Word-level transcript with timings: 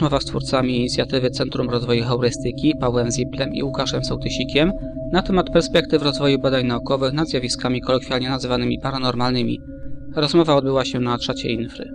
Rozmowa 0.00 0.20
z 0.20 0.24
twórcami 0.24 0.76
inicjatywy 0.76 1.30
Centrum 1.30 1.70
Rozwoju 1.70 2.04
Heurystyki 2.04 2.74
Pawłem 2.80 3.10
Ziplem 3.10 3.54
i 3.54 3.62
Łukaszem 3.62 4.04
Sołtysikiem 4.04 4.72
na 5.12 5.22
temat 5.22 5.50
perspektyw 5.52 6.02
rozwoju 6.02 6.38
badań 6.38 6.66
naukowych 6.66 7.12
nad 7.12 7.28
zjawiskami 7.28 7.80
kolokwialnie 7.80 8.28
nazywanymi 8.28 8.78
paranormalnymi. 8.82 9.60
Rozmowa 10.16 10.54
odbyła 10.56 10.84
się 10.84 11.00
na 11.00 11.18
czacie 11.18 11.48
Infry. 11.48 11.90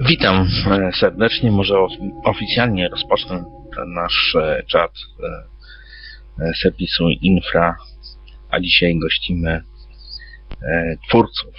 Witam 0.00 0.46
e, 0.70 0.90
serdecznie. 1.00 1.50
Może 1.50 1.78
of- 1.78 1.92
oficjalnie 2.24 2.88
rozpocznę 2.88 3.44
nasz 3.94 4.36
e, 4.40 4.62
czat 4.66 4.92
e, 6.40 6.52
serwisu 6.62 7.08
Infra, 7.08 7.76
a 8.50 8.60
dzisiaj 8.60 8.98
gościmy 8.98 9.62
twórców 11.08 11.54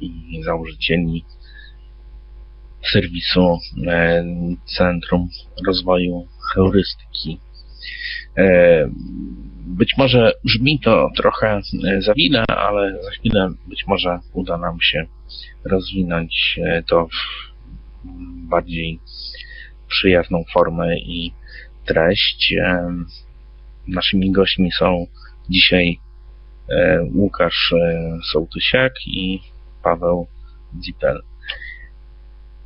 i 0.00 0.42
założycieli 0.44 1.24
serwisu 2.92 3.58
e, 3.86 4.24
Centrum 4.76 5.28
Rozwoju 5.66 6.26
Heurystyki. 6.54 7.40
E, 8.38 8.90
Być 9.66 9.94
może 9.98 10.32
brzmi 10.44 10.80
to 10.80 11.10
trochę 11.16 11.60
e, 11.88 12.02
za 12.02 12.14
wile, 12.14 12.44
ale 12.46 13.02
za 13.02 13.10
chwilę 13.10 13.50
być 13.66 13.86
może 13.86 14.18
uda 14.32 14.58
nam 14.58 14.80
się 14.80 15.06
rozwinąć 15.64 16.60
to 16.86 17.06
w 17.06 17.50
bardziej 18.48 19.00
przyjazną 19.88 20.44
formę 20.52 20.98
i 20.98 21.32
treść. 21.84 22.54
Naszymi 23.88 24.30
gośćmi 24.32 24.72
są 24.72 25.06
dzisiaj 25.50 25.98
Łukasz 27.14 27.74
Sołtysiak 28.32 28.92
i 29.06 29.40
Paweł 29.82 30.26
Zipel. 30.84 31.29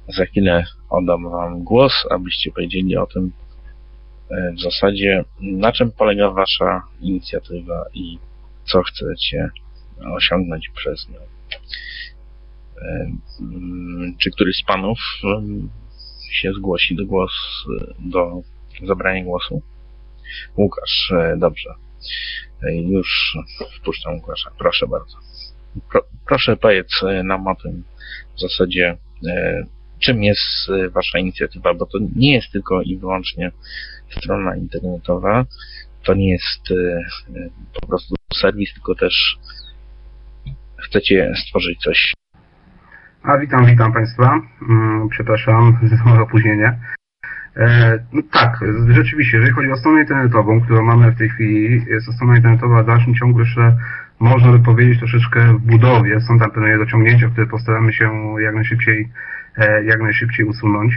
Za 0.08 0.24
chwilę 0.26 0.64
oddam 0.90 1.30
Wam 1.30 1.64
głos, 1.64 1.92
abyście 2.10 2.52
powiedzieli 2.52 2.96
o 2.96 3.06
tym 3.06 3.32
e, 4.30 4.52
w 4.52 4.60
zasadzie, 4.60 5.24
na 5.40 5.72
czym 5.72 5.92
polega 5.92 6.30
Wasza 6.30 6.82
inicjatywa 7.00 7.84
i 7.94 8.18
co 8.64 8.82
chcecie 8.82 9.50
osiągnąć 10.16 10.68
przez 10.68 11.08
nią. 11.08 11.20
E, 12.82 13.10
mm, 13.40 14.16
Czy 14.18 14.30
któryś 14.30 14.56
z 14.56 14.64
panów 14.66 14.98
em, 15.24 15.70
się 16.32 16.52
zgłosi 16.52 16.96
do 16.96 17.06
głos, 17.06 17.32
do 17.98 18.40
zabrania 18.86 19.24
głosu? 19.24 19.62
Łukasz, 20.56 21.12
e, 21.16 21.36
dobrze. 21.38 21.74
E, 22.62 22.76
Już 22.76 23.38
wpuszczam 23.80 24.14
Łukasza. 24.14 24.50
Proszę 24.58 24.86
bardzo. 24.86 25.16
Pro, 25.90 26.00
proszę 26.26 26.56
powiedz 26.56 27.02
e, 27.02 27.22
nam 27.22 27.46
o 27.46 27.54
tym 27.54 27.84
w 28.36 28.40
zasadzie, 28.40 28.96
e, 29.26 29.64
czym 30.04 30.22
jest 30.22 30.70
e, 30.70 30.88
wasza 30.88 31.18
inicjatywa, 31.18 31.74
bo 31.74 31.86
to 31.86 31.98
nie 32.16 32.34
jest 32.34 32.52
tylko 32.52 32.82
i 32.82 32.96
wyłącznie 32.96 33.50
strona 34.10 34.56
internetowa, 34.56 35.44
to 36.04 36.14
nie 36.14 36.30
jest 36.30 36.70
e, 36.70 36.74
e, 36.74 37.48
po 37.80 37.86
prostu 37.86 38.14
serwis, 38.34 38.74
tylko 38.74 38.94
też 38.94 39.38
chcecie 40.78 41.32
stworzyć 41.36 41.78
coś 41.78 42.14
A 43.22 43.38
witam, 43.38 43.66
witam 43.66 43.92
Państwa. 43.92 44.40
Mm, 44.68 45.08
Przepraszam 45.08 45.78
za 45.82 46.04
małe 46.04 46.20
opóźnienie. 46.20 46.78
E, 47.56 47.98
no 48.12 48.22
tak, 48.32 48.60
rzeczywiście, 48.88 49.36
jeżeli 49.36 49.54
chodzi 49.54 49.70
o 49.70 49.76
stronę 49.76 50.00
internetową, 50.00 50.60
którą 50.60 50.82
mamy 50.82 51.10
w 51.10 51.18
tej 51.18 51.28
chwili, 51.28 51.84
jest 51.86 52.06
to 52.06 52.12
strona 52.12 52.36
internetowa 52.36 52.82
w 52.82 52.86
dalszym 52.86 53.14
ciągu 53.14 53.40
jeszcze, 53.40 53.76
można 54.20 54.52
by 54.52 54.58
powiedzieć, 54.58 54.98
troszeczkę 54.98 55.40
w 55.44 55.58
budowie. 55.60 56.20
Są 56.20 56.38
tam 56.38 56.50
pewne 56.50 56.68
niedociągnięcia, 56.68 57.28
które 57.28 57.46
postaramy 57.46 57.92
się 57.92 58.34
jak 58.38 58.54
najszybciej, 58.54 59.08
e, 59.58 59.84
jak 59.84 60.00
najszybciej 60.00 60.46
usunąć. 60.46 60.92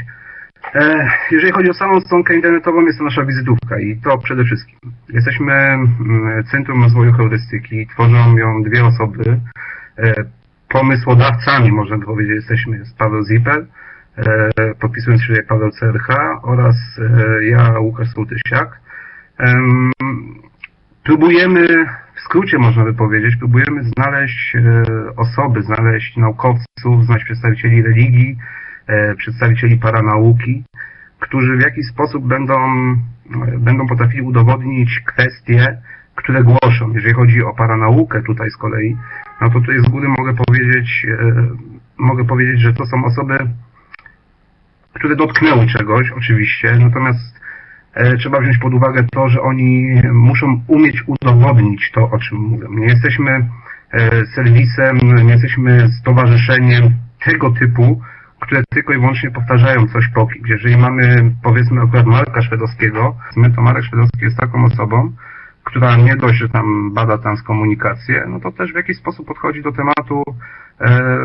E, 0.76 1.10
Jeżeli 1.32 1.52
chodzi 1.52 1.70
o 1.70 1.74
samą 1.74 2.02
stronkę 2.02 2.36
internetową, 2.36 2.86
jest 2.86 2.98
to 2.98 3.04
nasza 3.04 3.26
wizytówka 3.26 3.80
i 3.80 3.98
to 4.04 4.18
przede 4.18 4.44
wszystkim. 4.44 4.80
Jesteśmy 5.10 5.54
mm, 5.54 6.44
Centrum 6.52 6.84
Rozwoju 6.84 7.14
Heurystyki, 7.14 7.88
tworzą 7.88 8.38
ją 8.38 8.64
dwie 8.64 8.86
osoby. 8.86 9.40
E, 9.98 10.14
pomysłodawcami, 10.70 11.72
można 11.72 11.98
powiedzieć, 12.00 12.36
jesteśmy 12.36 12.78
jest 12.78 12.98
Paweł 12.98 13.26
Zipel, 13.26 13.68
podpisując 14.80 15.24
się 15.24 15.34
jak 15.34 15.48
Paweł 15.48 15.72
CRH 15.72 16.08
oraz 16.44 16.76
ja, 17.42 17.80
Łukasz 17.80 18.10
Sołtysiak. 18.14 18.80
Em, 19.38 19.92
Próbujemy, 21.04 21.68
skrócie 22.28 22.58
można 22.58 22.84
by 22.84 22.94
powiedzieć, 22.94 23.36
próbujemy 23.36 23.84
znaleźć 23.84 24.56
e, 24.56 24.84
osoby, 25.16 25.62
znaleźć 25.64 26.18
naukowców, 26.18 27.06
znaleźć 27.06 27.26
przedstawicieli 27.26 27.82
religii, 27.82 28.38
e, 28.88 29.16
przedstawicieli 29.16 29.78
paranauki, 29.78 30.64
którzy 31.20 31.58
w 31.58 31.62
jakiś 31.62 31.88
sposób 31.88 32.28
będą, 32.28 32.56
e, 32.56 33.58
będą 33.58 33.88
potrafili 33.88 34.22
udowodnić 34.22 35.00
kwestie, 35.00 35.78
które 36.16 36.44
głoszą. 36.44 36.94
Jeżeli 36.94 37.14
chodzi 37.14 37.44
o 37.44 37.54
paranaukę 37.54 38.24
tutaj 38.24 38.50
z 38.50 38.58
kolei, 38.58 38.98
no 39.42 39.50
to 39.50 39.60
tutaj 39.60 39.80
z 39.80 39.90
góry 39.90 40.08
mogę 40.18 40.34
powiedzieć, 40.34 41.08
mogę 41.98 42.26
powiedzieć, 42.26 42.62
że 42.62 42.74
to 42.74 42.86
są 42.86 43.06
osoby, 43.06 43.38
które 44.94 45.16
dotknęły 45.16 45.68
czegoś, 45.68 46.12
oczywiście, 46.12 46.78
natomiast 46.80 47.37
trzeba 48.20 48.40
wziąć 48.40 48.58
pod 48.58 48.74
uwagę 48.74 49.04
to, 49.12 49.30
że 49.30 49.42
oni 49.42 50.02
muszą 50.14 50.62
umieć 50.68 51.04
udowodnić 51.08 51.92
to, 51.92 52.10
o 52.10 52.20
czym 52.20 52.38
mówią. 52.38 52.72
Nie 52.72 52.86
jesteśmy 52.86 53.32
e, 53.92 54.26
serwisem, 54.36 54.98
nie 55.26 55.32
jesteśmy 55.32 55.90
stowarzyszeniem 56.02 56.84
tego 57.26 57.52
typu, 57.52 58.02
które 58.40 58.64
tylko 58.70 58.94
i 58.94 58.98
wyłącznie 58.98 59.32
powtarzają 59.32 59.88
coś 59.88 60.08
po 60.08 60.28
kimś. 60.28 60.50
Jeżeli 60.50 60.78
mamy, 60.78 61.32
powiedzmy, 61.44 61.82
akurat 61.82 62.06
Marka 62.06 62.42
Szwedowskiego, 62.42 63.16
to 63.56 63.62
Marek 63.62 63.84
Szwedowski 63.84 64.22
jest 64.22 64.38
taką 64.38 64.66
osobą, 64.66 65.12
która 65.64 65.98
nie 65.98 66.16
dość, 66.16 66.40
że 66.40 66.50
tam 66.50 66.94
bada 66.94 67.18
transkomunikację, 67.18 68.26
no 68.30 68.40
to 68.40 68.52
też 68.52 68.72
w 68.72 68.76
jakiś 68.76 68.98
sposób 68.98 69.28
podchodzi 69.28 69.62
do 69.62 69.72
tematu, 69.72 70.24
e, 70.82 71.18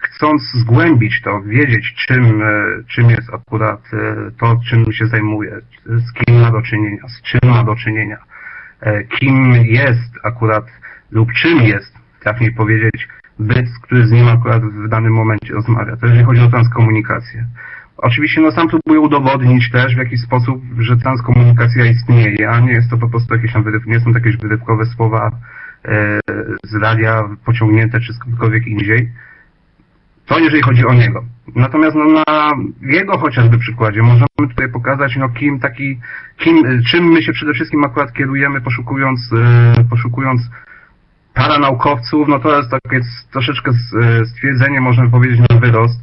chcąc 0.00 0.42
zgłębić 0.54 1.22
to, 1.22 1.42
wiedzieć 1.42 1.94
czym, 2.06 2.42
e, 2.42 2.64
czym 2.88 3.10
jest 3.10 3.34
akurat 3.34 3.80
e, 3.92 4.30
to, 4.40 4.60
czym 4.70 4.92
się 4.92 5.06
zajmuje, 5.06 5.60
z 5.86 6.12
kim 6.12 6.40
ma 6.40 6.50
do 6.50 6.62
czynienia, 6.62 7.02
z 7.08 7.22
czym 7.22 7.50
ma 7.50 7.64
do 7.64 7.76
czynienia, 7.76 8.18
e, 8.80 9.04
kim 9.04 9.52
jest 9.52 10.12
akurat 10.24 10.64
lub 11.10 11.32
czym 11.32 11.62
jest, 11.62 11.94
trafniej 12.20 12.52
powiedzieć, 12.52 13.08
byt, 13.38 13.66
który 13.82 14.06
z 14.06 14.10
nim 14.10 14.28
akurat 14.28 14.62
w 14.62 14.88
danym 14.88 15.12
momencie 15.12 15.54
rozmawia. 15.54 15.96
To 15.96 16.06
jeżeli 16.06 16.24
chodzi 16.24 16.40
o 16.40 16.50
transkomunikację. 16.50 17.46
Oczywiście 17.96 18.40
no 18.40 18.52
sam 18.52 18.68
próbuję 18.68 19.00
udowodnić 19.00 19.70
też 19.70 19.94
w 19.94 19.98
jakiś 19.98 20.20
sposób, 20.20 20.62
że 20.78 20.96
transkomunikacja 20.96 21.84
istnieje, 21.84 22.50
a 22.50 22.60
nie 22.60 22.72
jest 22.72 22.90
to 22.90 22.98
po 22.98 23.08
prostu 23.08 23.34
jakieś 23.34 23.52
tam 23.52 23.62
wyryw, 23.62 23.86
nie 23.86 24.00
są 24.00 24.12
to 24.12 24.18
jakieś 24.18 24.36
wyrywkowe 24.36 24.86
słowa 24.86 25.30
e, 25.84 26.20
z 26.64 26.74
radia 26.74 27.24
pociągnięte 27.44 28.00
czy 28.00 28.12
skądkolwiek 28.12 28.66
indziej. 28.66 29.12
To 30.28 30.38
jeżeli 30.38 30.62
chodzi 30.62 30.86
o 30.86 30.94
niego. 30.94 31.24
Natomiast 31.54 31.96
no, 31.96 32.04
na 32.04 32.52
jego 32.82 33.18
chociażby 33.18 33.58
przykładzie 33.58 34.02
możemy 34.02 34.48
tutaj 34.50 34.68
pokazać, 34.68 35.16
no 35.16 35.28
kim 35.28 35.60
taki, 35.60 35.98
kim, 36.38 36.82
czym 36.90 37.04
my 37.04 37.22
się 37.22 37.32
przede 37.32 37.52
wszystkim 37.52 37.84
akurat 37.84 38.12
kierujemy, 38.12 38.60
poszukując, 38.60 39.20
e, 39.32 39.84
poszukując 39.90 40.42
paranaukowców, 41.34 42.28
no 42.28 42.38
to 42.38 42.56
jest 42.56 42.70
takie 42.70 43.00
troszeczkę 43.32 43.70
e, 43.70 44.24
stwierdzenie, 44.24 44.80
można 44.80 45.10
powiedzieć, 45.10 45.40
na 45.50 45.60
wyrost 45.60 46.00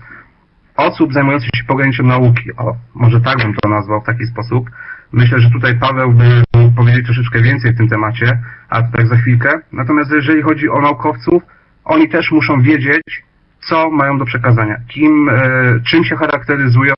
osób 0.77 1.13
zajmujących 1.13 1.49
się 1.55 1.63
pograniciem 1.63 2.07
nauki. 2.07 2.55
O, 2.57 2.75
może 2.95 3.21
tak 3.21 3.37
bym 3.37 3.53
to 3.53 3.69
nazwał 3.69 4.01
w 4.01 4.05
taki 4.05 4.25
sposób. 4.25 4.69
Myślę, 5.11 5.39
że 5.39 5.49
tutaj 5.49 5.79
Paweł 5.79 6.13
by 6.13 6.43
powiedzieć 6.75 7.05
troszeczkę 7.05 7.41
więcej 7.41 7.73
w 7.73 7.77
tym 7.77 7.89
temacie, 7.89 8.39
a 8.69 8.81
to 8.81 8.97
tak 8.97 9.07
za 9.07 9.15
chwilkę. 9.17 9.59
Natomiast 9.71 10.11
jeżeli 10.11 10.41
chodzi 10.41 10.69
o 10.69 10.81
naukowców, 10.81 11.43
oni 11.85 12.09
też 12.09 12.31
muszą 12.31 12.61
wiedzieć, 12.61 13.24
co 13.69 13.89
mają 13.91 14.17
do 14.17 14.25
przekazania, 14.25 14.77
kim, 14.87 15.29
e, 15.29 15.79
czym 15.89 16.03
się 16.03 16.15
charakteryzują 16.15 16.93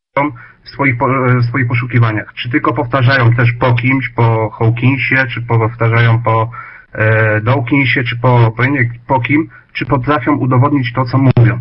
w 0.63 0.69
swoich, 0.69 0.95
e, 1.01 1.39
w 1.41 1.45
swoich 1.45 1.67
poszukiwaniach. 1.67 2.33
Czy 2.33 2.49
tylko 2.49 2.73
powtarzają 2.73 3.33
też 3.33 3.51
po 3.59 3.73
kimś, 3.73 4.09
po 4.09 4.49
Hawkinsie, 4.49 5.27
czy 5.33 5.41
powtarzają 5.41 6.23
po 6.23 6.49
e, 6.93 7.41
Dawkinsie, 7.41 8.03
czy 8.03 8.17
po, 8.17 8.53
po, 8.57 8.63
po 9.07 9.19
kim, 9.19 9.49
czy 9.73 9.85
potrafią 9.85 10.37
udowodnić 10.37 10.93
to, 10.93 11.05
co 11.05 11.17
mówią. 11.17 11.59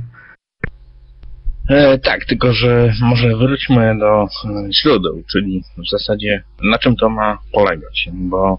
E, 1.68 1.98
tak, 1.98 2.24
tylko 2.24 2.52
że 2.52 2.92
może 3.00 3.36
wróćmy 3.36 3.98
do 3.98 4.22
e, 4.22 4.26
źródeł, 4.82 5.22
czyli 5.32 5.62
w 5.78 5.90
zasadzie 5.90 6.42
na 6.62 6.78
czym 6.78 6.96
to 6.96 7.08
ma 7.08 7.38
polegać, 7.52 8.08
bo 8.12 8.58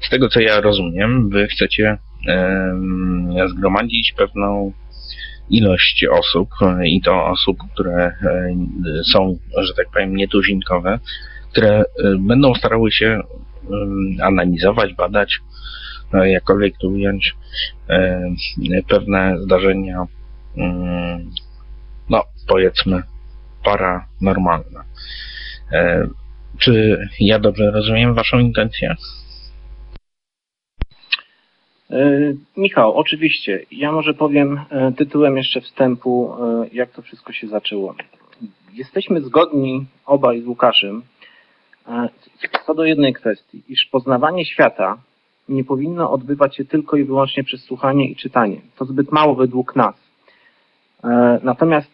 z 0.00 0.10
tego 0.10 0.28
co 0.28 0.40
ja 0.40 0.60
rozumiem, 0.60 1.30
wy 1.30 1.46
chcecie 1.46 1.98
em, 2.28 3.34
zgromadzić 3.48 4.14
pewną 4.16 4.72
ilość 5.50 6.06
osób 6.10 6.48
e, 6.62 6.88
i 6.88 7.00
to 7.00 7.26
osób, 7.26 7.58
które 7.74 8.04
e, 8.04 8.54
są, 9.12 9.38
że 9.62 9.74
tak 9.74 9.86
powiem, 9.92 10.16
nietuzinkowe, 10.16 10.98
które 11.50 11.84
będą 12.18 12.54
starały 12.54 12.92
się 12.92 13.22
analizować, 14.22 14.94
badać, 14.94 15.38
jakkolwiek 16.12 16.74
to 16.80 16.88
ująć, 16.88 17.34
pewne 18.88 19.38
zdarzenia, 19.40 20.04
no 22.10 22.24
powiedzmy, 22.48 23.02
paranormalne. 23.64 24.80
Czy 26.58 26.98
ja 27.20 27.38
dobrze 27.38 27.70
rozumiem 27.70 28.14
Waszą 28.14 28.38
intencję? 28.38 28.94
E, 31.90 32.34
Michał, 32.56 32.94
oczywiście. 32.94 33.66
Ja 33.70 33.92
może 33.92 34.14
powiem 34.14 34.60
e, 34.70 34.92
tytułem 34.92 35.36
jeszcze 35.36 35.60
wstępu, 35.60 36.34
e, 36.34 36.66
jak 36.72 36.90
to 36.90 37.02
wszystko 37.02 37.32
się 37.32 37.48
zaczęło. 37.48 37.94
Jesteśmy 38.74 39.20
zgodni 39.20 39.86
obaj 40.06 40.42
z 40.42 40.46
Łukaszem 40.46 41.02
co 42.66 42.74
do 42.74 42.84
jednej 42.84 43.12
kwestii, 43.14 43.62
iż 43.68 43.86
poznawanie 43.86 44.44
świata 44.44 44.98
nie 45.48 45.64
powinno 45.64 46.10
odbywać 46.10 46.56
się 46.56 46.64
tylko 46.64 46.96
i 46.96 47.04
wyłącznie 47.04 47.44
przez 47.44 47.64
słuchanie 47.64 48.10
i 48.10 48.16
czytanie. 48.16 48.60
To 48.76 48.84
zbyt 48.84 49.12
mało 49.12 49.34
według 49.34 49.76
nas. 49.76 49.94
Natomiast 51.42 51.90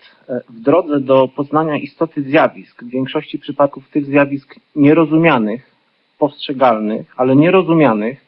w 0.49 0.61
drodze 0.61 1.01
do 1.01 1.29
poznania 1.29 1.77
istoty 1.77 2.23
zjawisk, 2.23 2.85
w 2.85 2.89
większości 2.89 3.39
przypadków 3.39 3.89
tych 3.91 4.05
zjawisk 4.05 4.55
nierozumianych, 4.77 5.71
postrzegalnych, 6.19 7.15
ale 7.17 7.37
nierozumianych, 7.37 8.25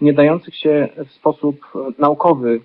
nie 0.00 0.12
dających 0.12 0.56
się 0.56 0.88
w 1.06 1.12
sposób 1.12 1.60
naukowy 1.98 2.60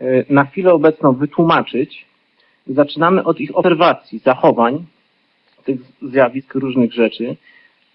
e, 0.00 0.24
na 0.28 0.44
chwilę 0.44 0.72
obecną 0.72 1.12
wytłumaczyć, 1.12 2.06
zaczynamy 2.66 3.24
od 3.24 3.40
ich 3.40 3.56
obserwacji, 3.56 4.18
zachowań, 4.18 4.86
tych 5.64 5.80
zjawisk, 6.02 6.54
różnych 6.54 6.92
rzeczy. 6.92 7.36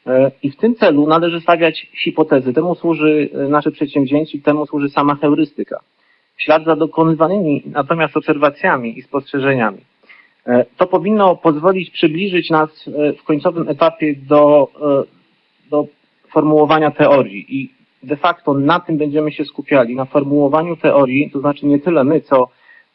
E, 0.07 0.31
I 0.43 0.51
w 0.51 0.55
tym 0.55 0.75
celu 0.75 1.07
należy 1.07 1.41
stawiać 1.41 1.87
hipotezy. 2.03 2.53
Temu 2.53 2.75
służy 2.75 3.29
e, 3.33 3.37
nasze 3.37 3.71
przedsięwzięcie 3.71 4.41
temu 4.41 4.65
służy 4.65 4.89
sama 4.89 5.15
heurystyka. 5.15 5.79
W 6.37 6.41
ślad 6.41 6.65
za 6.65 6.75
dokonywanymi 6.75 7.63
natomiast 7.65 8.17
obserwacjami 8.17 8.99
i 8.99 9.01
spostrzeżeniami. 9.01 9.77
To 10.77 10.87
powinno 10.87 11.35
pozwolić 11.35 11.89
przybliżyć 11.89 12.49
nas 12.49 12.89
w 13.19 13.23
końcowym 13.23 13.69
etapie 13.69 14.15
do, 14.15 14.67
do 15.69 15.87
formułowania 16.31 16.91
teorii. 16.91 17.45
I 17.49 17.69
de 18.03 18.17
facto 18.17 18.53
na 18.53 18.79
tym 18.79 18.97
będziemy 18.97 19.31
się 19.31 19.45
skupiali, 19.45 19.95
na 19.95 20.05
formułowaniu 20.05 20.75
teorii, 20.77 21.31
to 21.31 21.39
znaczy 21.39 21.65
nie 21.65 21.79
tyle 21.79 22.03
my, 22.03 22.21
co, 22.21 22.49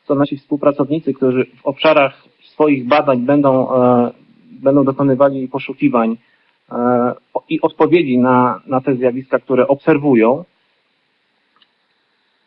co 0.04 0.14
nasi 0.14 0.36
współpracownicy, 0.36 1.14
którzy 1.14 1.44
w 1.44 1.66
obszarach 1.66 2.22
swoich 2.42 2.86
badań 2.86 3.20
będą, 3.20 3.74
e, 3.74 4.10
będą 4.50 4.84
dokonywali 4.84 5.48
poszukiwań 5.48 6.16
e, 6.72 7.14
i 7.48 7.60
odpowiedzi 7.60 8.18
na, 8.18 8.60
na 8.66 8.80
te 8.80 8.94
zjawiska, 8.94 9.38
które 9.38 9.68
obserwują. 9.68 10.44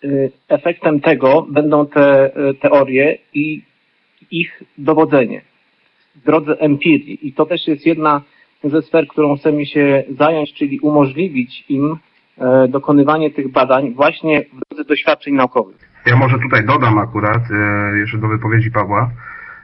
E, 0.03 0.07
efektem 0.47 1.00
tego 1.00 1.47
będą 1.50 1.88
te 1.88 2.35
e, 2.35 2.53
teorie 2.53 3.17
i 3.33 3.61
ich 4.31 4.63
dowodzenie 4.77 5.41
w 6.15 6.25
drodze 6.25 6.59
empirii. 6.59 7.27
I 7.27 7.33
to 7.33 7.45
też 7.45 7.67
jest 7.67 7.85
jedna 7.85 8.21
ze 8.63 8.81
sfer, 8.81 9.07
którą 9.07 9.38
chcemy 9.38 9.65
się 9.65 10.03
zająć, 10.17 10.53
czyli 10.53 10.79
umożliwić 10.79 11.65
im 11.69 11.97
dokonywanie 12.69 13.31
tych 13.31 13.51
badań 13.51 13.94
właśnie 13.94 14.41
w 14.41 14.69
drodze 14.69 14.89
doświadczeń 14.89 15.33
naukowych. 15.33 15.89
Ja 16.06 16.15
może 16.15 16.39
tutaj 16.39 16.65
dodam 16.65 16.97
akurat, 16.97 17.44
e, 17.51 17.97
jeszcze 17.97 18.18
do 18.18 18.27
wypowiedzi 18.27 18.71
Pawła, 18.71 19.12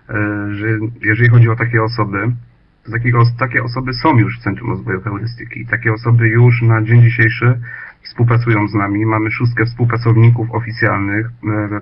e, 0.09 0.13
że 0.51 0.67
jeżeli 1.01 1.29
chodzi 1.29 1.49
o 1.49 1.55
takie 1.55 1.83
osoby, 1.83 2.17
to 2.85 2.91
takiego, 2.91 3.23
takie 3.39 3.63
osoby 3.63 3.93
są 3.93 4.17
już 4.17 4.39
w 4.39 4.43
Centrum 4.43 4.69
Rozwoju 4.69 5.01
Heurystyki. 5.01 5.65
Takie 5.65 5.93
osoby 5.93 6.27
już 6.27 6.61
na 6.61 6.81
dzień 6.81 7.01
dzisiejszy 7.01 7.59
współpracują 8.03 8.67
z 8.67 8.73
nami. 8.73 9.05
Mamy 9.05 9.31
szóstkę 9.31 9.65
współpracowników 9.65 10.51
oficjalnych. 10.51 11.29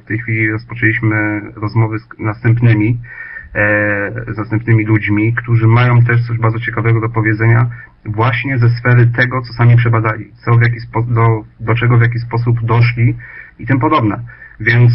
W 0.03 0.07
tej 0.07 0.19
chwili 0.19 0.51
rozpoczęliśmy 0.51 1.41
rozmowy 1.55 1.99
z 1.99 2.07
następnymi 2.19 2.97
z 4.33 4.37
następnymi 4.37 4.85
ludźmi, 4.85 5.33
którzy 5.33 5.67
mają 5.67 6.03
też 6.03 6.27
coś 6.27 6.37
bardzo 6.37 6.59
ciekawego 6.59 7.01
do 7.01 7.09
powiedzenia 7.09 7.69
właśnie 8.05 8.57
ze 8.57 8.69
sfery 8.69 9.07
tego, 9.17 9.41
co 9.41 9.53
sami 9.53 9.77
przebadali, 9.77 10.31
co 10.45 10.51
w 10.51 10.61
jaki 10.61 10.79
do, 11.07 11.43
do 11.59 11.75
czego 11.75 11.97
w 11.97 12.01
jaki 12.01 12.19
sposób 12.19 12.65
doszli 12.65 13.15
i 13.59 13.67
tym 13.67 13.79
podobne. 13.79 14.19
Więc 14.59 14.91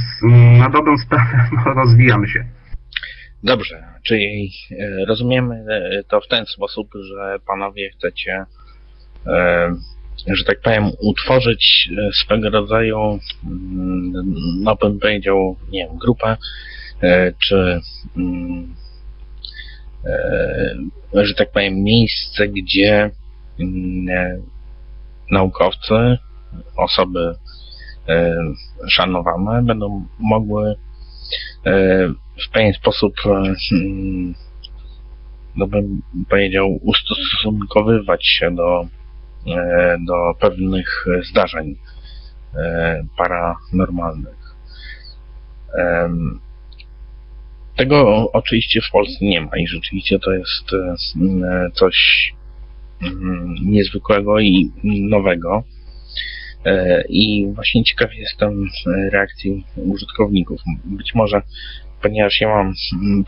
na 0.58 0.70
dobrą 0.70 0.98
sprawę 0.98 1.48
no, 1.56 1.74
rozwijamy 1.74 2.28
się. 2.28 2.44
Dobrze, 3.42 3.84
czyli 4.02 4.50
e, 4.70 5.04
rozumiemy 5.06 5.54
e, 5.54 6.04
to 6.04 6.20
w 6.20 6.28
ten 6.28 6.46
sposób, 6.46 6.88
że 7.02 7.36
panowie 7.46 7.90
chcecie, 7.90 8.44
e, 9.26 9.74
że 10.26 10.44
tak 10.44 10.60
powiem, 10.60 10.84
utworzyć 11.00 11.90
swego 12.24 12.50
rodzaju, 12.50 13.18
mm, 13.44 14.12
no 14.62 14.76
bym 14.76 14.98
powiedział, 14.98 15.56
nie 15.70 15.86
wiem, 15.86 15.98
grupę, 15.98 16.36
czy 17.38 17.80
mm, 18.16 18.74
E, 20.04 21.24
że 21.26 21.34
tak 21.34 21.52
powiem, 21.52 21.82
miejsce, 21.82 22.48
gdzie 22.48 23.10
mm, 23.60 24.08
e, 24.08 24.38
naukowcy, 25.30 26.18
osoby 26.76 27.34
e, 28.08 28.36
szanowane 28.88 29.62
będą 29.62 30.06
mogły 30.18 30.74
w 32.46 32.52
pewien 32.52 32.72
sposób 32.72 33.14
mm, 33.72 34.34
no 35.56 35.66
bym 35.66 36.02
powiedział 36.28 36.78
ustosunkowywać 36.82 38.26
się 38.26 38.54
do, 38.54 38.86
do 40.06 40.34
pewnych 40.40 41.06
zdarzeń 41.30 41.76
paranormalnych. 43.16 44.54
Tego 47.78 48.30
oczywiście 48.32 48.80
w 48.80 48.90
Polsce 48.90 49.24
nie 49.24 49.40
ma 49.40 49.58
i 49.58 49.66
rzeczywiście 49.66 50.18
to 50.18 50.32
jest 50.32 50.72
e, 50.72 50.94
e, 51.46 51.70
coś 51.70 51.96
mm, 53.02 53.54
niezwykłego 53.64 54.40
i 54.40 54.72
nowego. 54.84 55.62
E, 56.64 57.04
I 57.08 57.52
właśnie 57.54 57.84
ciekaw 57.84 58.14
jestem 58.14 58.68
reakcji 59.12 59.64
użytkowników. 59.76 60.60
Być 60.84 61.14
może, 61.14 61.42
ponieważ 62.02 62.40
ja 62.40 62.48
mam 62.48 62.72
mm, 63.02 63.24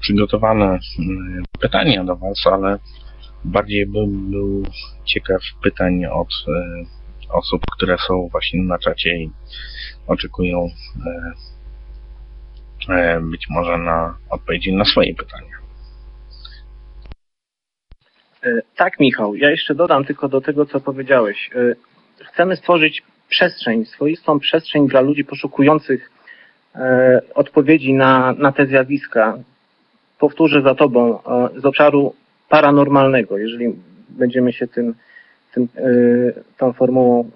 przygotowane 0.00 0.78
mm, 0.98 1.44
pytania 1.60 2.04
do 2.04 2.16
Was, 2.16 2.46
ale 2.46 2.78
bardziej 3.44 3.86
bym 3.86 4.30
był 4.30 4.62
ciekaw 5.04 5.40
pytań 5.62 6.06
od 6.06 6.28
osób, 7.28 7.62
które 7.76 7.96
są 8.08 8.28
właśnie 8.28 8.62
na 8.62 8.78
czacie 8.78 9.16
i 9.16 9.30
oczekują 10.06 10.68
być 13.20 13.46
może 13.50 13.78
na 13.78 14.16
odpowiedzi 14.30 14.72
na 14.72 14.84
swoje 14.84 15.14
pytania. 15.14 15.56
E, 18.44 18.62
tak, 18.76 19.00
Michał. 19.00 19.34
Ja 19.34 19.50
jeszcze 19.50 19.74
dodam 19.74 20.04
tylko 20.04 20.28
do 20.28 20.40
tego, 20.40 20.66
co 20.66 20.80
powiedziałeś. 20.80 21.50
E, 21.54 21.74
chcemy 22.24 22.56
stworzyć 22.56 23.02
przestrzeń, 23.28 23.84
swoistą 23.84 24.40
przestrzeń 24.40 24.88
dla 24.88 25.00
ludzi 25.00 25.24
poszukujących 25.24 26.10
odpowiedzi 27.34 27.92
na, 27.92 28.32
na 28.32 28.52
te 28.52 28.66
zjawiska. 28.66 29.38
Powtórzę 30.18 30.62
za 30.62 30.74
Tobą, 30.74 31.18
z 31.56 31.64
obszaru 31.64 32.14
paranormalnego, 32.48 33.38
jeżeli 33.38 33.74
będziemy 34.08 34.52
się 34.52 34.68
tym, 34.68 34.94
tym 35.54 35.68
tą 36.58 36.72
formułą 36.72 37.30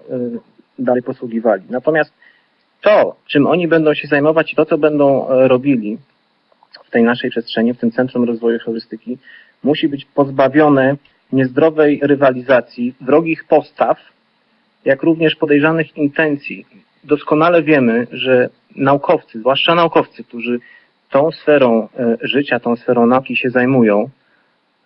dalej 0.79 1.03
posługiwali. 1.03 1.63
Natomiast 1.69 2.13
to, 2.85 3.15
czym 3.27 3.47
oni 3.47 3.67
będą 3.67 3.93
się 3.93 4.07
zajmować 4.07 4.53
i 4.53 4.55
to, 4.55 4.65
co 4.65 4.77
będą 4.77 5.29
e, 5.29 5.47
robili 5.47 5.97
w 6.85 6.91
tej 6.91 7.03
naszej 7.03 7.29
przestrzeni, 7.29 7.73
w 7.73 7.77
tym 7.77 7.91
Centrum 7.91 8.23
Rozwoju 8.23 8.59
Heurystyki, 8.59 9.17
musi 9.63 9.87
być 9.87 10.05
pozbawione 10.05 10.95
niezdrowej 11.31 11.99
rywalizacji, 12.03 12.95
wrogich 13.01 13.43
postaw, 13.43 13.97
jak 14.85 15.03
również 15.03 15.35
podejrzanych 15.35 15.97
intencji. 15.97 16.65
Doskonale 17.03 17.63
wiemy, 17.63 18.07
że 18.11 18.49
naukowcy, 18.75 19.39
zwłaszcza 19.39 19.75
naukowcy, 19.75 20.23
którzy 20.23 20.59
tą 21.09 21.31
sferą 21.31 21.87
e, 21.99 22.17
życia, 22.21 22.59
tą 22.59 22.75
sferą 22.75 23.05
nauki 23.05 23.37
się 23.37 23.49
zajmują, 23.49 24.09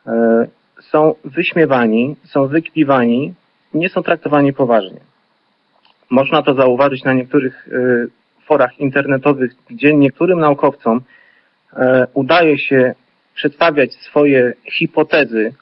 e, 0.08 0.48
są 0.82 1.16
wyśmiewani, 1.26 2.16
są 2.24 2.48
wykpiwani, 2.48 3.34
nie 3.74 3.90
są 3.90 4.04
traktowani 4.04 4.54
poważnie. 4.54 5.09
Można 6.10 6.42
to 6.42 6.54
zauważyć 6.54 7.04
na 7.04 7.14
niektórych 7.14 7.68
y, 7.68 8.08
forach 8.50 8.80
internetowych, 8.80 9.52
gdzie 9.70 9.94
niektórym 9.94 10.40
naukowcom 10.40 11.02
e, 11.74 12.08
udaje 12.14 12.58
się 12.58 12.94
przedstawiać 13.36 13.94
swoje 13.94 14.54
hipotezy, 14.72 15.54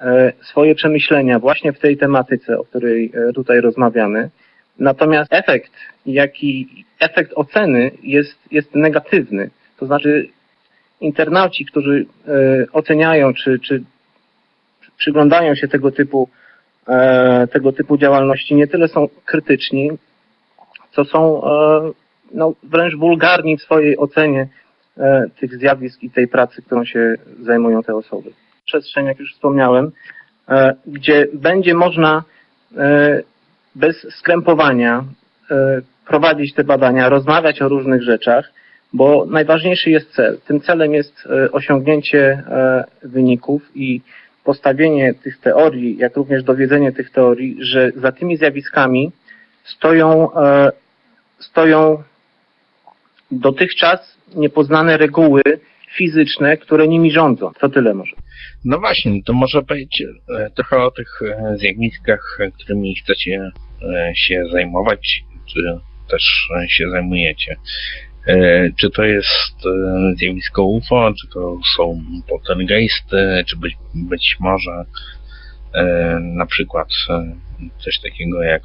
e, 0.00 0.32
swoje 0.42 0.74
przemyślenia 0.74 1.38
właśnie 1.38 1.72
w 1.72 1.78
tej 1.78 1.96
tematyce, 1.96 2.58
o 2.58 2.64
której 2.64 3.12
tutaj 3.34 3.60
rozmawiamy. 3.60 4.30
Natomiast 4.78 5.32
efekt, 5.32 5.72
jaki 6.06 6.84
efekt 7.00 7.32
oceny 7.34 7.90
jest, 8.02 8.38
jest 8.50 8.74
negatywny. 8.74 9.50
To 9.76 9.86
znaczy 9.86 10.28
internauci, 11.00 11.64
którzy 11.64 12.06
oceniają, 12.72 13.34
czy, 13.34 13.58
czy 13.58 13.82
przyglądają 14.96 15.54
się 15.54 15.68
tego 15.68 15.90
typu, 15.90 16.28
tego 17.52 17.72
typu 17.72 17.98
działalności, 17.98 18.54
nie 18.54 18.66
tyle 18.66 18.88
są 18.88 19.08
krytyczni, 19.24 19.90
co 20.92 21.04
są 21.04 21.44
e, 21.44 21.90
no, 22.34 22.54
wręcz 22.62 22.96
wulgarni 22.96 23.56
w 23.56 23.62
swojej 23.62 23.98
ocenie 23.98 24.48
e, 24.98 25.24
tych 25.40 25.58
zjawisk 25.58 26.02
i 26.02 26.10
tej 26.10 26.28
pracy, 26.28 26.62
którą 26.62 26.84
się 26.84 27.14
zajmują 27.42 27.82
te 27.82 27.94
osoby. 27.96 28.30
Przestrzeń, 28.64 29.06
jak 29.06 29.18
już 29.18 29.32
wspomniałem, 29.34 29.92
e, 30.48 30.74
gdzie 30.86 31.26
będzie 31.32 31.74
można 31.74 32.24
e, 32.76 33.22
bez 33.74 34.06
skrępowania 34.18 35.04
e, 35.50 35.80
prowadzić 36.06 36.54
te 36.54 36.64
badania, 36.64 37.08
rozmawiać 37.08 37.62
o 37.62 37.68
różnych 37.68 38.02
rzeczach, 38.02 38.52
bo 38.92 39.26
najważniejszy 39.26 39.90
jest 39.90 40.10
cel. 40.10 40.38
Tym 40.46 40.60
celem 40.60 40.94
jest 40.94 41.26
e, 41.26 41.52
osiągnięcie 41.52 42.22
e, 42.22 42.84
wyników 43.02 43.62
i 43.74 44.00
postawienie 44.44 45.14
tych 45.14 45.40
teorii, 45.40 45.96
jak 45.98 46.16
również 46.16 46.42
dowiedzenie 46.42 46.92
tych 46.92 47.10
teorii, 47.10 47.56
że 47.60 47.90
za 47.96 48.12
tymi 48.12 48.36
zjawiskami 48.36 49.12
stoją, 49.64 50.34
e, 50.34 50.72
stoją 51.38 52.02
dotychczas 53.30 54.18
niepoznane 54.34 54.96
reguły 54.96 55.42
fizyczne, 55.96 56.56
które 56.56 56.88
nimi 56.88 57.10
rządzą. 57.12 57.52
To 57.60 57.68
tyle 57.68 57.94
może. 57.94 58.16
No 58.64 58.78
właśnie, 58.78 59.22
to 59.22 59.32
może 59.32 59.62
powiedzcie 59.62 60.04
e, 60.38 60.50
trochę 60.50 60.76
o 60.76 60.90
tych 60.90 61.22
e, 61.22 61.56
zjawiskach, 61.58 62.38
którymi 62.60 62.94
chcecie 62.96 63.50
się 64.14 64.44
zajmować, 64.52 65.24
czy 65.48 65.60
też 66.10 66.48
się 66.68 66.90
zajmujecie. 66.90 67.56
E, 68.26 68.70
Czy 68.76 68.90
to 68.90 69.04
jest 69.04 69.66
e, 69.66 70.14
zjawisko 70.16 70.64
UFO, 70.64 71.12
czy 71.20 71.28
to 71.28 71.58
są 71.76 72.04
poltergeisty, 72.28 73.44
czy 73.46 73.56
być, 73.56 73.76
być 73.94 74.36
może 74.40 74.84
e, 75.74 75.84
na 76.20 76.46
przykład 76.46 76.88
coś 77.78 78.00
takiego 78.00 78.42
jak 78.42 78.62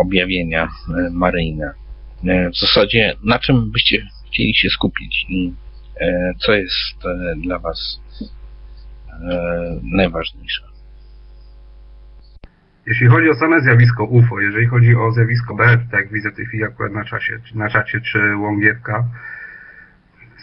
objawienia 0.00 0.68
maryjne. 1.10 1.74
W 2.54 2.58
zasadzie 2.60 3.14
na 3.24 3.38
czym 3.38 3.70
byście 3.72 4.06
chcieli 4.26 4.54
się 4.54 4.70
skupić 4.70 5.26
i 5.28 5.52
co 6.38 6.52
jest 6.52 6.98
dla 7.36 7.58
Was 7.58 8.00
najważniejsze? 9.82 10.73
Jeśli 12.86 13.06
chodzi 13.06 13.30
o 13.30 13.34
same 13.34 13.60
zjawisko 13.60 14.04
UFO, 14.04 14.40
jeżeli 14.40 14.66
chodzi 14.66 14.96
o 14.96 15.12
zjawisko 15.12 15.54
B, 15.54 15.78
tak 15.90 16.00
jak 16.00 16.12
widzę 16.12 16.30
w 16.30 16.36
tej 16.36 16.46
chwili 16.46 16.64
akurat 16.64 16.92
na 16.92 17.04
czasie, 17.04 17.38
na 17.54 17.68
czacie, 17.68 18.00
czy 18.00 18.36
Łągiewka, 18.36 19.04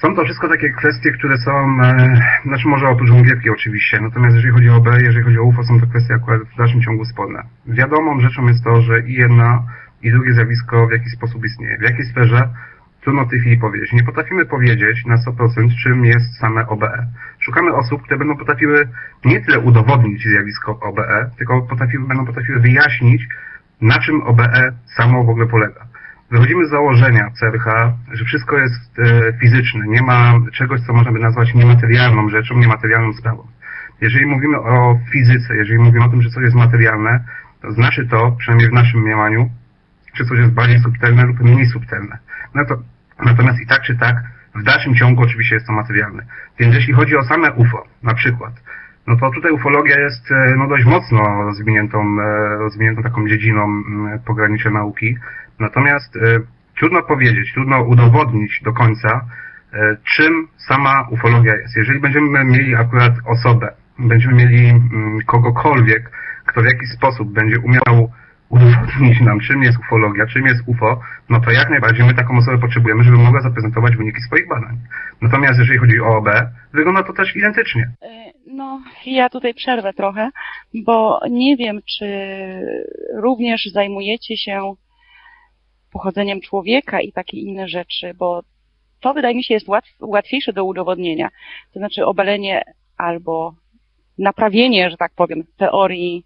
są 0.02 0.16
to 0.16 0.24
wszystko 0.24 0.50
takie 0.50 0.70
kwestie, 0.70 1.12
które 1.12 1.38
są, 1.38 1.82
e, 1.82 2.22
znaczy 2.46 2.68
może 2.68 2.88
oprócz 2.88 3.10
Łągiewki 3.10 3.50
oczywiście, 3.50 4.02
natomiast 4.02 4.36
jeżeli 4.36 4.54
chodzi 4.54 4.70
o 4.70 4.82
B, 4.82 5.02
jeżeli 5.02 5.24
chodzi 5.24 5.38
o 5.38 5.44
UFO, 5.44 5.64
są 5.64 5.80
to 5.80 5.88
kwestie 5.88 6.14
akurat 6.14 6.42
w 6.42 6.58
dalszym 6.58 6.82
ciągu 6.82 7.06
sporne. 7.06 7.44
Wiadomą 7.66 8.20
rzeczą 8.20 8.48
jest 8.48 8.64
to, 8.64 8.82
że 8.82 9.00
i 9.02 9.14
jedna, 9.14 9.64
i 10.02 10.12
drugie 10.12 10.34
zjawisko 10.34 10.88
w 10.88 10.92
jakiś 10.92 11.14
sposób 11.14 11.46
istnieje. 11.46 11.78
W 11.78 11.82
jakiej 11.82 12.06
sferze? 12.06 12.50
Trudno 13.02 13.26
w 13.26 13.30
tej 13.30 13.40
chwili 13.40 13.58
powiedzieć. 13.58 13.94
Nie 13.94 14.04
potrafimy 14.04 14.46
powiedzieć 14.46 15.06
na 15.06 15.16
100% 15.18 15.76
czym 15.84 16.06
jest 16.06 16.38
same 16.40 16.68
OBE. 16.68 17.08
Szukamy 17.40 17.74
osób, 17.74 18.02
które 18.02 18.18
będą 18.18 18.38
potrafiły 18.38 18.88
nie 19.26 19.42
tyle 19.42 19.60
udowodnić 19.60 20.24
zjawisko 20.24 20.80
OBE, 20.80 21.30
tylko 21.38 21.62
potrafiły, 21.62 22.08
będą 22.08 22.26
potrafiły 22.26 22.60
wyjaśnić, 22.60 23.28
na 23.82 24.00
czym 24.00 24.22
OBE 24.22 24.74
samo 24.96 25.24
w 25.24 25.30
ogóle 25.30 25.48
polega. 25.48 25.86
Wychodzimy 26.32 26.66
z 26.66 26.70
założenia 26.70 27.32
CRH, 27.40 27.66
że 28.12 28.26
wszystko 28.26 28.58
jest 28.58 29.00
e, 29.00 29.34
fizyczne, 29.34 29.88
nie 29.88 30.02
ma 30.02 30.34
czegoś, 30.54 30.82
co 30.82 30.94
można 30.94 31.12
by 31.12 31.20
nazwać 31.20 31.54
niematerialną 31.54 32.30
rzeczą, 32.30 32.58
niematerialną 32.58 33.14
sprawą. 33.14 33.48
Jeżeli 34.02 34.26
mówimy 34.26 34.58
o 34.58 35.00
fizyce, 35.12 35.56
jeżeli 35.56 35.80
mówimy 35.80 36.06
o 36.06 36.10
tym, 36.10 36.22
że 36.22 36.30
coś 36.30 36.44
jest 36.44 36.56
materialne, 36.56 37.24
to 37.62 37.72
znaczy 37.72 38.08
to, 38.08 38.32
przynajmniej 38.32 38.70
w 38.70 38.74
naszym 38.74 39.02
mniemaniu, 39.02 39.50
że 40.14 40.26
coś 40.26 40.40
jest 40.40 40.52
bardziej 40.52 40.80
subtelne 40.80 41.26
lub 41.26 41.40
mniej 41.40 41.66
subtelne. 41.66 42.18
No 42.56 42.66
to, 42.66 42.76
natomiast 43.26 43.62
i 43.62 43.68
tak 43.68 43.82
czy 43.82 43.98
tak, 43.98 44.16
w 44.56 44.64
dalszym 44.64 44.96
ciągu 44.96 45.22
oczywiście 45.22 45.56
jest 45.56 45.68
to 45.68 45.74
materialne. 45.74 46.24
Więc 46.60 46.76
jeśli 46.76 46.94
chodzi 46.94 47.18
o 47.18 47.24
same 47.24 47.52
UFO, 47.52 47.88
na 48.04 48.14
przykład, 48.14 48.54
no 49.08 49.18
to 49.18 49.32
tutaj 49.32 49.52
ufologia 49.52 50.00
jest 50.00 50.32
e, 50.32 50.56
no, 50.58 50.68
dość 50.68 50.86
mocno 50.86 51.44
rozwiniętą, 51.44 52.00
e, 52.22 52.58
rozwiniętą 52.58 53.04
taką 53.04 53.28
dziedziną 53.28 53.64
m, 53.64 54.20
pogranicza 54.26 54.70
nauki. 54.70 55.18
Natomiast 55.60 56.16
e, 56.16 56.20
trudno 56.78 57.04
powiedzieć, 57.04 57.54
trudno 57.54 57.82
udowodnić 57.82 58.62
do 58.64 58.74
końca, 58.74 59.26
czym 60.16 60.48
sama 60.58 61.08
ufologia 61.10 61.56
jest. 61.56 61.76
Jeżeli 61.76 62.00
będziemy 62.00 62.44
mieli 62.46 62.76
akurat 62.76 63.14
osobę, 63.26 63.74
będziemy 64.00 64.34
mieli 64.34 64.70
mm, 64.70 65.20
kogokolwiek, 65.26 66.12
kto 66.46 66.62
w 66.62 66.66
jakiś 66.66 66.90
sposób 66.90 67.34
będzie 67.34 67.60
umiał 67.60 68.12
udowodnić 68.52 69.22
nam, 69.22 69.40
czym 69.40 69.64
jest 69.64 69.80
ufologia, 69.80 70.28
czym 70.28 70.46
jest 70.46 70.62
UFO, 70.68 71.00
no 71.30 71.40
to 71.42 71.52
jak 71.52 71.70
najbardziej 71.70 72.06
my 72.06 72.14
taką 72.14 72.38
osobę 72.38 72.58
potrzebujemy, 72.58 73.04
żeby 73.04 73.18
mogła 73.18 73.42
zaprezentować 73.42 73.96
wyniki 73.96 74.22
swoich 74.22 74.48
badań. 74.48 74.78
Natomiast 75.22 75.60
jeżeli 75.60 75.80
chodzi 75.80 76.00
o 76.00 76.18
OB, 76.18 76.28
wygląda 76.74 77.04
to 77.04 77.14
też 77.14 77.36
identycznie. 77.36 77.92
Y, 78.04 78.32
No, 78.48 78.82
ja 79.06 79.30
tutaj 79.30 79.54
przerwę 79.54 79.94
trochę, 79.94 80.30
bo 80.74 81.20
nie 81.30 81.58
wiem, 81.58 81.80
czy 81.98 82.06
również 83.16 83.66
zajmujecie 83.74 84.38
się 84.38 84.74
pochodzeniem 85.92 86.42
człowieka 86.42 87.02
i 87.02 87.12
takie 87.12 87.38
inne 87.38 87.68
rzeczy, 87.68 88.14
bo 88.18 88.42
to 89.00 89.14
wydaje 89.14 89.36
mi 89.36 89.44
się 89.44 89.54
jest 89.54 89.68
łatw, 89.68 89.90
łatwiejsze 90.00 90.54
do 90.54 90.66
udowodnienia. 90.66 91.30
To 91.74 91.80
znaczy 91.80 92.06
obalenie 92.06 92.64
albo 92.98 93.56
naprawienie, 94.18 94.90
że 94.90 94.98
tak 94.98 95.12
powiem, 95.16 95.44
teorii, 95.58 96.26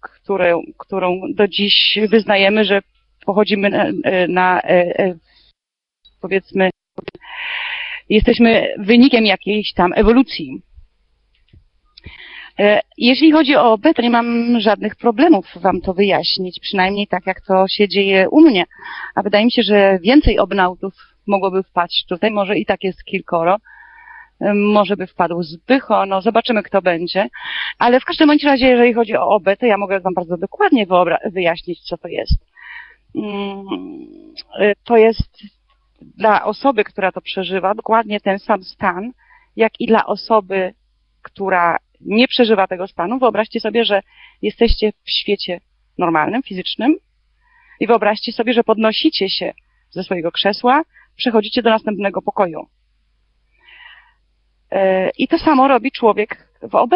które, 0.00 0.60
którą 0.78 1.20
do 1.34 1.48
dziś 1.48 1.98
wyznajemy, 2.08 2.64
że 2.64 2.82
pochodzimy 3.26 3.70
na, 3.70 3.84
na 4.28 4.60
e, 4.62 4.98
e, 4.98 5.14
powiedzmy, 6.20 6.70
jesteśmy 8.08 8.74
wynikiem 8.78 9.26
jakiejś 9.26 9.72
tam 9.72 9.92
ewolucji. 9.96 10.62
Jeśli 12.98 13.32
chodzi 13.32 13.56
o 13.56 13.72
OB, 13.72 13.82
to 13.96 14.02
nie 14.02 14.10
mam 14.10 14.60
żadnych 14.60 14.96
problemów 14.96 15.46
Wam 15.56 15.80
to 15.80 15.94
wyjaśnić, 15.94 16.60
przynajmniej 16.60 17.06
tak 17.06 17.26
jak 17.26 17.40
to 17.40 17.68
się 17.68 17.88
dzieje 17.88 18.28
u 18.28 18.40
mnie. 18.40 18.64
A 19.14 19.22
wydaje 19.22 19.44
mi 19.44 19.52
się, 19.52 19.62
że 19.62 19.98
więcej 20.02 20.38
obnautów 20.38 20.94
mogłoby 21.26 21.62
wpaść 21.62 22.06
tutaj, 22.08 22.30
może 22.30 22.58
i 22.58 22.66
tak 22.66 22.84
jest 22.84 23.04
kilkoro. 23.04 23.56
Może 24.54 24.96
by 24.96 25.06
wpadł 25.06 25.42
Zbycho, 25.42 26.06
no 26.06 26.22
zobaczymy 26.22 26.62
kto 26.62 26.82
będzie. 26.82 27.28
Ale 27.78 28.00
w 28.00 28.04
każdym 28.04 28.28
bądź 28.28 28.44
razie, 28.44 28.66
jeżeli 28.66 28.94
chodzi 28.94 29.16
o 29.16 29.28
OB, 29.28 29.44
to 29.60 29.66
ja 29.66 29.78
mogę 29.78 30.00
Wam 30.00 30.14
bardzo 30.14 30.36
dokładnie 30.36 30.86
wyjaśnić, 31.32 31.80
co 31.80 31.98
to 31.98 32.08
jest. 32.08 32.46
Mm, 33.14 33.64
e, 34.60 34.74
To 34.84 34.96
jest 34.96 35.42
dla 36.00 36.44
osoby, 36.44 36.84
która 36.84 37.12
to 37.12 37.20
przeżywa, 37.20 37.74
dokładnie 37.74 38.20
ten 38.20 38.38
sam 38.38 38.64
stan, 38.64 39.12
jak 39.56 39.80
i 39.80 39.86
dla 39.86 40.06
osoby, 40.06 40.74
która 41.22 41.76
nie 42.00 42.28
przeżywa 42.28 42.66
tego 42.66 42.86
stanu. 42.86 43.18
Wyobraźcie 43.18 43.60
sobie, 43.60 43.84
że 43.84 44.02
jesteście 44.42 44.92
w 45.04 45.10
świecie 45.10 45.60
normalnym, 45.98 46.42
fizycznym 46.42 46.96
i 47.80 47.86
wyobraźcie 47.86 48.32
sobie, 48.32 48.52
że 48.52 48.64
podnosicie 48.64 49.30
się 49.30 49.52
ze 49.90 50.04
swojego 50.04 50.32
krzesła, 50.32 50.82
przechodzicie 51.16 51.62
do 51.62 51.70
następnego 51.70 52.22
pokoju. 52.22 52.66
E, 54.74 55.10
I 55.18 55.28
to 55.28 55.38
samo 55.38 55.68
robi 55.68 55.92
człowiek 55.92 56.48
w 56.62 56.74
OB, 56.74 56.94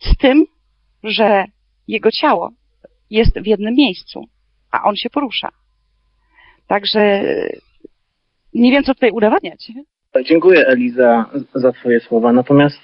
z 0.00 0.16
tym, 0.16 0.46
że 1.04 1.44
jego 1.88 2.10
ciało 2.10 2.50
jest 3.10 3.40
w 3.40 3.46
jednym 3.46 3.74
miejscu, 3.74 4.24
a 4.70 4.84
on 4.84 4.96
się 4.96 5.10
porusza. 5.10 5.48
Także 6.66 7.22
nie 8.54 8.70
wiem, 8.70 8.84
co 8.84 8.94
tutaj 8.94 9.10
udowadniać. 9.10 9.72
Dziękuję 10.24 10.66
Eli 10.66 10.90
za, 10.90 11.72
Twoje 11.80 12.00
słowa. 12.00 12.32
Natomiast 12.32 12.80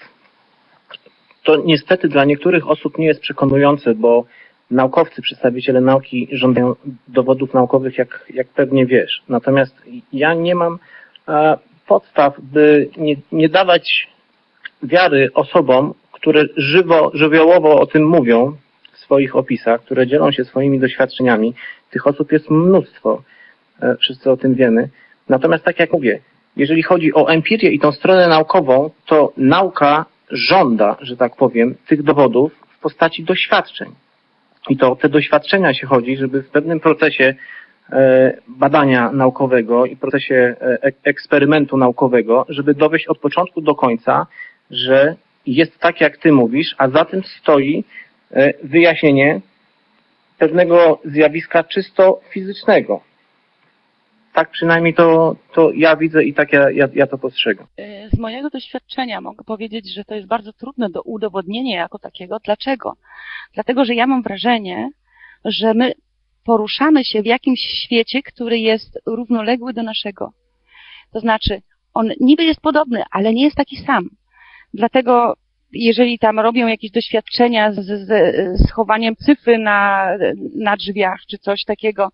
to 1.44 1.56
niestety 1.56 2.08
dla 2.08 2.24
niektórych 2.24 2.68
osób 2.68 2.98
nie 2.98 3.06
jest 3.06 3.20
przekonujące, 3.20 3.94
bo 3.94 4.24
naukowcy, 4.70 5.22
przedstawiciele 5.22 5.80
nauki 5.80 6.28
żądają 6.32 6.74
dowodów 7.08 7.54
naukowych, 7.54 7.98
jak, 7.98 8.26
jak 8.34 8.48
pewnie 8.48 8.86
wiesz. 8.86 9.22
Natomiast 9.28 9.74
ja 10.12 10.34
nie 10.34 10.54
mam 10.54 10.78
e, 11.28 11.58
podstaw, 11.86 12.40
by 12.40 12.90
nie, 12.96 13.16
nie 13.32 13.48
dawać 13.48 14.08
wiary 14.82 15.30
osobom, 15.34 15.94
które 16.12 16.44
żywo, 16.56 17.10
żywiołowo 17.14 17.80
o 17.80 17.86
tym 17.86 18.06
mówią 18.06 18.56
w 18.92 18.98
swoich 18.98 19.36
opisach, 19.36 19.80
które 19.80 20.06
dzielą 20.06 20.32
się 20.32 20.44
swoimi 20.44 20.78
doświadczeniami. 20.80 21.54
Tych 21.90 22.06
osób 22.06 22.32
jest 22.32 22.50
mnóstwo. 22.50 23.22
E, 23.82 23.96
wszyscy 23.96 24.30
o 24.30 24.36
tym 24.36 24.54
wiemy. 24.54 24.88
Natomiast 25.28 25.64
tak 25.64 25.78
jak 25.78 25.92
mówię, 25.92 26.20
jeżeli 26.56 26.82
chodzi 26.82 27.14
o 27.14 27.28
empirię 27.28 27.70
i 27.70 27.78
tą 27.78 27.92
stronę 27.92 28.28
naukową, 28.28 28.90
to 29.06 29.32
nauka 29.36 30.04
żąda, 30.30 30.96
że 31.00 31.16
tak 31.16 31.36
powiem, 31.36 31.74
tych 31.86 32.02
dowodów 32.02 32.52
w 32.68 32.80
postaci 32.80 33.24
doświadczeń. 33.24 33.90
I 34.68 34.76
to 34.76 34.92
o 34.92 34.96
te 34.96 35.08
doświadczenia 35.08 35.74
się 35.74 35.86
chodzi, 35.86 36.16
żeby 36.16 36.42
w 36.42 36.50
pewnym 36.50 36.80
procesie 36.80 37.34
e, 37.92 38.36
badania 38.48 39.12
naukowego 39.12 39.86
i 39.86 39.96
procesie 39.96 40.54
e, 40.60 40.78
ek- 40.82 40.96
eksperymentu 41.04 41.76
naukowego, 41.76 42.46
żeby 42.48 42.74
dowieść 42.74 43.06
od 43.06 43.18
początku 43.18 43.60
do 43.60 43.74
końca, 43.74 44.26
że 44.72 45.16
jest 45.46 45.78
tak, 45.78 46.00
jak 46.00 46.16
ty 46.16 46.32
mówisz, 46.32 46.74
a 46.78 46.88
za 46.88 47.04
tym 47.04 47.22
stoi 47.24 47.84
e, 48.30 48.52
wyjaśnienie 48.62 49.40
pewnego 50.38 51.00
zjawiska 51.04 51.64
czysto 51.64 52.20
fizycznego. 52.30 53.00
Tak 54.32 54.50
przynajmniej 54.50 54.94
to, 54.94 55.36
to 55.54 55.70
ja 55.72 55.96
widzę 55.96 56.24
i 56.24 56.34
tak 56.34 56.52
ja, 56.52 56.70
ja, 56.70 56.88
ja 56.94 57.06
to 57.06 57.18
postrzegam. 57.18 57.66
Y, 57.80 58.08
Z 58.12 58.18
mojego 58.18 58.50
doświadczenia 58.50 59.20
mogę 59.20 59.44
powiedzieć, 59.44 59.94
że 59.94 60.04
to 60.04 60.14
jest 60.14 60.28
bardzo 60.28 60.52
trudne 60.52 60.90
do 60.90 61.02
udowodnienia 61.02 61.76
jako 61.76 61.98
takiego. 61.98 62.38
Dlaczego? 62.44 62.96
Dlatego, 63.54 63.84
że 63.84 63.94
ja 63.94 64.06
mam 64.06 64.22
wrażenie, 64.22 64.90
że 65.44 65.74
my 65.74 65.92
poruszamy 66.44 67.04
się 67.04 67.22
w 67.22 67.26
jakimś 67.26 67.60
świecie, 67.60 68.22
który 68.22 68.58
jest 68.58 68.98
równoległy 69.06 69.72
do 69.72 69.82
naszego. 69.82 70.32
To 71.12 71.20
znaczy, 71.20 71.62
on 71.94 72.10
niby 72.20 72.44
jest 72.44 72.60
podobny, 72.60 73.02
ale 73.10 73.34
nie 73.34 73.44
jest 73.44 73.56
taki 73.56 73.76
sam. 73.76 74.08
Dlatego, 74.74 75.36
jeżeli 75.72 76.18
tam 76.18 76.40
robią 76.40 76.66
jakieś 76.66 76.90
doświadczenia 76.90 77.72
z, 77.72 77.76
z, 77.76 78.08
z 78.60 78.72
chowaniem 78.72 79.16
cyfry 79.16 79.58
na, 79.58 80.08
na 80.54 80.76
drzwiach, 80.76 81.20
czy 81.30 81.38
coś 81.38 81.64
takiego, 81.64 82.08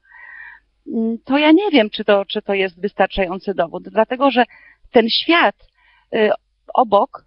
mm, 0.95 1.19
to 1.25 1.39
ja 1.39 1.53
nie 1.53 1.71
wiem, 1.71 1.91
czy 1.91 2.05
to, 2.05 2.25
czy 2.25 2.43
to 2.43 2.55
jest 2.55 2.81
wystarczający 2.81 3.55
dowód. 3.55 3.89
Dlatego, 3.89 4.31
że 4.31 4.45
ten 4.93 5.09
świat 5.09 5.57
y, 6.15 6.31
obok 6.75 7.25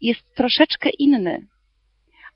jest 0.00 0.34
troszeczkę 0.34 0.90
inny. 0.98 1.46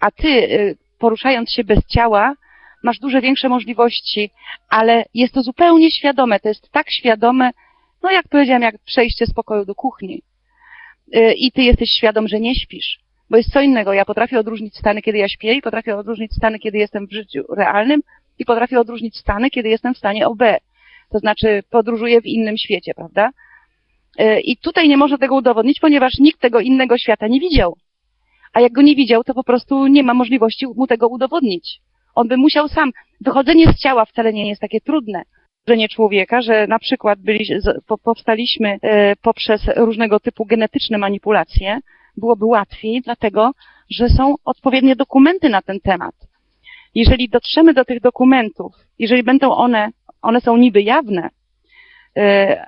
A 0.01 0.11
ty, 0.11 0.29
y, 0.29 0.77
poruszając 0.99 1.53
się 1.53 1.65
bez 1.65 1.87
ciała, 1.87 2.35
masz 2.83 2.99
dużo 2.99 3.21
większe 3.21 3.49
możliwości, 3.49 4.31
ale 4.69 5.05
jest 5.15 5.35
to 5.35 5.43
zupełnie 5.43 5.91
świadome. 5.91 6.41
To 6.41 6.49
jest 6.49 6.71
tak 6.71 6.91
świadome, 6.91 7.51
no 8.03 8.11
jak 8.11 8.29
powiedziałam, 8.29 8.63
jak 8.63 8.79
przejście 8.79 9.27
z 9.27 9.35
pokoju 9.35 9.65
do 9.65 9.75
kuchni. 9.75 10.23
Y, 11.17 11.35
I 11.35 11.53
ty 11.53 11.63
jesteś 11.63 11.91
świadom, 11.91 12.29
że 12.29 12.41
nie 12.41 12.55
śpisz. 12.55 12.99
Bo 13.31 13.37
jest 13.37 13.53
co 13.53 13.61
innego. 13.61 13.93
Ja 13.93 14.05
potrafię 14.05 14.39
odróżnić 14.39 14.77
stany, 14.77 15.03
kiedy 15.03 15.19
ja 15.19 15.29
śpię 15.29 15.55
i 15.55 15.63
potrafię 15.63 15.97
odróżnić 15.97 16.33
stany, 16.33 16.59
kiedy 16.59 16.79
jestem 16.79 17.07
w 17.07 17.13
życiu 17.13 17.45
realnym 17.57 18.01
i 18.39 18.45
potrafię 18.45 18.81
odróżnić 18.81 19.17
stany, 19.17 19.51
kiedy 19.51 19.69
jestem 19.69 19.95
w 19.95 19.99
stanie 19.99 20.27
OB. 20.27 20.43
To 21.11 21.19
znaczy 21.19 21.63
podróżuję 21.71 22.21
w 22.21 22.27
innym 22.27 22.59
świecie, 22.59 22.95
prawda? 22.95 23.31
Y, 24.21 24.41
I 24.41 24.57
tutaj 24.57 24.89
nie 24.89 24.97
można 24.97 25.19
tego 25.19 25.35
udowodnić, 25.35 25.81
ponieważ 25.81 26.19
nikt 26.19 26.41
tego 26.41 26.61
innego 26.61 26.99
świata 26.99 27.27
nie 27.27 27.41
widział. 27.41 27.77
A 28.53 28.61
jak 28.61 28.73
go 28.73 28.83
nie 28.83 28.97
widział, 28.97 29.25
to 29.25 29.35
po 29.35 29.45
prostu 29.45 29.87
nie 29.87 30.03
ma 30.03 30.15
możliwości 30.15 30.67
mu 30.67 30.87
tego 30.87 31.09
udowodnić. 31.09 31.81
On 32.15 32.29
by 32.29 32.37
musiał 32.37 32.69
sam. 32.69 32.91
Wychodzenie 33.21 33.73
z 33.73 33.79
ciała 33.79 34.05
wcale 34.05 34.33
nie 34.33 34.49
jest 34.49 34.61
takie 34.61 34.81
trudne. 34.81 35.23
Stworzenie 35.71 35.89
człowieka, 35.89 36.43
że 36.43 36.67
na 36.67 36.79
przykład 36.79 37.19
byli, 37.19 37.47
powstaliśmy 38.05 38.79
e, 38.83 39.17
poprzez 39.17 39.63
różnego 39.77 40.21
typu 40.21 40.47
genetyczne 40.47 40.99
manipulacje, 40.99 41.81
byłoby 42.17 42.45
łatwiej, 42.45 43.01
dlatego 43.01 43.53
że 43.91 44.09
są 44.09 44.35
odpowiednie 44.45 44.97
dokumenty 44.97 45.49
na 45.49 45.63
ten 45.63 45.81
temat. 45.81 46.15
Jeżeli 46.95 47.29
dotrzemy 47.29 47.75
do 47.75 47.85
tych 47.85 48.01
dokumentów, 48.01 48.73
jeżeli 48.99 49.23
będą 49.23 49.51
one, 49.55 49.91
one 50.23 50.41
są 50.41 50.57
niby 50.57 50.83
jawne, 50.83 51.31
e, 52.17 52.67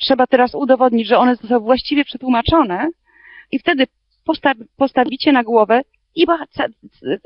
trzeba 0.00 0.26
teraz 0.26 0.54
udowodnić, 0.54 1.08
że 1.08 1.18
one 1.18 1.36
zostały 1.36 1.60
właściwie 1.60 2.04
przetłumaczone 2.04 2.90
i 3.52 3.58
wtedy 3.58 3.86
posta- 4.28 4.64
postawicie 4.76 5.32
na 5.32 5.42
głowę 5.42 5.80
i 6.14 6.26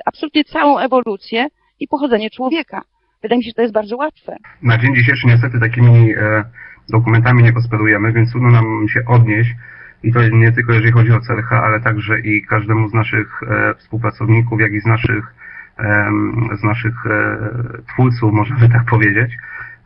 absolutnie 0.06 0.44
całą 0.44 0.78
ewolucję 0.78 1.48
i 1.80 1.88
pochodzenie 1.88 2.30
człowieka. 2.30 2.82
Wydaje 3.22 3.38
mi 3.38 3.44
się, 3.44 3.50
że 3.50 3.54
to 3.54 3.62
jest 3.62 3.74
bardzo 3.74 3.96
łatwe. 3.96 4.36
Na 4.62 4.78
dzień 4.78 4.94
dzisiejszy 4.94 5.26
niestety 5.26 5.60
takimi 5.60 6.14
e, 6.14 6.44
dokumentami 6.88 7.42
nie 7.42 7.52
gospodarujemy, 7.52 8.12
więc 8.12 8.30
trudno 8.30 8.50
nam 8.50 8.88
się 8.88 9.04
odnieść 9.06 9.50
i 10.02 10.12
to 10.12 10.28
nie 10.28 10.52
tylko 10.52 10.72
jeżeli 10.72 10.92
chodzi 10.92 11.12
o 11.12 11.20
CLH, 11.20 11.52
ale 11.52 11.80
także 11.80 12.20
i 12.20 12.46
każdemu 12.46 12.88
z 12.88 12.94
naszych 12.94 13.40
e, 13.42 13.74
współpracowników, 13.74 14.60
jak 14.60 14.72
i 14.72 14.80
z 14.80 14.86
naszych, 14.86 15.34
em, 15.76 16.48
z 16.60 16.62
naszych 16.62 17.06
e, 17.06 17.38
twórców, 17.92 18.32
można 18.32 18.56
by 18.56 18.68
tak 18.68 18.84
powiedzieć. 18.84 19.36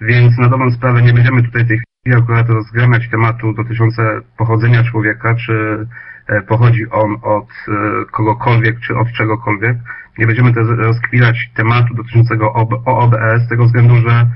Więc 0.01 0.39
na 0.39 0.49
dobrą 0.49 0.71
sprawę 0.71 1.03
nie 1.03 1.13
będziemy 1.13 1.43
tutaj 1.43 1.67
tej 1.67 1.79
chwili 1.79 2.23
akurat 2.23 2.49
rozgramiać 2.49 3.09
tematu 3.11 3.53
dotyczące 3.53 4.21
pochodzenia 4.37 4.85
człowieka, 4.85 5.35
czy 5.35 5.87
e, 6.27 6.43
pochodzi 6.43 6.91
on 6.91 7.17
od 7.23 7.49
e, 7.49 7.73
kogokolwiek, 8.11 8.81
czy 8.81 8.97
od 8.97 9.13
czegokolwiek. 9.13 9.77
Nie 10.19 10.27
będziemy 10.27 10.55
też 10.55 10.67
rozkwilać 10.69 11.51
tematu 11.55 11.95
dotyczącego 11.95 12.53
OB- 12.53 12.83
OOBS, 12.87 13.43
z 13.47 13.49
tego 13.49 13.65
względu, 13.65 13.97
że 13.97 14.27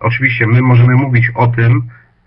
oczywiście 0.00 0.46
my 0.46 0.62
możemy 0.62 0.94
mówić 0.94 1.30
o 1.34 1.46
tym, 1.46 1.82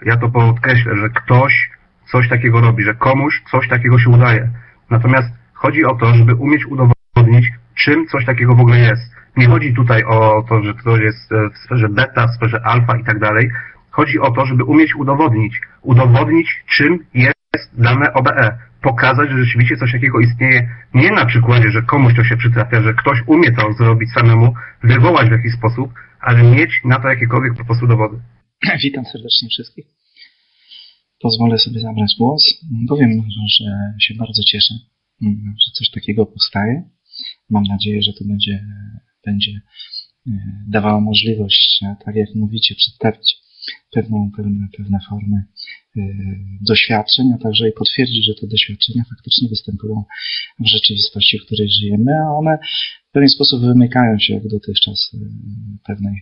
ja 0.05 0.17
to 0.17 0.29
podkreślę, 0.29 0.97
że 0.97 1.09
ktoś 1.09 1.69
coś 2.11 2.29
takiego 2.29 2.61
robi, 2.61 2.83
że 2.83 2.93
komuś 2.93 3.41
coś 3.51 3.67
takiego 3.67 3.99
się 3.99 4.09
udaje. 4.09 4.49
Natomiast 4.89 5.29
chodzi 5.53 5.85
o 5.85 5.95
to, 5.95 6.15
żeby 6.15 6.35
umieć 6.35 6.65
udowodnić, 6.65 7.51
czym 7.75 8.07
coś 8.07 8.25
takiego 8.25 8.55
w 8.55 8.59
ogóle 8.59 8.79
jest. 8.79 9.13
Nie 9.37 9.47
chodzi 9.47 9.73
tutaj 9.73 10.03
o 10.03 10.45
to, 10.49 10.63
że 10.63 10.73
ktoś 10.73 11.01
jest 11.01 11.31
e, 11.31 11.49
w 11.49 11.57
sferze 11.57 11.89
beta, 11.89 12.27
w 12.27 12.35
sferze 12.35 12.61
alfa 12.65 12.97
i 12.97 13.03
tak 13.03 13.19
dalej. 13.19 13.51
Chodzi 13.91 14.19
o 14.19 14.31
to, 14.31 14.45
żeby 14.45 14.63
umieć 14.63 14.95
udowodnić. 14.95 15.61
Udowodnić, 15.81 16.63
czym 16.67 16.99
jest 17.13 17.32
dane 17.77 18.13
OBE. 18.13 18.57
Pokazać, 18.81 19.29
że 19.29 19.45
rzeczywiście 19.45 19.77
coś 19.77 19.91
takiego 19.91 20.19
istnieje. 20.19 20.69
Nie 20.93 21.11
na 21.11 21.25
przykładzie, 21.25 21.71
że 21.71 21.81
komuś 21.81 22.15
to 22.15 22.23
się 22.23 22.37
przytrafia, 22.37 22.81
że 22.81 22.93
ktoś 22.93 23.19
umie 23.27 23.51
to 23.51 23.73
zrobić 23.73 24.09
samemu, 24.11 24.53
wywołać 24.83 25.29
w 25.29 25.31
jakiś 25.31 25.53
sposób, 25.53 25.93
ale 26.19 26.43
mieć 26.43 26.71
na 26.85 26.99
to 26.99 27.07
jakiekolwiek 27.07 27.57
po 27.57 27.65
prostu 27.65 27.87
dowody. 27.87 28.17
Witam 28.83 29.05
serdecznie 29.05 29.49
wszystkich. 29.49 29.85
Pozwolę 31.21 31.57
sobie 31.57 31.79
zabrać 31.79 32.15
głos. 32.19 32.65
Powiem, 32.89 33.11
że 33.59 33.65
się 33.99 34.13
bardzo 34.19 34.43
cieszę, 34.43 34.73
że 35.45 35.71
coś 35.73 35.89
takiego 35.89 36.25
powstaje. 36.25 36.83
Mam 37.49 37.63
nadzieję, 37.63 38.01
że 38.01 38.11
to 38.13 38.25
będzie, 38.25 38.65
będzie 39.25 39.51
e, 40.27 40.31
dawało 40.67 41.01
możliwość, 41.01 41.83
tak 42.05 42.15
jak 42.15 42.29
mówicie, 42.35 42.75
przedstawić 42.75 43.35
pewną, 43.91 44.31
pewne, 44.37 44.67
pewne 44.77 44.99
formy 45.09 45.43
doświadczeń, 46.61 47.25
a 47.35 47.43
także 47.43 47.69
i 47.69 47.71
potwierdzić, 47.71 48.25
że 48.25 48.33
te 48.41 48.47
doświadczenia 48.47 49.03
faktycznie 49.09 49.49
występują 49.49 50.03
w 50.59 50.67
rzeczywistości, 50.67 51.39
w 51.39 51.45
której 51.45 51.69
żyjemy, 51.69 52.11
a 52.27 52.37
one 52.37 52.57
w 53.09 53.11
pewien 53.11 53.29
sposób 53.29 53.61
wymykają 53.61 54.19
się 54.19 54.33
jak 54.33 54.47
dotychczas 54.47 55.11
e, 55.13 55.17
pewnej 55.87 56.15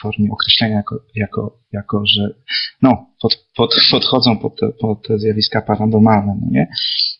formie 0.00 0.30
określenia 0.32 0.76
jako, 0.76 1.04
jako, 1.14 1.60
jako 1.72 2.02
że 2.06 2.34
no, 2.82 3.06
pod, 3.22 3.46
pod, 3.56 3.74
podchodzą 3.90 4.38
pod 4.38 4.60
te, 4.60 4.66
pod 4.80 5.06
te 5.06 5.18
zjawiska 5.18 5.62
paranormalne, 5.62 6.38
no 6.40 6.50
nie? 6.50 6.68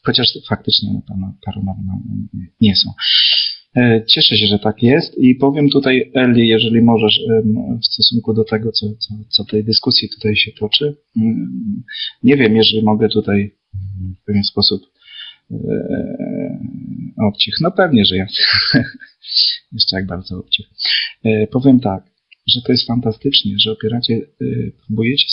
Chociaż 0.05 0.38
faktycznie 0.49 1.01
one 1.11 1.33
paranormalne 1.44 1.92
nie 2.61 2.77
są. 2.77 2.90
E, 3.76 4.04
Cieszę 4.09 4.37
się, 4.37 4.46
że 4.46 4.59
tak 4.59 4.83
jest 4.83 5.18
i 5.18 5.35
powiem 5.35 5.70
tutaj, 5.70 6.11
Eli, 6.14 6.48
jeżeli 6.48 6.83
możesz, 6.83 7.20
w 7.83 7.87
stosunku 7.87 8.35
do 8.35 8.44
tego, 8.44 8.72
co, 8.72 8.87
co, 8.98 9.14
co 9.28 9.44
tej 9.44 9.64
dyskusji 9.64 10.09
tutaj 10.14 10.37
się 10.37 10.52
toczy. 10.52 10.96
Nie 12.22 12.37
wiem, 12.37 12.57
jeżeli 12.57 12.83
mogę 12.83 13.09
tutaj 13.09 13.54
w 14.22 14.24
pewien 14.24 14.44
sposób 14.44 14.83
e, 15.50 15.57
obcich. 17.28 17.54
No 17.61 17.70
pewnie, 17.70 18.04
że 18.04 18.16
ja. 18.16 18.26
Jeszcze 19.72 19.96
jak 19.96 20.07
bardzo 20.07 20.38
obcich. 20.38 20.66
E, 21.24 21.46
Powiem 21.46 21.81
tak, 21.81 22.02
że 22.54 22.62
to 22.62 22.72
jest 22.72 22.87
fantastycznie, 22.87 23.52
że 23.59 23.72
opieracie, 23.72 24.20
próbujecie 24.87 25.26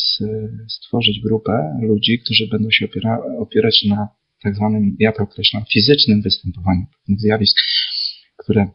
stworzyć 0.69 1.19
grupę 1.19 1.80
ludzi, 1.82 2.19
którzy 2.19 2.48
będą 2.48 2.71
się 2.71 2.86
opiera, 2.86 3.17
opierać 3.39 3.84
na 3.89 4.08
tak 4.43 4.56
zwanym, 4.56 4.95
ja 5.00 5.12
to 5.12 5.24
określam, 5.24 5.63
fizycznym 5.74 6.21
występowaniu 6.21 6.86
pewnych 6.91 7.19
zjawisk, 7.19 7.58
które 8.45 8.67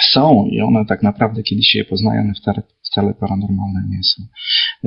są 0.00 0.46
i 0.50 0.60
one 0.60 0.84
tak 0.86 1.02
naprawdę, 1.02 1.42
kiedy 1.42 1.62
się 1.62 1.78
je 1.78 1.84
poznają, 1.84 2.32
wcale, 2.90 3.14
paranormalne 3.14 3.80
nie 3.90 4.02
są. 4.02 4.22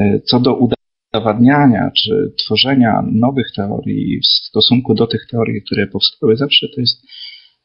Y, 0.04 0.22
Co 0.26 0.40
do 0.40 0.70
udowadniania 1.14 1.92
czy 1.98 2.34
tworzenia 2.46 3.04
nowych 3.12 3.48
teorii 3.56 4.20
w 4.20 4.28
stosunku 4.28 4.94
do 4.94 5.08
tych 5.08 5.22
teorii, 5.32 5.62
które 5.62 5.88
powstały, 5.88 6.38
zawsze 6.38 6.68
to 6.76 6.82
jest 6.82 7.06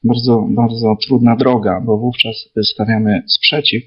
bardzo, 0.04 0.46
bardzo 0.50 0.96
trudna 1.06 1.36
droga, 1.36 1.80
bo 1.86 1.98
wówczas 1.98 2.36
stawiamy 2.64 3.22
sprzeciw 3.26 3.82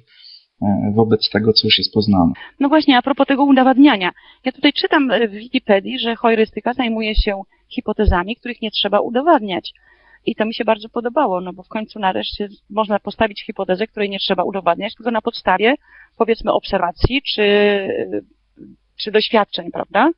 e, 0.61 0.91
wobec 0.95 1.29
tego, 1.29 1.53
co 1.53 1.67
już 1.67 1.77
jest 1.77 1.93
poznane. 1.93 2.33
No 2.59 2.69
właśnie, 2.69 2.97
a 2.97 3.01
propos 3.01 3.27
tego 3.27 3.43
udowadniania. 3.43 4.11
Ja 4.45 4.51
tutaj 4.51 4.73
czytam 4.73 5.11
e, 5.11 5.27
w 5.27 5.31
Wikipedii, 5.31 5.99
że 5.99 6.15
heurystyka 6.15 6.73
zajmuje 6.73 7.15
się 7.15 7.41
hipotezami, 7.69 8.35
których 8.35 8.61
nie 8.61 8.71
trzeba 8.71 8.99
udowadniać. 8.99 9.73
I 10.27 10.35
to 10.35 10.45
mi 10.45 10.53
się 10.53 10.65
bardzo 10.65 10.89
podobało, 10.89 11.41
no 11.41 11.53
bo 11.53 11.63
w 11.63 11.67
końcu 11.67 11.99
nareszcie 11.99 12.47
można 12.69 12.99
postawić 12.99 13.45
hipotezę, 13.45 13.87
której 13.87 14.09
nie 14.09 14.19
trzeba 14.19 14.43
udowadniać, 14.43 14.95
tylko 14.95 15.11
na 15.11 15.21
podstawie, 15.21 15.75
powiedzmy, 16.17 16.53
obserwacji 16.53 17.21
czy, 17.21 17.43
czy 18.99 19.11
doświadczeń, 19.11 19.71
prawda? 19.71 20.09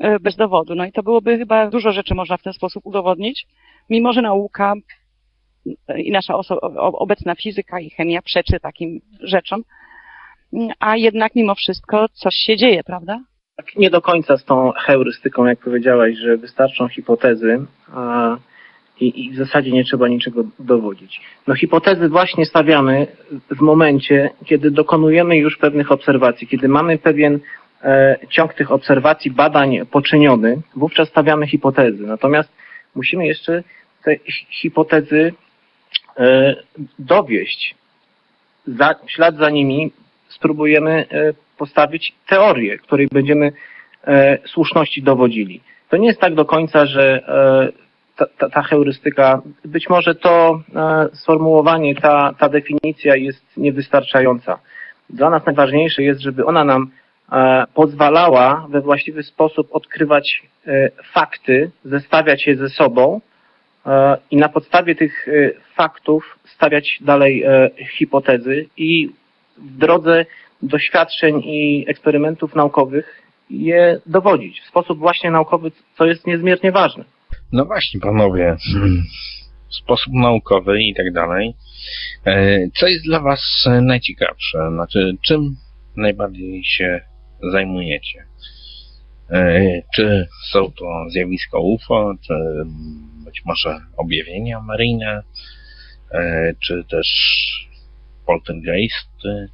E, 0.00 0.20
Bez 0.20 0.36
dowodu. 0.36 0.74
No 0.74 0.84
i 0.84 0.92
to 0.92 1.02
byłoby 1.02 1.38
chyba 1.38 1.70
dużo 1.70 1.92
rzeczy 1.92 2.14
można 2.14 2.36
w 2.36 2.42
ten 2.42 2.52
sposób 2.52 2.86
udowodnić, 2.86 3.46
mimo 3.90 4.12
że 4.12 4.22
nauka 4.22 4.74
i 5.96 6.10
nasza 6.10 6.34
obecna 6.76 7.34
fizyka 7.34 7.80
i 7.80 7.90
chemia 7.90 8.22
przeczy 8.22 8.60
takim 8.60 9.00
rzeczom, 9.20 9.62
a 10.80 10.96
jednak 10.96 11.34
mimo 11.34 11.54
wszystko 11.54 12.08
coś 12.08 12.34
się 12.34 12.56
dzieje, 12.56 12.84
prawda? 12.84 13.20
Tak 13.56 13.76
nie 13.76 13.90
do 13.90 14.02
końca 14.02 14.36
z 14.36 14.44
tą 14.44 14.72
heurystyką, 14.76 15.44
jak 15.44 15.58
powiedziałaś, 15.58 16.14
że 16.16 16.36
wystarczą 16.36 16.88
hipotezy. 16.88 17.66
A 17.92 18.36
i, 19.00 19.24
i 19.24 19.30
w 19.30 19.36
zasadzie 19.36 19.70
nie 19.70 19.84
trzeba 19.84 20.08
niczego 20.08 20.44
dowodzić. 20.58 21.20
No 21.46 21.54
hipotezy 21.54 22.08
właśnie 22.08 22.46
stawiamy 22.46 23.06
w 23.50 23.60
momencie, 23.60 24.30
kiedy 24.44 24.70
dokonujemy 24.70 25.36
już 25.36 25.56
pewnych 25.56 25.92
obserwacji, 25.92 26.46
kiedy 26.46 26.68
mamy 26.68 26.98
pewien 26.98 27.40
e, 27.82 28.18
ciąg 28.30 28.54
tych 28.54 28.72
obserwacji, 28.72 29.30
badań 29.30 29.86
poczyniony, 29.90 30.62
wówczas 30.76 31.08
stawiamy 31.08 31.46
hipotezy. 31.46 32.06
Natomiast 32.06 32.52
musimy 32.94 33.26
jeszcze 33.26 33.62
te 34.04 34.16
hipotezy 34.50 35.34
e, 36.18 36.56
dowieść. 36.98 37.74
Za, 38.66 38.94
w 39.06 39.10
ślad 39.10 39.36
za 39.36 39.50
nimi 39.50 39.92
spróbujemy 40.28 41.06
e, 41.10 41.32
postawić 41.58 42.14
teorię, 42.26 42.78
której 42.78 43.08
będziemy 43.12 43.52
e, 44.06 44.38
słuszności 44.46 45.02
dowodzili. 45.02 45.60
To 45.88 45.96
nie 45.96 46.08
jest 46.08 46.20
tak 46.20 46.34
do 46.34 46.44
końca, 46.44 46.86
że 46.86 47.22
e, 47.28 47.81
ta, 48.38 48.50
ta, 48.50 48.62
heurystyka, 48.62 49.42
być 49.64 49.88
może 49.88 50.14
to 50.14 50.60
e, 50.74 51.08
sformułowanie, 51.12 51.94
ta, 51.94 52.34
ta 52.38 52.48
definicja 52.48 53.16
jest 53.16 53.56
niewystarczająca. 53.56 54.58
Dla 55.10 55.30
nas 55.30 55.46
najważniejsze 55.46 56.02
jest, 56.02 56.20
żeby 56.20 56.44
ona 56.44 56.64
nam 56.64 56.90
e, 57.32 57.64
pozwalała 57.74 58.66
we 58.70 58.80
właściwy 58.80 59.22
sposób 59.22 59.68
odkrywać 59.70 60.42
e, 60.66 60.90
fakty, 61.12 61.70
zestawiać 61.84 62.46
je 62.46 62.56
ze 62.56 62.68
sobą 62.68 63.20
i 64.30 64.36
na 64.36 64.48
podstawie 64.48 64.94
tych 64.94 65.28
faktów 65.74 66.38
stawiać 66.44 66.98
dalej 67.00 67.44
hipotezy 67.98 68.66
i 68.76 69.10
w 69.58 69.78
drodze 69.78 70.26
doświadczeń 70.62 71.42
i 71.44 71.84
eksperymentów 71.88 72.54
naukowych 72.54 73.22
je 73.50 74.00
dowodzić 74.06 74.60
w 74.60 74.66
sposób 74.66 74.98
właśnie 74.98 75.30
naukowy, 75.30 75.70
co 75.94 76.06
jest 76.06 76.26
niezmiernie 76.26 76.72
ważne. 76.72 77.04
No 77.52 77.64
właśnie, 77.64 78.00
panowie, 78.00 78.56
sposób 79.70 80.12
naukowy 80.12 80.82
i 80.82 80.94
tak 80.94 81.12
dalej. 81.12 81.54
E, 82.26 82.58
co 82.70 82.86
jest 82.86 83.04
dla 83.04 83.20
was 83.20 83.68
najciekawsze? 83.82 84.58
Znaczy, 84.74 85.16
czym 85.26 85.56
najbardziej 85.96 86.64
się 86.64 87.00
zajmujecie? 87.52 88.24
E, 89.30 89.62
czy 89.94 90.28
są 90.50 90.72
to 90.72 91.10
zjawiska 91.10 91.58
UFO, 91.58 92.14
czy 92.26 92.34
być 93.24 93.42
może 93.44 93.80
objawienia 93.96 94.60
maryjne, 94.60 95.22
e, 96.10 96.54
czy 96.66 96.84
też 96.90 97.08
poltergeisty, 98.26 99.48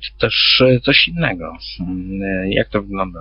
czy 0.00 0.10
też 0.18 0.62
coś 0.82 1.08
innego? 1.08 1.56
Jak 2.48 2.68
to 2.68 2.82
wygląda 2.82 3.20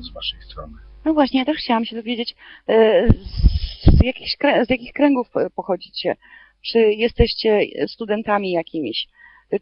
z 0.00 0.12
waszej 0.12 0.42
strony? 0.42 0.87
No 1.08 1.14
właśnie, 1.14 1.40
ja 1.40 1.46
też 1.46 1.56
chciałam 1.56 1.84
się 1.84 1.96
dowiedzieć, 1.96 2.34
e, 2.68 3.08
z, 3.82 4.02
jakich, 4.02 4.28
z 4.66 4.70
jakich 4.70 4.92
kręgów 4.92 5.28
pochodzicie? 5.56 6.16
Czy 6.62 6.78
jesteście 6.78 7.60
studentami 7.86 8.52
jakimiś? 8.52 9.08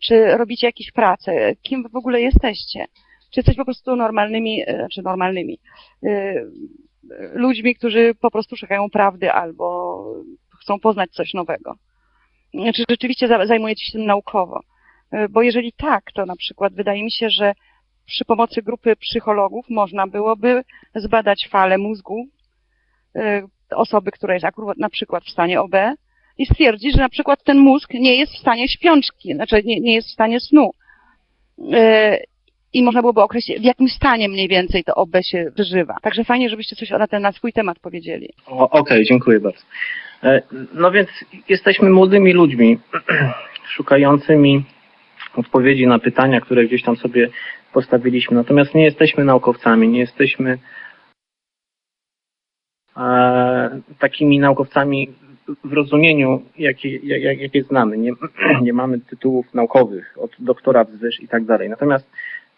Czy 0.01 0.37
robicie 0.37 0.67
jakieś 0.67 0.93
prace? 0.93 1.57
Kim 1.63 1.83
wy 1.83 1.89
w 1.89 1.97
ogóle 1.97 2.21
jesteście? 2.21 2.87
Czy 3.31 3.41
jesteście 3.41 3.59
po 3.59 3.65
prostu 3.65 3.97
normalnymi, 3.97 4.63
e, 4.67 4.87
czy 4.93 5.03
normalnymi 5.03 5.59
e, 6.07 6.35
ludźmi, 7.33 7.75
którzy 7.75 8.15
po 8.21 8.31
prostu 8.31 8.57
szukają 8.57 8.91
prawdy 8.91 9.33
albo 9.33 10.05
chcą 10.63 10.81
poznać 10.81 11.11
coś 11.11 11.35
nowego? 11.35 11.75
Czy 12.75 12.85
rzeczywiście 12.91 13.29
zajmujecie 13.29 13.87
się 13.87 13.93
tym 13.93 14.07
naukowo? 14.07 14.61
Bo 15.31 15.43
jeżeli 15.43 15.73
tak, 15.73 16.05
to 16.15 16.27
na 16.27 16.37
przykład 16.37 16.75
wydaje 16.75 17.05
mi 17.05 17.13
się, 17.13 17.31
że 17.31 17.53
przy 18.07 18.25
pomocy 18.25 18.63
grupy 18.63 18.97
psychologów 18.97 19.67
można 19.71 20.07
byłoby 20.07 20.63
zbadać 20.95 21.49
falę 21.51 21.79
mózgu 21.79 22.27
y, 23.17 23.21
osoby, 23.71 24.11
która 24.11 24.35
jest 24.35 24.47
akurat 24.47 24.79
na 24.79 24.89
przykład 24.89 25.25
w 25.25 25.31
stanie 25.31 25.61
OB 25.61 25.75
i 26.39 26.47
stwierdzić, 26.47 26.95
że 26.95 27.03
na 27.03 27.09
przykład 27.09 27.45
ten 27.45 27.59
mózg 27.59 27.95
nie 27.95 28.17
jest 28.17 28.33
w 28.33 28.39
stanie 28.39 28.69
śpiączki, 28.69 29.35
znaczy 29.35 29.63
nie, 29.65 29.81
nie 29.81 29.95
jest 29.95 30.09
w 30.09 30.13
stanie 30.13 30.41
snu. 30.41 30.71
Y, 31.59 32.25
I 32.73 32.83
można 32.83 33.01
byłoby 33.01 33.23
określić, 33.23 33.61
w 33.61 33.65
jakim 33.65 33.89
stanie 33.89 34.29
mniej 34.29 34.49
więcej 34.49 34.85
to 34.85 34.95
OB 34.95 35.17
się 35.23 35.51
przeżywa. 35.55 35.97
Także 36.03 36.25
fajnie, 36.25 36.51
żebyście 36.51 36.77
coś 36.77 36.91
na 36.91 37.07
ten, 37.07 37.23
na 37.23 37.33
swój 37.33 37.53
temat 37.53 37.79
powiedzieli. 37.79 38.29
Okej, 38.47 38.81
okay, 38.81 39.05
dziękuję 39.05 39.41
bardzo. 39.41 39.63
E, 40.23 40.43
no 40.75 40.91
więc 40.91 41.09
jesteśmy 41.49 41.91
młodymi 41.91 42.33
ludźmi, 42.33 42.79
szukającymi 43.77 44.65
odpowiedzi 45.39 45.87
na 45.87 45.99
pytania, 45.99 46.41
które 46.41 46.65
gdzieś 46.65 46.83
tam 46.83 46.97
sobie 46.97 47.29
postawiliśmy. 47.73 48.37
Natomiast 48.37 48.75
nie 48.75 48.85
jesteśmy 48.85 49.25
naukowcami, 49.25 49.89
nie 49.89 50.01
jesteśmy 50.01 50.59
e, 52.97 53.81
takimi 53.99 54.39
naukowcami 54.39 55.09
w 55.65 55.73
rozumieniu, 55.73 56.43
jakie, 56.59 56.97
jak, 56.97 57.41
jakie 57.41 57.63
znamy. 57.63 57.99
Nie, 57.99 58.13
nie 58.63 58.73
mamy 58.73 59.01
tytułów 59.01 59.55
naukowych 59.55 60.15
od 60.21 60.31
doktora 60.39 60.85
wzwyż 60.85 61.21
i 61.21 61.29
tak 61.29 61.45
dalej. 61.45 61.69
Natomiast 61.69 62.11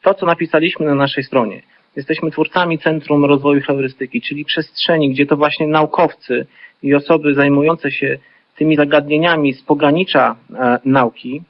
to, 0.03 0.15
co 0.15 0.27
napisaliśmy 0.27 0.87
na 0.87 0.95
naszej 0.95 1.25
stronie, 1.25 1.63
jesteśmy 1.97 2.31
twórcami 2.31 2.79
Centrum 2.79 3.25
Rozwoju 3.25 3.61
Heurystyki, 3.61 4.21
czyli 4.21 4.45
przestrzeni, 4.45 5.11
gdzie 5.11 5.27
to 5.27 5.37
właśnie 5.37 5.67
naukowcy 5.67 6.47
i 6.83 6.95
osoby 6.95 7.35
zajmujące 7.35 7.91
się 7.91 8.19
tymi 8.57 8.77
zagadnieniami 8.77 9.55
z 9.55 9.63
pogranicza 9.63 10.37
e, 10.55 10.79
nauki 10.85 11.43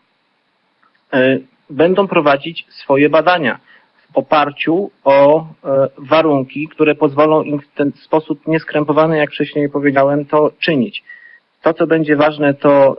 będą 1.70 2.08
prowadzić 2.08 2.66
swoje 2.68 3.08
badania 3.08 3.58
w 4.12 4.16
oparciu 4.18 4.90
o 5.04 5.40
e, 5.40 5.88
warunki, 5.98 6.68
które 6.68 6.94
pozwolą 6.94 7.42
im 7.42 7.60
w 7.60 7.68
ten 7.74 7.92
sposób 7.92 8.46
nieskrępowany, 8.46 9.18
jak 9.18 9.30
wcześniej 9.30 9.68
powiedziałem, 9.68 10.24
to 10.24 10.50
czynić. 10.58 11.04
To, 11.62 11.74
co 11.74 11.86
będzie 11.86 12.16
ważne, 12.16 12.54
to 12.54 12.96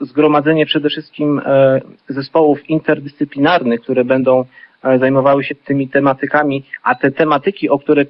zgromadzenie 0.00 0.66
przede 0.66 0.88
wszystkim 0.88 1.42
e, 1.44 1.80
zespołów 2.08 2.70
interdyscyplinarnych, 2.70 3.80
które 3.80 4.04
będą 4.04 4.44
e, 4.84 4.98
zajmowały 4.98 5.44
się 5.44 5.54
tymi 5.54 5.88
tematykami, 5.88 6.64
a 6.82 6.94
te 6.94 7.10
tematyki, 7.10 7.68
o 7.68 7.78
które 7.78 8.04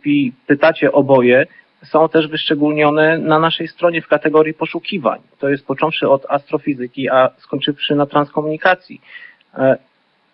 pytacie 0.47 0.93
oboje, 0.93 1.47
są 1.85 2.09
też 2.09 2.29
wyszczególnione 2.29 3.19
na 3.19 3.39
naszej 3.39 3.69
stronie 3.69 4.03
w 4.03 4.09
kategorii 4.09 4.55
poszukiwań. 4.55 5.21
To 5.39 5.49
jest 5.49 5.67
począwszy 5.67 6.09
od 6.09 6.27
astrofizyki, 6.29 7.09
a 7.09 7.31
skończywszy 7.39 7.95
na 7.95 8.07
transkomunikacji 8.07 9.01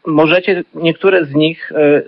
możecie 0.06 0.64
niektóre 0.74 1.24
z 1.24 1.34
nich 1.34 1.72
e, 1.72 2.02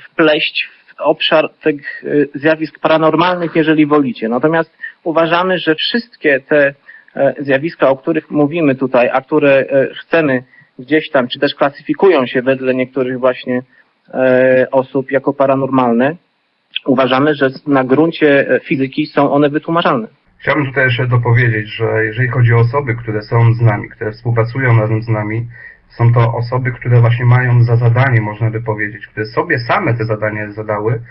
wpleść 0.00 0.68
w 0.86 1.00
obszar 1.00 1.50
tych 1.62 2.04
e, 2.04 2.38
zjawisk 2.38 2.78
paranormalnych, 2.78 3.56
jeżeli 3.56 3.86
wolicie. 3.86 4.28
Natomiast 4.28 4.78
uważamy, 5.04 5.58
że 5.58 5.74
wszystkie 5.74 6.40
te 6.40 6.74
e, 7.16 7.34
zjawiska, 7.38 7.88
o 7.88 7.96
których 7.96 8.30
mówimy 8.30 8.74
tutaj, 8.74 9.10
a 9.12 9.20
które 9.20 9.64
chcemy 10.00 10.42
gdzieś 10.78 11.10
tam, 11.10 11.28
czy 11.28 11.38
też 11.38 11.54
klasyfikują 11.54 12.26
się 12.26 12.42
wedle 12.42 12.74
niektórych 12.74 13.18
właśnie 13.18 13.62
osób 14.70 15.10
jako 15.10 15.32
paranormalne, 15.32 16.16
uważamy, 16.86 17.34
że 17.34 17.50
na 17.66 17.84
gruncie 17.84 18.60
fizyki 18.64 19.06
są 19.06 19.32
one 19.32 19.50
wytłumaczalne. 19.50 20.08
Chciałbym 20.38 20.66
tutaj 20.66 20.84
jeszcze 20.84 21.06
dopowiedzieć, 21.06 21.68
że 21.68 22.04
jeżeli 22.04 22.28
chodzi 22.28 22.52
o 22.54 22.58
osoby, 22.58 22.94
które 22.94 23.22
są 23.22 23.54
z 23.54 23.60
nami, 23.60 23.88
które 23.88 24.12
współpracują 24.12 24.80
razem 24.80 25.02
z 25.02 25.08
nami, 25.08 25.46
są 25.96 26.12
to 26.12 26.34
osoby, 26.34 26.72
które 26.72 27.00
właśnie 27.00 27.24
mają 27.24 27.64
za 27.64 27.76
zadanie, 27.76 28.20
można 28.20 28.50
by 28.50 28.60
powiedzieć, 28.62 29.06
które 29.06 29.26
sobie 29.26 29.58
same 29.58 29.94
te 29.94 30.04
zadanie 30.04 30.52
zadały, 30.52 31.02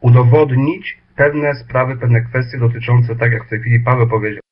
udowodnić 0.00 0.98
pewne 1.16 1.54
sprawy, 1.54 1.96
pewne 1.96 2.20
kwestie 2.20 2.58
dotyczące, 2.58 3.16
tak 3.16 3.32
jak 3.32 3.44
w 3.44 3.48
tej 3.48 3.60
chwili 3.60 3.80
Paweł 3.80 4.08
powiedział, 4.08 4.42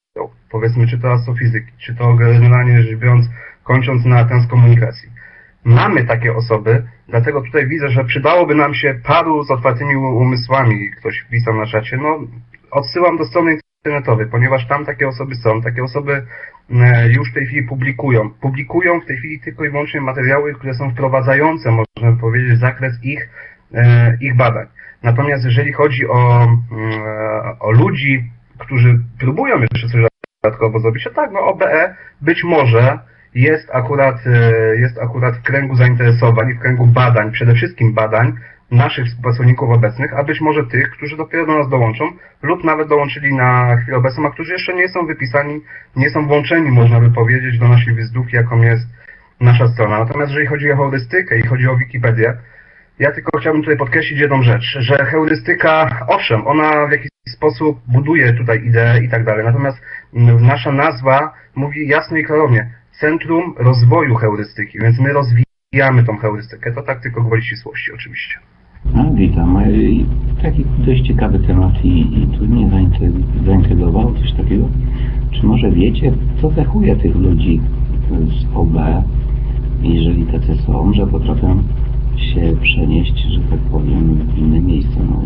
powiedzmy, 0.51 0.87
czy 0.87 0.99
to 0.99 1.13
astrofizyki, 1.13 1.73
czy 1.79 1.95
to 1.95 2.15
generalnie 2.15 2.83
rzecz 2.83 2.99
biorąc, 2.99 3.27
kończąc 3.65 4.05
na 4.05 4.25
transkomunikacji. 4.25 5.09
Mamy 5.65 6.05
takie 6.05 6.35
osoby, 6.35 6.87
dlatego 7.09 7.43
tutaj 7.43 7.67
widzę, 7.67 7.89
że 7.89 8.05
przydałoby 8.05 8.55
nam 8.55 8.75
się 8.75 8.95
paru 9.05 9.45
z 9.45 9.51
otwartymi 9.51 9.97
umysłami, 9.97 10.91
ktoś 10.91 11.27
pisał 11.31 11.55
na 11.55 11.67
czacie, 11.67 11.97
no 11.97 12.21
odsyłam 12.71 13.17
do 13.17 13.25
strony 13.25 13.59
internetowej, 13.85 14.27
ponieważ 14.27 14.69
tam 14.69 14.85
takie 14.85 15.09
osoby 15.09 15.35
są, 15.35 15.63
takie 15.63 15.85
osoby 15.85 16.27
już 17.09 17.31
w 17.31 17.35
tej 17.35 17.47
chwili 17.47 17.63
publikują. 17.63 18.31
Publikują 18.31 19.01
w 19.01 19.07
tej 19.07 19.17
chwili 19.17 19.41
tylko 19.41 19.65
i 19.65 19.71
wyłącznie 19.71 20.01
materiały, 20.01 20.55
które 20.55 20.75
są 20.75 20.91
wprowadzające, 20.91 21.71
można 21.71 22.21
powiedzieć, 22.21 22.59
zakres 22.59 22.95
ich, 23.03 23.29
e, 23.75 24.17
ich 24.21 24.37
badań. 24.37 24.67
Natomiast 25.03 25.45
jeżeli 25.45 25.73
chodzi 25.73 26.09
o, 26.09 26.43
e, 26.43 27.59
o 27.61 27.71
ludzi, 27.71 28.31
którzy 28.59 29.01
próbują 29.21 29.61
jeszcze 29.61 29.89
coś 29.89 30.03
dodatkowo 30.43 30.81
zrobić, 30.81 31.05
to 31.05 31.11
tak, 31.11 31.31
no 31.33 31.41
OBE 31.41 31.95
być 32.21 32.45
może 32.45 32.99
jest 33.35 33.71
akurat, 33.73 34.17
jest 34.77 34.99
akurat 34.99 35.37
w 35.37 35.43
kręgu 35.43 35.77
zainteresowań, 35.77 36.55
w 36.55 36.59
kręgu 36.59 36.87
badań, 36.87 37.33
przede 37.33 37.55
wszystkim 37.55 37.93
badań, 37.95 38.33
naszych 38.71 39.07
współpracowników 39.07 39.71
obecnych, 39.71 40.15
a 40.15 40.25
być 40.25 40.41
może 40.41 40.67
tych, 40.67 40.91
którzy 40.91 41.17
dopiero 41.17 41.47
do 41.47 41.59
nas 41.59 41.69
dołączą 41.69 42.05
lub 42.43 42.65
nawet 42.65 42.89
dołączyli 42.89 43.35
na 43.35 43.77
chwilę 43.77 43.97
obecną, 43.97 44.27
a 44.27 44.31
którzy 44.31 44.53
jeszcze 44.53 44.75
nie 44.75 44.89
są 44.89 45.07
wypisani, 45.07 45.61
nie 45.97 46.11
są 46.11 46.27
włączeni, 46.27 46.71
można 46.71 47.01
by 47.01 47.11
powiedzieć, 47.11 47.59
do 47.59 47.69
naszej 47.69 47.95
wizytówki, 47.95 48.37
jaką 48.37 48.63
jest 48.63 48.87
nasza 49.41 49.69
strona. 49.69 49.99
Natomiast 49.99 50.31
jeżeli 50.31 50.47
chodzi 50.47 50.73
o 50.73 50.77
heurystykę 50.77 51.39
i 51.39 51.43
chodzi 51.43 51.69
o 51.69 51.77
Wikipedię, 51.77 52.35
ja 52.99 53.13
tylko 53.13 53.39
chciałbym 53.39 53.63
tutaj 53.63 53.77
podkreślić 53.77 54.21
jedną 54.21 54.43
rzecz, 54.43 54.77
że 54.79 55.05
heurystyka, 55.05 56.07
owszem, 56.09 56.47
ona 56.47 56.87
w 56.87 56.93
jakiś 56.93 57.09
sposób 57.29 57.81
buduje 57.87 58.33
tutaj 58.33 58.65
ideę 58.65 59.05
i 59.05 59.09
tak 59.09 59.25
dalej. 59.25 59.45
Natomiast 59.45 59.79
nasza 60.41 60.73
nazwa 60.73 61.35
mówi 61.55 61.89
jasno 61.89 62.17
i 62.17 62.25
klarownie 62.25 62.75
Centrum 63.01 63.55
Rozwoju 63.59 64.15
Heurystyki, 64.15 64.79
więc 64.79 65.01
my 65.01 65.13
rozwijamy 65.13 66.05
tą 66.07 66.19
heurystykę. 66.19 66.73
To 66.73 66.83
tak 66.83 67.01
tylko 67.01 67.23
gwoli 67.23 67.43
ścisłości 67.43 67.93
oczywiście. 67.93 68.39
No, 68.95 69.05
witam. 69.15 69.57
E, 69.57 69.67
Taki 70.43 70.65
dość 70.87 71.07
ciekawy 71.07 71.39
temat 71.39 71.85
i, 71.85 72.01
i 72.01 72.27
tu 72.39 72.45
mnie 72.47 72.71
zaintrygowało 73.47 74.13
coś 74.13 74.33
takiego. 74.33 74.69
Czy 75.31 75.47
może 75.47 75.71
wiecie, 75.71 76.13
co 76.41 76.51
cechuje 76.51 76.97
tych 76.97 77.17
ludzi 77.17 77.61
z 78.11 78.57
OB, 78.57 78.77
jeżeli 79.83 80.27
tacy 80.27 80.57
są, 80.57 80.93
że 80.93 81.07
potrafią 81.07 81.63
się 82.17 82.57
przenieść, 82.63 83.27
że 83.29 83.41
tak 83.41 83.59
powiem, 83.59 84.15
w 84.35 84.39
inne 84.39 84.61
miejsce, 84.61 84.97
no, 85.11 85.21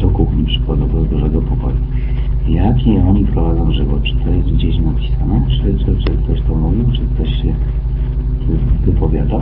do 0.00 0.08
kuchni 0.08 0.44
przykładowo, 0.44 0.98
do 0.98 1.04
dużego 1.04 1.42
pokoju. 1.42 1.76
Jaki 2.48 2.98
oni 2.98 3.24
prowadzą 3.24 3.72
żywot? 3.72 4.02
Czy 4.02 4.14
to 4.14 4.30
jest 4.30 4.52
gdzieś 4.52 4.78
napisane? 4.78 5.42
Czy, 5.48 5.78
czy, 5.84 5.96
czy 6.04 6.12
ktoś 6.12 6.40
to 6.40 6.54
mówił? 6.54 6.84
Czy 6.92 7.00
ktoś 7.00 7.42
się 7.42 7.54
wypowiadał? 8.86 9.40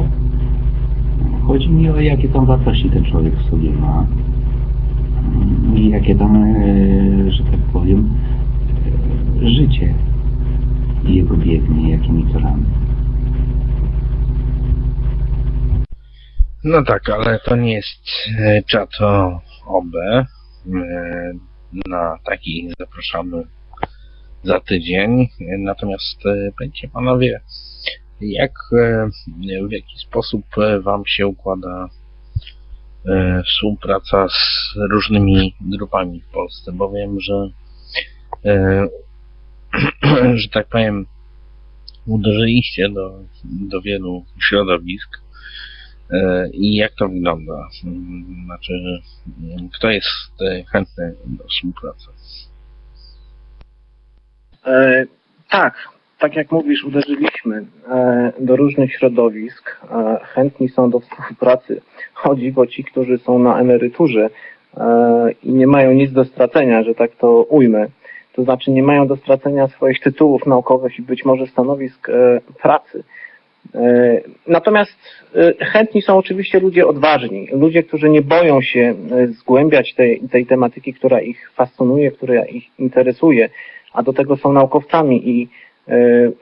Chodzi 1.47 1.69
mi 1.71 1.91
o 1.91 2.01
jakie 2.01 2.29
tam 2.29 2.47
wartości 2.47 2.91
ten 2.91 3.05
człowiek 3.05 3.35
w 3.37 3.51
sobie 3.51 3.71
ma 3.71 4.07
i 5.75 5.91
jakie 5.91 6.15
tam, 6.15 6.37
e, 6.37 7.31
że 7.31 7.45
tak 7.45 7.61
powiem, 7.73 8.11
e, 9.43 9.49
życie 9.49 9.95
jego 11.05 11.37
biegnie, 11.37 11.91
jakimi 11.91 12.33
torami. 12.33 12.65
No 16.65 16.83
tak, 16.83 17.09
ale 17.11 17.39
to 17.45 17.57
nie 17.57 17.73
jest 17.73 18.09
e, 18.39 18.63
czat 18.63 18.91
o 19.01 19.41
OB. 19.67 19.95
E, 19.97 20.27
Na 21.89 22.19
taki 22.25 22.69
zapraszamy 22.79 23.43
za 24.43 24.61
tydzień. 24.61 25.21
E, 25.21 25.59
Natomiast 25.59 26.27
e, 26.27 26.53
powiedzcie 26.59 26.89
panowie, 26.89 27.41
jak, 28.21 28.53
e, 28.73 29.09
w 29.69 29.73
jaki 29.73 29.99
sposób 29.99 30.45
e, 30.59 30.81
wam 30.81 31.03
się 31.07 31.27
układa 31.27 31.89
e, 33.09 33.43
współpraca 33.43 34.29
z 34.29 34.75
różnymi 34.91 35.55
grupami 35.61 36.21
w 36.21 36.33
Polsce, 36.33 36.73
bo 36.73 36.91
wiem, 36.91 37.21
że 37.21 37.49
że 40.41 40.49
tak 40.49 40.69
powiem 40.69 41.07
uderzyliście 42.07 42.89
do, 42.89 43.21
do 43.45 43.81
wielu 43.81 44.25
środowisk 44.49 45.21
I 46.53 46.75
jak 46.75 46.95
to 46.95 47.09
wygląda? 47.09 47.69
Znaczy, 48.45 48.73
kto 49.73 49.91
jest 49.91 50.09
chętny 50.73 51.15
do 51.25 51.45
współpracy? 51.45 52.07
E, 54.67 55.07
tak, 55.51 55.96
tak 56.19 56.37
jak 56.37 56.53
mówisz, 56.53 56.85
uderzyliśmy 56.85 57.65
e, 57.89 58.33
do 58.41 58.57
różnych 58.57 58.93
środowisk. 58.93 59.77
E, 59.91 60.19
chętni 60.23 60.69
są 60.69 60.91
do 60.91 61.01
współpracy. 61.01 61.81
Chodzi 62.15 62.53
o 62.57 62.67
ci, 62.67 62.85
którzy 62.85 63.19
są 63.19 63.39
na 63.39 63.61
emeryturze 63.61 64.31
e, 64.77 65.31
i 65.43 65.53
nie 65.53 65.67
mają 65.67 65.93
nic 65.93 66.13
do 66.13 66.25
stracenia, 66.25 66.83
że 66.83 66.95
tak 66.95 67.11
to 67.17 67.43
ujmę. 67.43 67.87
To 68.33 68.45
znaczy 68.45 68.71
nie 68.71 68.83
mają 68.83 69.07
do 69.07 69.17
stracenia 69.17 69.69
swoich 69.69 70.01
tytułów 70.01 70.47
naukowych 70.47 70.99
i 70.99 71.03
być 71.03 71.25
może 71.25 71.47
stanowisk 71.47 72.09
pracy. 72.63 73.05
Natomiast 74.47 74.99
chętni 75.61 76.03
są 76.03 76.19
oczywiście 76.19 76.61
ludzie 76.61 76.87
odważni, 76.87 77.49
ludzie, 77.53 77.83
którzy 77.83 78.11
nie 78.11 78.23
boją 78.23 78.63
się 78.63 78.95
zgłębiać 79.29 79.95
tej, 79.95 80.21
tej 80.21 80.47
tematyki, 80.47 80.95
która 80.95 81.21
ich 81.21 81.51
fascynuje, 81.55 82.11
która 82.11 82.45
ich 82.45 82.65
interesuje, 82.79 83.49
a 83.93 84.03
do 84.03 84.13
tego 84.13 84.37
są 84.37 84.53
naukowcami 84.53 85.29
i 85.29 85.49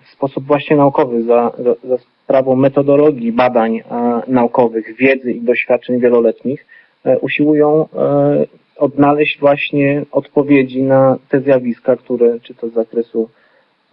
w 0.05 0.09
sposób 0.13 0.45
właśnie 0.45 0.77
naukowy, 0.77 1.23
za, 1.23 1.53
za, 1.59 1.75
za 1.89 1.99
sprawą 2.25 2.57
metodologii 2.57 3.33
badań 3.33 3.77
e, 3.77 3.83
naukowych, 4.29 4.97
wiedzy 4.97 5.33
i 5.33 5.41
doświadczeń 5.41 6.01
wieloletnich, 6.01 6.67
e, 7.05 7.19
usiłują 7.19 7.89
e, 7.97 8.47
odnaleźć 8.77 9.41
właśnie 9.41 10.05
odpowiedzi 10.13 10.83
na 10.83 11.19
te 11.29 11.41
zjawiska, 11.41 11.97
które 11.97 12.41
czy 12.41 12.55
to 12.55 12.69
z 12.69 12.73
zakresu 12.73 13.29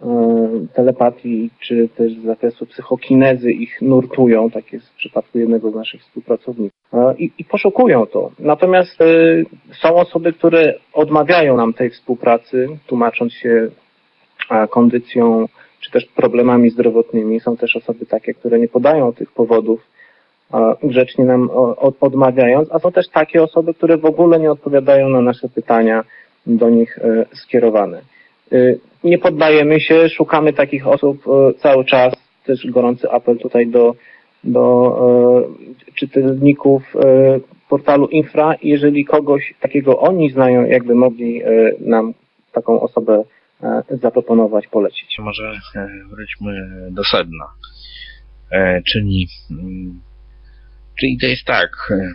e, 0.02 0.06
telepatii, 0.74 1.50
czy 1.60 1.88
też 1.96 2.12
z 2.12 2.24
zakresu 2.24 2.66
psychokinezy 2.66 3.52
ich 3.52 3.82
nurtują, 3.82 4.50
tak 4.50 4.72
jest 4.72 4.88
w 4.88 4.94
przypadku 4.94 5.38
jednego 5.38 5.70
z 5.70 5.74
naszych 5.74 6.00
współpracowników. 6.00 6.78
E, 6.92 7.14
I, 7.18 7.32
i 7.38 7.44
poszukują 7.44 8.06
to. 8.06 8.30
Natomiast 8.38 9.00
e, 9.00 9.04
są 9.82 9.94
osoby, 9.94 10.32
które 10.32 10.74
odmawiają 10.92 11.56
nam 11.56 11.72
tej 11.72 11.90
współpracy, 11.90 12.68
tłumacząc 12.86 13.32
się 13.32 13.48
e, 13.48 13.81
kondycją, 14.70 15.48
czy 15.80 15.90
też 15.90 16.06
problemami 16.06 16.70
zdrowotnymi. 16.70 17.40
Są 17.40 17.56
też 17.56 17.76
osoby 17.76 18.06
takie, 18.06 18.34
które 18.34 18.58
nie 18.58 18.68
podają 18.68 19.12
tych 19.12 19.32
powodów, 19.32 19.80
grzecznie 20.82 21.24
nam 21.24 21.50
odmawiając, 22.00 22.68
a 22.72 22.78
są 22.78 22.92
też 22.92 23.08
takie 23.08 23.42
osoby, 23.42 23.74
które 23.74 23.96
w 23.96 24.04
ogóle 24.04 24.40
nie 24.40 24.50
odpowiadają 24.50 25.08
na 25.08 25.20
nasze 25.20 25.48
pytania 25.48 26.04
do 26.46 26.70
nich 26.70 26.98
e, 26.98 27.26
skierowane. 27.32 28.02
Y, 28.52 28.78
Nie 29.04 29.18
poddajemy 29.18 29.80
się, 29.80 30.08
szukamy 30.08 30.52
takich 30.52 30.86
osób 30.86 31.22
e, 31.28 31.54
cały 31.54 31.84
czas. 31.84 32.14
Też 32.46 32.66
gorący 32.70 33.10
apel 33.10 33.38
tutaj 33.38 33.66
do, 33.66 33.94
do 34.44 34.96
e, 35.90 35.94
czytelników 35.94 36.82
e, 36.96 37.40
portalu 37.68 38.06
Infra. 38.06 38.54
Jeżeli 38.62 39.04
kogoś 39.04 39.54
takiego 39.60 39.98
oni 39.98 40.30
znają, 40.30 40.64
jakby 40.64 40.94
mogli 40.94 41.42
e, 41.42 41.48
nam 41.80 42.14
taką 42.52 42.80
osobę 42.80 43.14
e, 43.14 43.24
zaproponować, 44.02 44.66
polecić. 44.66 45.18
Może 45.18 45.52
e, 45.74 45.88
wróćmy 46.10 46.68
do 46.90 47.04
sedna. 47.04 47.44
E, 48.50 48.82
Czyli, 48.82 49.28
mm, 49.50 50.00
czyli 51.00 51.18
to 51.18 51.26
jest 51.26 51.44
tak, 51.44 51.70
e, 51.90 52.12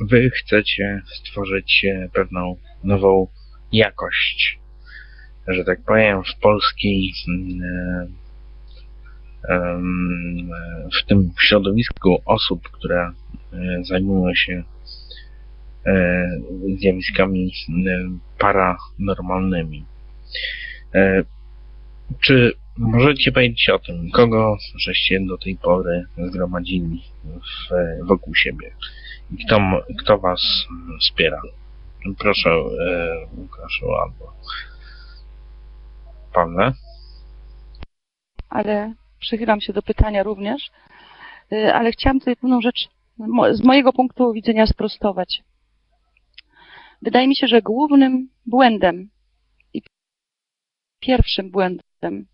wy 0.00 0.30
chcecie 0.30 1.02
stworzyć 1.06 1.84
e, 1.84 2.08
pewną 2.14 2.56
nową 2.84 3.26
jakość, 3.72 4.58
że 5.48 5.64
tak 5.64 5.82
powiem, 5.86 6.22
w 6.24 6.40
polskiej, 6.40 7.10
mm, 7.28 7.62
e, 9.48 9.54
e, 9.54 9.80
w 11.02 11.06
tym 11.06 11.30
środowisku 11.40 12.22
osób, 12.26 12.68
które 12.68 13.12
e, 13.52 13.84
zajmują 13.84 14.34
się 14.34 14.62
e, 15.86 16.26
zjawiskami 16.78 17.52
e, 17.68 17.72
paranormalnymi. 18.38 19.84
E, 20.94 21.22
Czy 22.24 22.52
możecie 22.78 23.32
powiedzieć 23.32 23.68
o 23.68 23.78
tym, 23.78 24.10
kogo 24.10 24.56
żeście 24.76 25.20
do 25.20 25.38
tej 25.38 25.56
pory 25.56 26.04
zgromadzili 26.16 27.02
w, 27.24 27.74
wokół 28.06 28.34
siebie 28.34 28.70
i 29.30 29.44
kto, 29.46 29.58
kto 29.98 30.18
was 30.18 30.40
wspiera? 31.00 31.42
Proszę, 32.18 32.50
e, 32.50 33.26
Łukaszu 33.36 33.94
albo 33.94 34.32
Pawle. 36.32 36.72
ale 38.48 38.94
przychylam 39.20 39.60
się 39.60 39.72
do 39.72 39.82
pytania 39.82 40.22
również, 40.22 40.70
Y, 41.52 41.74
ale 41.74 41.92
chciałam 41.92 42.18
tutaj 42.18 42.36
pewną 42.36 42.60
rzecz 42.60 42.88
z 43.50 43.64
mojego 43.64 43.92
punktu 43.92 44.32
widzenia 44.32 44.66
sprostować. 44.66 45.42
Wydaje 47.02 47.28
mi 47.28 47.36
się, 47.36 47.46
że 47.46 47.62
głównym 47.62 48.28
błędem 48.46 49.10
pierwszym 51.00 51.50
błędem, 51.50 52.26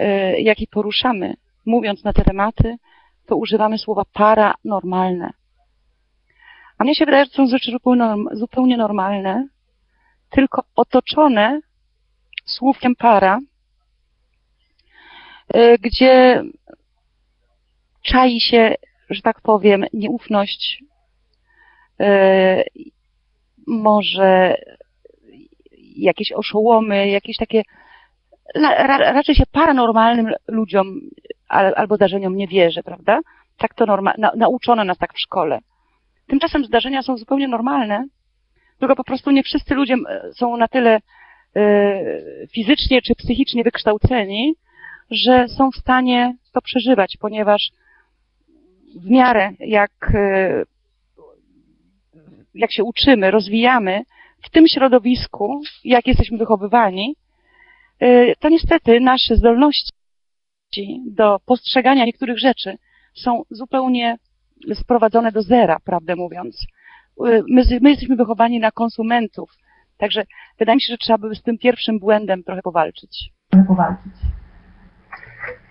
y, 0.00 0.40
jaki 0.40 0.66
poruszamy, 0.66 1.34
mówiąc 1.66 2.04
na 2.04 2.12
te 2.12 2.22
tematy, 2.24 2.76
to 3.26 3.36
używamy 3.36 3.78
słowa 3.78 4.02
paranormalne. 4.12 5.30
A 6.78 6.84
mnie 6.84 6.94
się 6.94 7.04
wydaje, 7.04 7.24
że 7.24 7.30
są 7.30 7.46
rzeczy 7.46 7.70
zupełnie, 7.70 8.02
norm- 8.02 8.36
zupełnie 8.36 8.76
normalne, 8.76 9.48
tylko 10.30 10.62
otoczone 10.76 11.60
słówkiem 12.44 12.96
para, 12.96 13.38
y, 15.56 15.78
gdzie 15.80 16.42
czai 18.02 18.40
się, 18.40 18.74
że 19.10 19.22
tak 19.22 19.40
powiem, 19.40 19.84
nieufność, 19.92 20.84
y, 22.00 22.64
może 23.66 24.56
jakieś 25.96 26.32
oszołomy, 26.32 27.08
jakieś 27.08 27.36
takie 27.36 27.62
raczej 29.14 29.34
się 29.34 29.44
paranormalnym 29.52 30.32
ludziom 30.48 31.00
al, 31.48 31.72
albo 31.76 31.96
zdarzeniom 31.96 32.36
nie 32.36 32.46
wierzy, 32.46 32.82
prawda? 32.82 33.20
Tak 33.58 33.74
to 33.74 33.86
norma, 33.86 34.14
na, 34.18 34.32
nauczono 34.36 34.84
nas 34.84 34.98
tak 34.98 35.14
w 35.14 35.20
szkole. 35.20 35.58
Tymczasem 36.26 36.64
zdarzenia 36.64 37.02
są 37.02 37.16
zupełnie 37.16 37.48
normalne, 37.48 38.04
tylko 38.78 38.96
po 38.96 39.04
prostu 39.04 39.30
nie 39.30 39.42
wszyscy 39.42 39.74
ludzie 39.74 39.94
e, 39.94 40.32
są 40.32 40.56
na 40.56 40.68
tyle 40.68 41.00
e, 41.56 42.02
fizycznie 42.54 43.02
czy 43.02 43.14
psychicznie 43.14 43.64
wykształceni, 43.64 44.54
że 45.10 45.48
są 45.48 45.70
w 45.70 45.76
stanie 45.76 46.34
to 46.52 46.60
przeżywać, 46.60 47.16
ponieważ 47.20 47.70
w 48.96 49.10
miarę 49.10 49.50
jak, 49.58 50.10
e, 50.14 50.62
jak 52.54 52.72
się 52.72 52.84
uczymy, 52.84 53.30
rozwijamy 53.30 54.02
w 54.42 54.50
tym 54.50 54.68
środowisku, 54.68 55.62
jak 55.84 56.06
jesteśmy 56.06 56.38
wychowywani, 56.38 57.16
y, 58.02 58.34
to 58.38 58.48
niestety 58.48 59.00
nasze 59.00 59.36
zdolności 59.36 59.92
do 61.06 61.38
postrzegania 61.46 62.04
niektórych 62.04 62.38
rzeczy 62.38 62.76
są 63.14 63.42
zupełnie 63.50 64.16
sprowadzone 64.74 65.32
do 65.32 65.42
zera, 65.42 65.76
prawdę 65.84 66.16
mówiąc. 66.16 66.66
Y, 67.26 67.42
My, 67.48 67.62
my 67.80 67.90
jesteśmy 67.90 68.16
wychowani 68.16 68.60
na 68.60 68.70
konsumentów, 68.70 69.50
także 69.98 70.24
wydaje 70.58 70.76
mi 70.76 70.82
się, 70.82 70.92
że 70.92 70.98
trzeba 70.98 71.18
by 71.18 71.34
z 71.34 71.42
tym 71.42 71.58
pierwszym 71.58 71.98
błędem 71.98 72.42
trochę 72.42 72.62
powalczyć. 72.62 73.30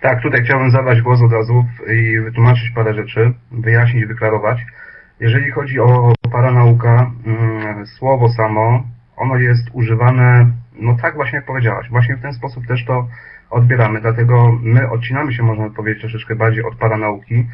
Tak, 0.02 0.22
tutaj 0.22 0.42
chciałbym 0.46 0.72
zabrać 0.72 1.02
głos 1.02 1.22
od 1.22 1.32
razu 1.32 1.66
i 1.94 2.20
wytłumaczyć 2.20 2.72
parę 2.76 2.94
rzeczy, 2.94 3.34
wyjaśnić, 3.52 4.06
wyklarować. 4.06 4.58
Jeżeli 5.20 5.52
chodzi 5.52 5.80
o 5.80 6.14
paranauka, 6.30 7.12
mm, 7.26 7.86
słowo 7.86 8.30
samo, 8.30 8.84
ono 9.18 9.36
jest 9.36 9.70
używane, 9.74 10.52
no 10.80 10.98
tak 11.02 11.16
właśnie 11.16 11.36
jak 11.36 11.46
powiedziałaś, 11.46 11.90
właśnie 11.90 12.16
w 12.16 12.22
ten 12.22 12.34
sposób 12.34 12.68
też 12.68 12.86
to 12.86 13.08
odbieramy, 13.50 14.02
dlatego 14.02 14.60
my 14.62 14.90
odcinamy 14.90 15.34
się, 15.34 15.44
można 15.44 15.70
powiedzieć, 15.70 16.02
troszeczkę 16.02 16.36
bardziej 16.36 16.64
od 16.64 16.76
paranauki, 16.76 17.48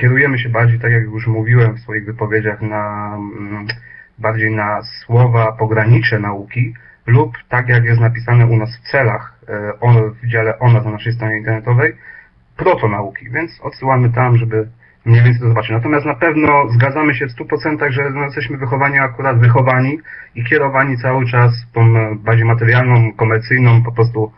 kierujemy 0.00 0.38
się 0.38 0.48
bardziej, 0.48 0.80
tak 0.80 0.92
jak 0.92 1.02
już 1.02 1.26
mówiłem 1.26 1.74
w 1.74 1.80
swoich 1.80 2.04
wypowiedziach, 2.04 2.62
na 2.62 3.14
mm, 3.16 3.66
bardziej 4.18 4.54
na 4.54 4.82
słowa 4.82 5.52
pogranicze 5.52 6.18
nauki, 6.18 6.74
lub 7.06 7.32
tak 7.48 7.68
jak 7.68 7.84
jest 7.84 8.00
napisane 8.00 8.46
u 8.46 8.56
nas 8.56 8.76
w 8.76 8.90
celach 8.90 9.40
e, 9.48 9.72
w 10.22 10.26
dziale 10.26 10.58
ONA 10.58 10.80
na 10.82 10.90
naszej 10.90 11.12
stronie 11.12 11.38
internetowej, 11.38 11.96
protonauki, 12.56 13.30
więc 13.30 13.60
odsyłamy 13.62 14.10
tam, 14.10 14.36
żeby 14.36 14.68
mniej 15.04 15.22
więcej 15.22 15.42
to 15.42 15.48
zobaczyć. 15.48 15.70
Natomiast 15.70 16.06
na 16.06 16.14
pewno 16.14 16.68
zgadzamy 16.68 17.14
się 17.14 17.26
w 17.26 17.34
100%, 17.34 17.90
że 17.90 18.10
no, 18.10 18.24
jesteśmy 18.24 18.56
wychowani 18.56 18.98
akurat 18.98 19.38
wychowani 19.38 19.98
i 20.34 20.44
kierowani 20.44 20.96
cały 20.98 21.26
czas 21.30 21.52
tą 21.74 21.80
e, 21.80 22.14
bardziej 22.14 22.44
materialną, 22.44 23.12
komercyjną 23.12 23.82
po 23.82 23.92
prostu 23.92 24.32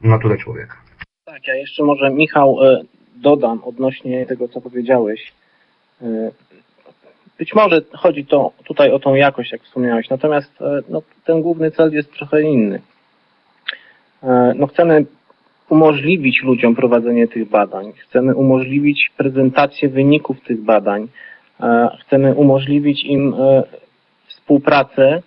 naturę 0.00 0.36
człowieka. 0.38 0.76
Tak, 1.24 1.46
ja 1.46 1.54
jeszcze 1.54 1.84
może 1.84 2.10
Michał 2.10 2.58
e, 2.64 2.82
dodam 3.16 3.64
odnośnie 3.64 4.26
tego, 4.26 4.48
co 4.48 4.60
powiedziałeś. 4.60 5.32
E, 6.02 6.30
Być 7.38 7.54
może 7.54 7.80
chodzi 7.92 8.26
to 8.26 8.52
tutaj 8.64 8.92
o 8.92 8.98
tą 8.98 9.14
jakość, 9.14 9.52
jak 9.52 9.62
wspomniałeś, 9.62 10.10
natomiast 10.10 10.52
no, 10.88 11.02
ten 11.24 11.42
główny 11.42 11.70
cel 11.70 11.92
jest 11.92 12.12
trochę 12.12 12.42
inny. 12.42 12.80
No, 14.54 14.66
chcemy 14.66 15.04
umożliwić 15.68 16.42
ludziom 16.42 16.74
prowadzenie 16.74 17.28
tych 17.28 17.48
badań, 17.48 17.92
chcemy 17.92 18.34
umożliwić 18.34 19.10
prezentację 19.16 19.88
wyników 19.88 20.40
tych 20.40 20.60
badań, 20.60 21.08
e, 21.60 21.88
chcemy 22.00 22.34
umożliwić 22.34 23.04
im 23.04 23.34
e, 23.38 23.62
współpracę 24.26 25.22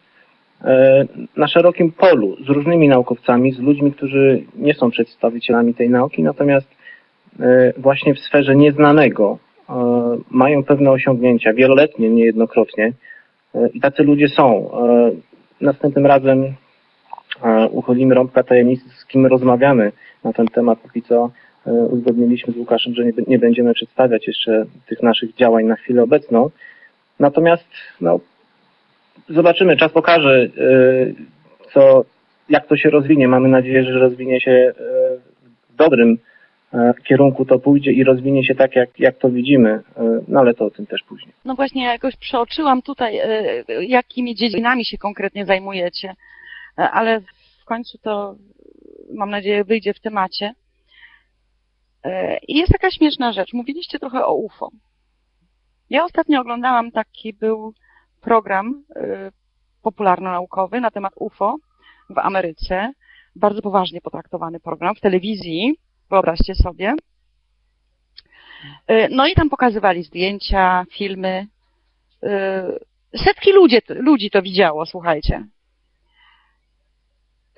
e, 0.63 1.05
na 1.37 1.47
szerokim 1.47 1.91
polu 1.91 2.37
z 2.45 2.49
różnymi 2.49 2.87
naukowcami, 2.87 3.51
z 3.51 3.59
ludźmi, 3.59 3.91
którzy 3.91 4.43
nie 4.55 4.73
są 4.73 4.91
przedstawicielami 4.91 5.73
tej 5.73 5.89
nauki, 5.89 6.23
natomiast 6.23 6.79
właśnie 7.77 8.13
w 8.13 8.19
sferze 8.19 8.55
nieznanego 8.55 9.37
mają 10.31 10.63
pewne 10.63 10.91
osiągnięcia, 10.91 11.53
wieloletnie 11.53 12.09
niejednokrotnie 12.09 12.93
i 13.73 13.79
tacy 13.79 14.03
ludzie 14.03 14.27
są. 14.27 14.71
Następnym 15.61 16.05
razem 16.05 16.53
uchylimy 17.71 18.15
rąbka 18.15 18.43
tajemnicy, 18.43 18.89
z 18.89 19.05
kim 19.05 19.25
rozmawiamy 19.25 19.91
na 20.23 20.33
ten 20.33 20.47
temat. 20.47 20.79
Póki 20.79 21.01
co 21.01 21.31
e, 21.67 21.71
uzgodniliśmy 21.71 22.53
z 22.53 22.57
Łukaszem, 22.57 22.95
że 22.95 23.05
nie, 23.05 23.11
nie 23.27 23.39
będziemy 23.39 23.73
przedstawiać 23.73 24.27
jeszcze 24.27 24.65
tych 24.87 25.03
naszych 25.03 25.35
działań 25.35 25.65
na 25.65 25.75
chwilę 25.75 26.03
obecną. 26.03 26.49
Natomiast 27.19 27.65
no, 28.01 28.19
zobaczymy, 29.29 29.77
czas 29.77 29.91
pokaże, 29.91 30.41
e, 30.41 30.49
co, 31.73 32.05
jak 32.49 32.67
to 32.67 32.77
się 32.77 32.89
rozwinie. 32.89 33.27
Mamy 33.27 33.49
nadzieję, 33.49 33.83
że 33.83 33.99
rozwinie 33.99 34.41
się 34.41 34.51
e, 34.51 34.73
w 35.69 35.75
dobrym 35.75 36.17
kierunku 37.03 37.45
to 37.45 37.59
pójdzie 37.59 37.91
i 37.91 38.03
rozwinie 38.03 38.43
się 38.43 38.55
tak, 38.55 38.75
jak, 38.75 38.99
jak 38.99 39.17
to 39.17 39.29
widzimy, 39.29 39.79
no 40.27 40.39
ale 40.39 40.53
to 40.53 40.65
o 40.65 40.69
tym 40.69 40.85
też 40.85 41.03
później. 41.03 41.33
No 41.45 41.55
właśnie, 41.55 41.83
ja 41.83 41.91
jakoś 41.91 42.15
przeoczyłam 42.15 42.81
tutaj, 42.81 43.21
jakimi 43.87 44.35
dziedzinami 44.35 44.85
się 44.85 44.97
konkretnie 44.97 45.45
zajmujecie, 45.45 46.13
ale 46.79 47.21
w 47.61 47.65
końcu 47.65 47.97
to, 47.97 48.35
mam 49.13 49.29
nadzieję, 49.29 49.63
wyjdzie 49.63 49.93
w 49.93 49.99
temacie. 49.99 50.53
E, 52.03 52.37
I 52.37 52.57
jest 52.57 52.71
taka 52.71 52.91
śmieszna 52.91 53.33
rzecz. 53.33 53.53
Mówiliście 53.53 53.99
trochę 53.99 54.25
o 54.25 54.33
UFO. 54.33 54.69
Ja 55.89 56.05
ostatnio 56.05 56.41
oglądałam 56.41 56.91
taki 56.91 57.33
był 57.33 57.73
program 58.21 58.83
e, 58.95 59.31
popularno-naukowy 59.81 60.81
na 60.81 60.91
temat 60.91 61.13
UFO 61.15 61.55
w 62.09 62.17
Ameryce. 62.17 62.93
Bardzo 63.35 63.61
poważnie 63.61 64.01
potraktowany 64.01 64.59
program 64.59 64.95
w 64.95 64.99
telewizji. 65.01 65.79
Wyobraźcie 66.09 66.55
sobie. 66.55 66.93
E, 68.87 69.09
No 69.09 69.27
i 69.27 69.35
tam 69.35 69.49
pokazywali 69.49 70.03
zdjęcia, 70.03 70.85
filmy. 70.91 71.47
E, 72.23 72.63
Setki 73.25 73.51
ludzi, 73.53 73.77
ludzi 73.89 74.29
to 74.29 74.41
widziało, 74.41 74.85
słuchajcie. 74.85 75.47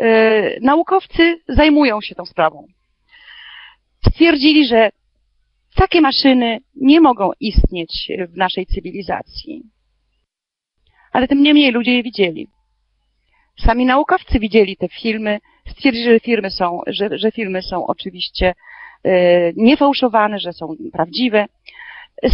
E, 0.01 0.59
Naukowcy 0.61 1.37
zajmują 1.47 2.01
się 2.01 2.15
tą 2.15 2.25
sprawą. 2.25 2.67
Stwierdzili, 4.09 4.67
że 4.67 4.89
takie 5.75 6.01
maszyny 6.01 6.59
nie 6.75 7.01
mogą 7.01 7.31
istnieć 7.39 8.11
w 8.29 8.37
naszej 8.37 8.65
cywilizacji. 8.65 9.63
Ale 11.11 11.27
tym 11.27 11.43
niemniej 11.43 11.71
ludzie 11.71 11.93
je 11.93 12.03
widzieli. 12.03 12.47
Sami 13.65 13.85
naukowcy 13.85 14.39
widzieli 14.39 14.77
te 14.77 14.87
filmy, 14.87 15.39
stwierdzili, 15.71 16.05
że 16.05 16.19
filmy 16.19 16.51
są, 16.51 16.81
że, 16.87 17.17
że 17.17 17.31
filmy 17.31 17.61
są 17.61 17.87
oczywiście 17.87 18.53
e, 19.03 19.53
niefałszowane, 19.53 20.39
że 20.39 20.53
są 20.53 20.75
prawdziwe. 20.93 21.45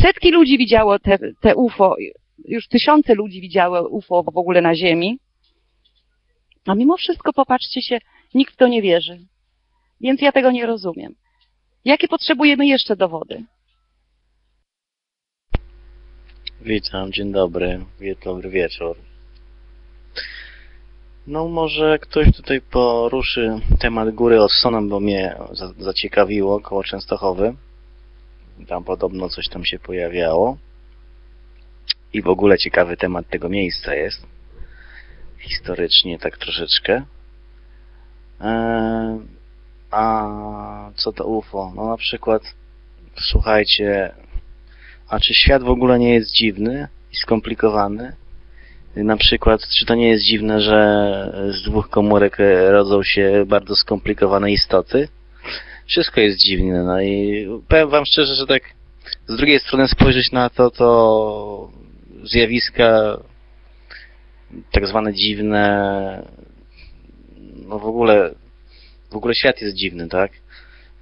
Setki 0.02 0.32
ludzi 0.32 0.58
widziało 0.58 1.00
te, 1.00 1.18
te 1.42 1.56
UFO, 1.56 1.96
już 2.46 2.68
tysiące 2.68 3.16
ludzi 3.16 3.42
widziały 3.42 3.88
UFO 3.88 4.24
w 4.24 4.38
ogóle 4.38 4.62
na 4.62 4.76
Ziemi. 4.76 5.20
A 6.68 6.76
mimo 6.76 6.98
wszystko, 6.98 7.34
popatrzcie 7.34 7.82
się, 7.82 8.00
nikt 8.34 8.54
w 8.54 8.58
to 8.58 8.68
nie 8.68 8.82
wierzy. 8.82 9.20
Więc 10.02 10.22
ja 10.22 10.32
tego 10.32 10.52
nie 10.52 10.66
rozumiem. 10.66 11.16
Jakie 11.86 12.08
potrzebujemy 12.08 12.68
jeszcze 12.68 12.96
dowody? 12.96 13.44
Witam, 16.62 17.12
dzień 17.12 17.32
dobry, 17.32 17.86
dobry 18.26 18.50
wieczór. 18.50 18.98
No 21.28 21.48
może 21.48 22.00
ktoś 22.00 22.36
tutaj 22.36 22.62
poruszy 22.62 23.60
temat 23.80 24.12
góry 24.16 24.42
Ossonem, 24.42 24.90
bo 24.90 25.00
mnie 25.00 25.36
za- 25.52 25.74
zaciekawiło 25.80 26.60
koło 26.60 26.84
Częstochowy. 26.84 27.56
Tam 28.68 28.84
podobno 28.84 29.30
coś 29.30 29.50
tam 29.50 29.66
się 29.66 29.80
pojawiało. 29.80 30.58
I 32.14 32.22
w 32.22 32.28
ogóle 32.28 32.58
ciekawy 32.58 32.98
temat 32.98 33.30
tego 33.30 33.50
miejsca 33.50 33.96
jest. 33.96 34.37
Historycznie 35.40 36.20
tak 36.20 36.38
troszeczkę. 36.38 37.04
Eee, 38.42 39.20
a 39.92 40.92
co 40.96 41.12
to 41.12 41.26
UFO? 41.26 41.74
No 41.76 41.86
na 41.86 41.98
przykład, 41.98 42.56
słuchajcie, 43.20 44.12
a 45.10 45.20
czy 45.20 45.34
świat 45.34 45.64
w 45.64 45.70
ogóle 45.70 46.00
nie 46.00 46.14
jest 46.14 46.32
dziwny 46.32 46.88
i 47.14 47.16
skomplikowany? 47.16 48.16
Na 48.96 49.18
przykład, 49.18 49.62
czy 49.68 49.86
to 49.86 49.96
nie 49.96 50.10
jest 50.10 50.24
dziwne, 50.24 50.62
że 50.62 51.32
z 51.50 51.64
dwóch 51.64 51.90
komórek 51.90 52.40
e, 52.40 52.72
rodzą 52.72 53.04
się 53.04 53.44
bardzo 53.48 53.76
skomplikowane 53.76 54.52
istoty? 54.52 55.08
Wszystko 55.88 56.22
jest 56.22 56.38
dziwne, 56.38 56.84
no 56.84 57.02
i 57.02 57.48
powiem 57.68 57.90
wam 57.90 58.06
szczerze, 58.06 58.36
że 58.36 58.48
tak 58.48 58.64
z 59.28 59.38
drugiej 59.38 59.60
strony 59.60 59.88
spojrzeć 59.88 60.32
na 60.32 60.50
to, 60.50 60.72
to 60.72 61.72
zjawiska 62.24 63.18
tak 64.72 64.88
zwane 64.88 65.14
dziwne, 65.14 66.28
no 67.68 67.80
w 67.80 67.86
ogóle, 67.86 68.36
w 69.12 69.16
ogóle 69.16 69.36
świat 69.36 69.62
jest 69.62 69.76
dziwny, 69.76 70.08
tak? 70.08 70.32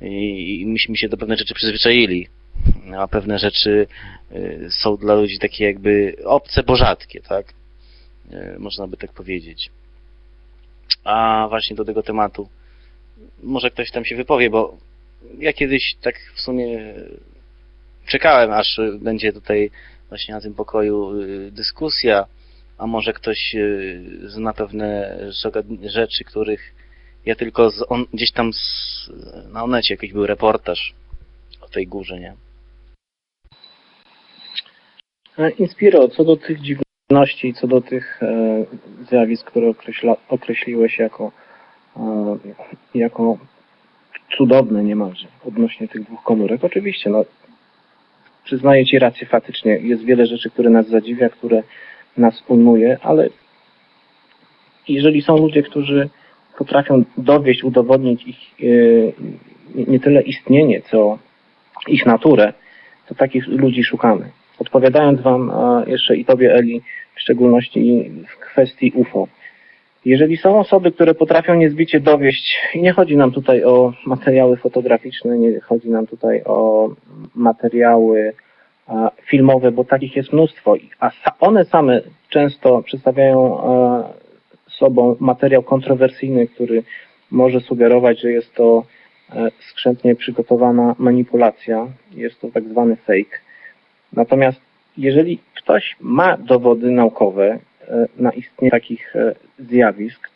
I, 0.02 0.62
i 0.62 0.66
myśmy 0.66 0.98
się 0.98 1.10
do 1.10 1.18
pewnych 1.18 1.40
rzeczy 1.40 1.54
przyzwyczaili 1.54 2.28
a 2.98 3.08
pewne 3.08 3.40
rzeczy 3.40 3.88
y, 4.32 4.68
są 4.72 4.98
dla 4.98 5.16
ludzi 5.16 5.40
takie 5.40 5.66
jakby 5.66 6.16
obce, 6.26 6.64
bo 6.64 6.76
rzadkie, 6.76 7.22
tak? 7.22 7.54
Y, 8.32 8.60
Można 8.60 8.88
by 8.88 8.98
tak 8.98 9.14
powiedzieć. 9.14 9.70
A 11.04 11.46
właśnie 11.50 11.76
do 11.76 11.86
tego 11.86 12.04
tematu 12.04 12.50
może 13.44 13.72
ktoś 13.72 13.92
tam 13.92 14.06
się 14.06 14.16
wypowie, 14.16 14.50
bo 14.50 14.78
ja 15.40 15.54
kiedyś 15.54 15.96
tak 16.02 16.16
w 16.36 16.42
sumie 16.42 16.94
czekałem, 18.06 18.52
aż 18.52 18.80
będzie 19.00 19.34
tutaj 19.34 19.72
właśnie 20.10 20.34
na 20.34 20.42
tym 20.42 20.54
pokoju 20.54 21.22
y, 21.22 21.52
dyskusja, 21.52 22.26
a 22.78 22.88
może 22.88 23.14
ktoś 23.14 23.56
y, 23.56 24.02
zna 24.24 24.54
pewne 24.54 25.20
rzeczy, 25.84 26.24
których 26.24 26.74
ja 27.26 27.36
tylko 27.36 27.70
z 27.70 27.86
on, 27.90 28.06
gdzieś 28.14 28.32
tam 28.32 28.54
z, 28.54 29.10
na 29.54 29.64
onecie 29.64 29.94
jakiś 29.94 30.14
był 30.14 30.28
reportaż 30.28 30.94
o 31.62 31.68
tej 31.68 31.88
górze, 31.88 32.20
nie? 32.20 32.34
E, 35.38 35.50
Inspiro, 35.50 36.08
co 36.08 36.24
do 36.24 36.38
tych 36.38 36.62
dziwnych 36.62 36.86
pewności 37.08 37.54
co 37.54 37.68
do 37.68 37.82
tych 37.82 38.24
e, 38.24 38.66
zjawisk, 39.10 39.48
które 39.48 39.70
określa, 39.70 40.16
określiłeś 40.30 41.00
jako, 41.00 41.32
e, 41.98 42.38
jako 42.96 43.38
cudowne 44.38 44.84
niemalże 44.84 45.28
odnośnie 45.46 45.88
tych 45.88 46.04
dwóch 46.04 46.24
komórek. 46.24 46.64
Oczywiście, 46.64 47.10
no, 47.10 47.26
przyznaję 48.44 48.86
Ci 48.86 49.00
rację 49.00 49.28
faktycznie. 49.28 49.78
Jest 49.78 50.04
wiele 50.04 50.26
rzeczy, 50.26 50.50
które 50.50 50.70
nas 50.70 50.88
zadziwia, 50.88 51.30
które 51.30 51.64
nas 52.18 52.44
ujmuje, 52.48 52.98
ale 53.02 53.30
jeżeli 54.88 55.22
są 55.22 55.38
ludzie, 55.38 55.64
którzy 55.64 56.10
potrafią 56.58 57.04
dowieść, 57.18 57.64
udowodnić 57.64 58.28
ich 58.28 58.38
e, 58.38 58.66
nie 59.92 60.00
tyle 60.00 60.22
istnienie, 60.22 60.82
co 60.82 61.18
ich 61.88 62.06
naturę, 62.06 62.54
to 63.08 63.16
takich 63.16 63.48
ludzi 63.48 63.84
szukamy. 63.84 64.30
Odpowiadając 64.60 65.22
Wam 65.22 65.52
jeszcze 65.88 66.16
i 66.16 66.26
Tobie, 66.26 66.54
Eli, 66.56 66.82
w 67.16 67.22
szczególności 67.22 68.12
w 68.28 68.40
kwestii 68.40 68.92
UFO. 68.96 69.28
Jeżeli 70.06 70.38
są 70.38 70.60
osoby, 70.60 70.92
które 70.92 71.16
potrafią 71.16 71.56
niezbicie 71.56 72.00
dowieść, 72.00 72.58
i 72.74 72.82
nie 72.82 72.92
chodzi 72.92 73.18
nam 73.18 73.32
tutaj 73.32 73.64
o 73.64 73.94
materiały 74.06 74.58
fotograficzne, 74.58 75.38
nie 75.38 75.60
chodzi 75.60 75.90
nam 75.90 76.08
tutaj 76.08 76.44
o 76.44 76.90
materiały 77.36 78.34
filmowe, 79.26 79.72
bo 79.72 79.84
takich 79.84 80.16
jest 80.16 80.34
mnóstwo, 80.34 80.76
a 81.00 81.12
one 81.40 81.66
same 81.66 82.02
często 82.30 82.82
przedstawiają 82.82 83.58
sobą 84.70 85.16
materiał 85.20 85.64
kontrowersyjny, 85.64 86.48
który 86.48 86.84
może 87.32 87.60
sugerować, 87.60 88.22
że 88.22 88.32
jest 88.32 88.54
to 88.54 88.84
skrzętnie 89.70 90.16
przygotowana 90.16 90.96
manipulacja, 91.00 91.88
jest 92.12 92.42
to 92.42 92.48
tak 92.48 92.64
zwany 92.64 92.96
fake. 92.96 93.38
Natomiast 94.14 94.62
jeżeli 94.98 95.40
ktoś 95.56 95.96
ma 96.00 96.38
dowody 96.38 96.92
naukowe 96.92 97.60
e, 97.88 98.08
na 98.18 98.32
istnienie 98.32 98.72
takich 98.72 99.16
e, 99.16 99.36
zjawisk, 99.60 100.30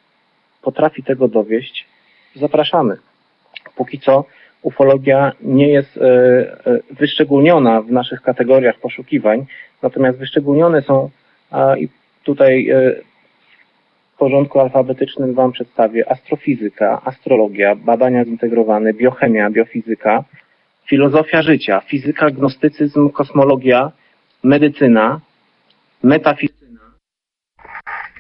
potrafi 0.62 1.04
tego 1.04 1.28
dowieść, 1.28 1.86
zapraszamy. 2.36 2.97
Póki 3.76 4.00
co 4.00 4.26
ufologia 4.62 5.32
nie 5.41 5.68
jest 5.68 5.97
e, 5.97 6.01
wyszczególniona 6.91 7.82
w 7.82 7.91
naszych 7.91 8.22
kategoriach 8.22 8.80
poszukiwań, 8.80 9.45
natomiast 9.82 10.18
wyszczególnione 10.18 10.82
są 10.82 11.10
i 11.78 11.89
tutaj 12.24 12.70
w 14.14 14.18
porządku 14.18 14.60
alfabetycznym 14.60 15.34
Wam 15.34 15.51
przedstawię 15.51 16.12
astrofizyka, 16.12 17.01
astrologia, 17.05 17.76
badania 17.76 18.26
zintegrowane, 18.26 18.93
biochemia, 18.93 19.49
biofizyka, 19.49 20.24
filozofia 20.86 21.41
życia, 21.41 21.82
fizyka, 21.82 22.32
gnostycyzm, 22.32 23.10
kosmologia, 23.10 23.91
medycyna, 24.43 25.20
metafizyka. 26.03 26.59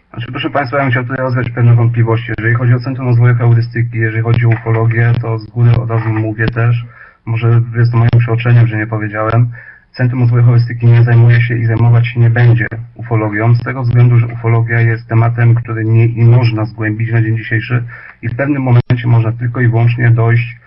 Znaczy, 0.09 0.31
proszę 0.31 0.49
Państwa, 0.49 0.77
ja 0.77 0.83
bym 0.83 0.91
chciał 0.91 1.03
tutaj 1.03 1.17
rozwiać 1.17 1.49
pewne 1.49 1.75
wątpliwości. 1.75 2.31
Jeżeli 2.37 2.55
chodzi 2.55 2.73
o 2.73 2.79
Centrum 2.79 3.07
Rozwoju 3.07 3.35
Heurystyki, 3.35 3.97
jeżeli 3.97 4.23
chodzi 4.23 4.45
o 4.45 4.49
ufologię, 4.49 5.13
to 5.21 5.39
z 5.39 5.45
góry 5.45 5.71
od 5.71 5.89
razu 5.89 6.09
mówię 6.09 6.45
też, 6.47 6.85
może 7.25 7.61
jest 7.77 7.91
to 7.91 7.97
moim 7.97 8.09
przeoczeniem, 8.19 8.67
że 8.67 8.77
nie 8.77 8.87
powiedziałem, 8.87 9.49
Centrum 9.91 10.21
Rozwoju 10.21 10.43
Heurystyki 10.43 10.87
nie 10.87 11.03
zajmuje 11.03 11.41
się 11.41 11.57
i 11.57 11.65
zajmować 11.65 12.07
się 12.07 12.19
nie 12.19 12.29
będzie 12.29 12.67
ufologią, 12.95 13.55
z 13.55 13.63
tego 13.63 13.83
względu, 13.83 14.19
że 14.19 14.27
ufologia 14.27 14.81
jest 14.81 15.07
tematem, 15.07 15.55
który 15.55 15.85
nie, 15.85 16.07
nie 16.07 16.25
można 16.25 16.65
zgłębić 16.65 17.11
na 17.11 17.21
dzień 17.21 17.37
dzisiejszy 17.37 17.83
i 18.21 18.29
w 18.29 18.35
pewnym 18.35 18.61
momencie 18.61 19.07
można 19.07 19.31
tylko 19.31 19.61
i 19.61 19.67
wyłącznie 19.67 20.11
dojść 20.11 20.57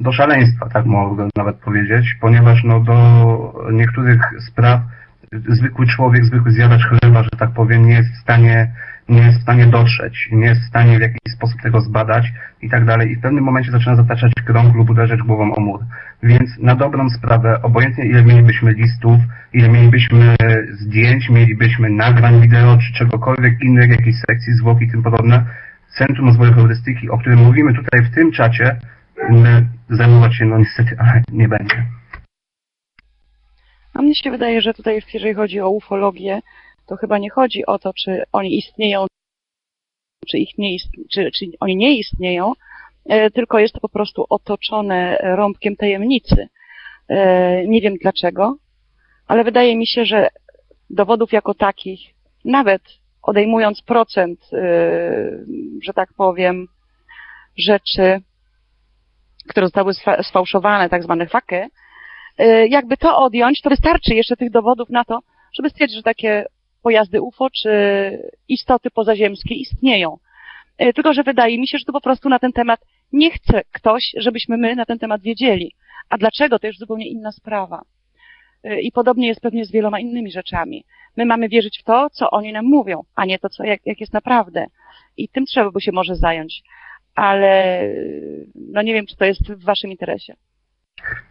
do 0.00 0.12
szaleństwa, 0.12 0.68
tak 0.68 0.86
mogę 0.86 1.28
nawet 1.36 1.56
powiedzieć, 1.56 2.16
ponieważ 2.20 2.64
no, 2.64 2.80
do 2.80 3.54
niektórych 3.72 4.20
spraw 4.38 4.80
zwykły 5.32 5.86
człowiek, 5.86 6.24
zwykły 6.24 6.52
zjadacz 6.52 6.82
chleba, 6.82 7.22
że 7.22 7.30
tak 7.38 7.50
powiem, 7.50 7.86
nie 7.86 7.94
jest 7.94 8.10
w 8.12 8.22
stanie, 8.22 8.72
nie 9.08 9.22
jest 9.22 9.38
w 9.38 9.42
stanie 9.42 9.66
dotrzeć, 9.66 10.28
nie 10.32 10.46
jest 10.46 10.60
w 10.60 10.68
stanie 10.68 10.98
w 10.98 11.00
jakiś 11.00 11.32
sposób 11.32 11.62
tego 11.62 11.80
zbadać 11.80 12.32
i 12.62 12.70
tak 12.70 12.84
dalej. 12.84 13.10
I 13.10 13.16
w 13.16 13.20
pewnym 13.20 13.44
momencie 13.44 13.70
zaczyna 13.70 13.96
zataczać 13.96 14.32
krąg 14.44 14.74
lub 14.74 14.90
uderzać 14.90 15.20
głową 15.20 15.54
o 15.54 15.60
mur. 15.60 15.80
Więc 16.22 16.58
na 16.58 16.74
dobrą 16.74 17.10
sprawę, 17.10 17.62
obojętnie 17.62 18.04
ile 18.04 18.22
mielibyśmy 18.22 18.72
listów, 18.72 19.20
ile 19.52 19.68
mielibyśmy 19.68 20.36
zdjęć, 20.72 21.30
mielibyśmy 21.30 21.90
nagrań 21.90 22.40
wideo, 22.40 22.78
czy 22.78 22.92
czegokolwiek 22.92 23.62
innego, 23.62 23.94
jakiejś 23.94 24.16
sekcji, 24.16 24.52
zwłoki 24.52 24.84
i 24.84 24.90
tym 24.90 25.02
podobne, 25.02 25.44
Centrum 25.98 26.26
Rozwoju 26.26 26.52
Heurystyki, 26.52 27.10
o 27.10 27.18
którym 27.18 27.38
mówimy 27.38 27.74
tutaj 27.74 28.02
w 28.02 28.14
tym 28.14 28.32
czacie, 28.32 28.76
zajmować 29.90 30.36
się, 30.36 30.44
no 30.44 30.58
niestety, 30.58 30.96
ale 30.98 31.22
nie 31.32 31.48
będzie. 31.48 31.99
A 33.94 34.02
mnie 34.02 34.14
się 34.14 34.30
wydaje, 34.30 34.60
że 34.60 34.74
tutaj, 34.74 35.02
jeżeli 35.14 35.34
chodzi 35.34 35.60
o 35.60 35.70
ufologię, 35.70 36.42
to 36.86 36.96
chyba 36.96 37.18
nie 37.18 37.30
chodzi 37.30 37.66
o 37.66 37.78
to, 37.78 37.92
czy 37.92 38.22
oni 38.32 38.58
istnieją, 38.58 39.06
czy, 40.28 40.38
ich 40.38 40.58
nie 40.58 40.74
istnie, 40.74 41.04
czy, 41.12 41.30
czy 41.30 41.46
oni 41.60 41.76
nie 41.76 41.98
istnieją, 41.98 42.52
e, 43.06 43.30
tylko 43.30 43.58
jest 43.58 43.74
to 43.74 43.80
po 43.80 43.88
prostu 43.88 44.26
otoczone 44.28 45.16
rąbkiem 45.22 45.76
tajemnicy. 45.76 46.48
E, 47.08 47.66
nie 47.66 47.80
wiem 47.80 47.94
dlaczego, 48.02 48.56
ale 49.26 49.44
wydaje 49.44 49.76
mi 49.76 49.86
się, 49.86 50.04
że 50.04 50.28
dowodów 50.90 51.32
jako 51.32 51.54
takich, 51.54 52.00
nawet 52.44 52.82
odejmując 53.22 53.82
procent, 53.82 54.40
e, 54.52 54.58
że 55.82 55.92
tak 55.94 56.12
powiem, 56.12 56.66
rzeczy, 57.56 58.20
które 59.48 59.66
zostały 59.66 59.92
sfałszowane, 60.22 60.88
tak 60.88 61.02
zwane 61.02 61.26
faky, 61.26 61.56
y, 61.56 61.70
jakby 62.68 62.96
to 62.96 63.18
odjąć, 63.18 63.60
to 63.60 63.70
wystarczy 63.70 64.14
jeszcze 64.14 64.36
tych 64.36 64.50
dowodów 64.50 64.90
na 64.90 65.04
to, 65.04 65.20
żeby 65.52 65.70
stwierdzić, 65.70 65.96
że 65.96 66.02
takie 66.02 66.44
pojazdy 66.82 67.22
UFO 67.22 67.50
czy 67.50 67.70
istoty 68.48 68.90
pozaziemskie 68.90 69.54
istnieją. 69.54 70.18
Y, 70.82 70.92
tylko, 70.92 71.12
że 71.12 71.22
wydaje 71.22 71.58
mi 71.58 71.68
się, 71.68 71.78
że 71.78 71.84
to 71.84 71.92
po 71.92 72.00
prostu 72.00 72.28
na 72.28 72.38
ten 72.38 72.52
temat 72.52 72.80
nie 73.12 73.30
chce 73.30 73.62
ktoś, 73.72 74.12
żebyśmy 74.16 74.56
my 74.56 74.76
na 74.76 74.86
ten 74.86 74.98
temat 74.98 75.22
wiedzieli. 75.22 75.72
A 76.08 76.18
dlaczego? 76.18 76.58
To 76.58 76.66
już 76.66 76.78
zupełnie 76.78 77.08
inna 77.08 77.32
sprawa. 77.32 77.82
Y, 78.66 78.80
I 78.80 78.92
podobnie 78.92 79.28
jest 79.28 79.40
pewnie 79.40 79.64
z 79.64 79.72
wieloma 79.72 80.00
innymi 80.00 80.30
rzeczami. 80.30 80.84
My 81.16 81.26
mamy 81.26 81.48
wierzyć 81.48 81.78
w 81.80 81.84
to, 81.84 82.10
co 82.10 82.30
oni 82.30 82.52
nam 82.52 82.64
mówią, 82.64 83.02
a 83.14 83.24
nie 83.24 83.38
to, 83.38 83.48
co, 83.48 83.64
jak, 83.64 83.80
jak 83.86 84.00
jest 84.00 84.12
naprawdę. 84.12 84.66
I 85.16 85.28
tym 85.28 85.46
trzeba 85.46 85.70
by 85.70 85.80
się 85.80 85.92
może 85.92 86.16
zająć 86.16 86.62
ale 87.14 87.82
no 88.54 88.82
nie 88.82 88.94
wiem, 88.94 89.06
czy 89.06 89.16
to 89.16 89.24
jest 89.24 89.52
w 89.52 89.64
waszym 89.64 89.90
interesie. 89.90 90.34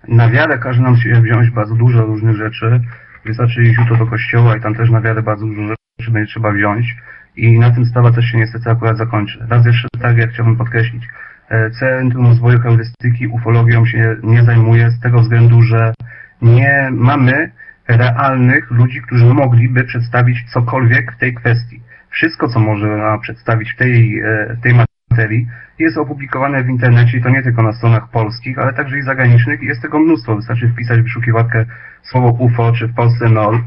Na 0.07 0.29
wiarę 0.29 0.57
każe 0.57 0.81
nam 0.81 0.97
się 0.97 1.21
wziąć 1.21 1.49
bardzo 1.49 1.75
dużo 1.75 2.05
różnych 2.05 2.35
rzeczy. 2.35 2.81
Wystarczy 3.25 3.63
iść 3.63 3.77
jutro 3.79 3.97
do 3.97 4.07
kościoła 4.07 4.57
i 4.57 4.61
tam 4.61 4.75
też 4.75 4.89
na 4.89 5.01
wiarę 5.01 5.23
bardzo 5.23 5.45
dużo 5.45 5.61
rzeczy 5.99 6.11
będzie 6.11 6.31
trzeba 6.31 6.51
wziąć. 6.51 6.95
I 7.35 7.59
na 7.59 7.71
tym 7.71 7.85
sprawa 7.85 8.11
też 8.11 8.25
się 8.25 8.37
niestety 8.37 8.69
akurat 8.69 8.97
zakończy. 8.97 9.45
Raz 9.49 9.65
jeszcze 9.65 9.87
tak, 10.01 10.17
jak 10.17 10.31
chciałbym 10.31 10.57
podkreślić, 10.57 11.03
e, 11.49 11.71
Centrum 11.71 12.25
Rozwoju 12.25 12.59
Heurystyki 12.59 13.27
ufologią 13.27 13.85
się 13.85 14.15
nie 14.23 14.43
zajmuje 14.43 14.91
z 14.91 14.99
tego 14.99 15.19
względu, 15.19 15.61
że 15.61 15.93
nie 16.41 16.89
mamy 16.91 17.51
realnych 17.87 18.71
ludzi, 18.71 19.01
którzy 19.01 19.25
mogliby 19.25 19.83
przedstawić 19.83 20.51
cokolwiek 20.53 21.11
w 21.11 21.17
tej 21.17 21.33
kwestii. 21.33 21.81
Wszystko, 22.09 22.47
co 22.47 22.59
można 22.59 23.17
przedstawić 23.17 23.73
w 23.73 23.77
tej, 23.77 24.19
e, 24.19 24.55
w 24.55 24.61
tej 24.61 24.73
materii 25.19 25.47
jest 25.79 25.97
opublikowane 25.97 26.63
w 26.63 26.69
internecie 26.69 27.17
i 27.17 27.21
to 27.21 27.29
nie 27.29 27.43
tylko 27.43 27.63
na 27.63 27.73
stronach 27.73 28.09
polskich, 28.09 28.59
ale 28.59 28.73
także 28.73 28.97
i 28.97 29.01
zagranicznych 29.01 29.61
i 29.61 29.65
jest 29.65 29.81
tego 29.81 29.99
mnóstwo. 29.99 30.35
Wystarczy 30.35 30.69
wpisać 30.69 30.99
w 30.99 31.03
wyszukiwarkę 31.03 31.65
słowo 32.03 32.29
UFO 32.29 32.73
czy 32.73 32.87
w 32.87 32.95
Polsce 32.95 33.29
NOL 33.29 33.59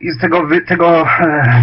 i 0.00 0.10
z 0.10 0.18
tego, 0.18 0.46
wy, 0.46 0.60
tego, 0.60 1.06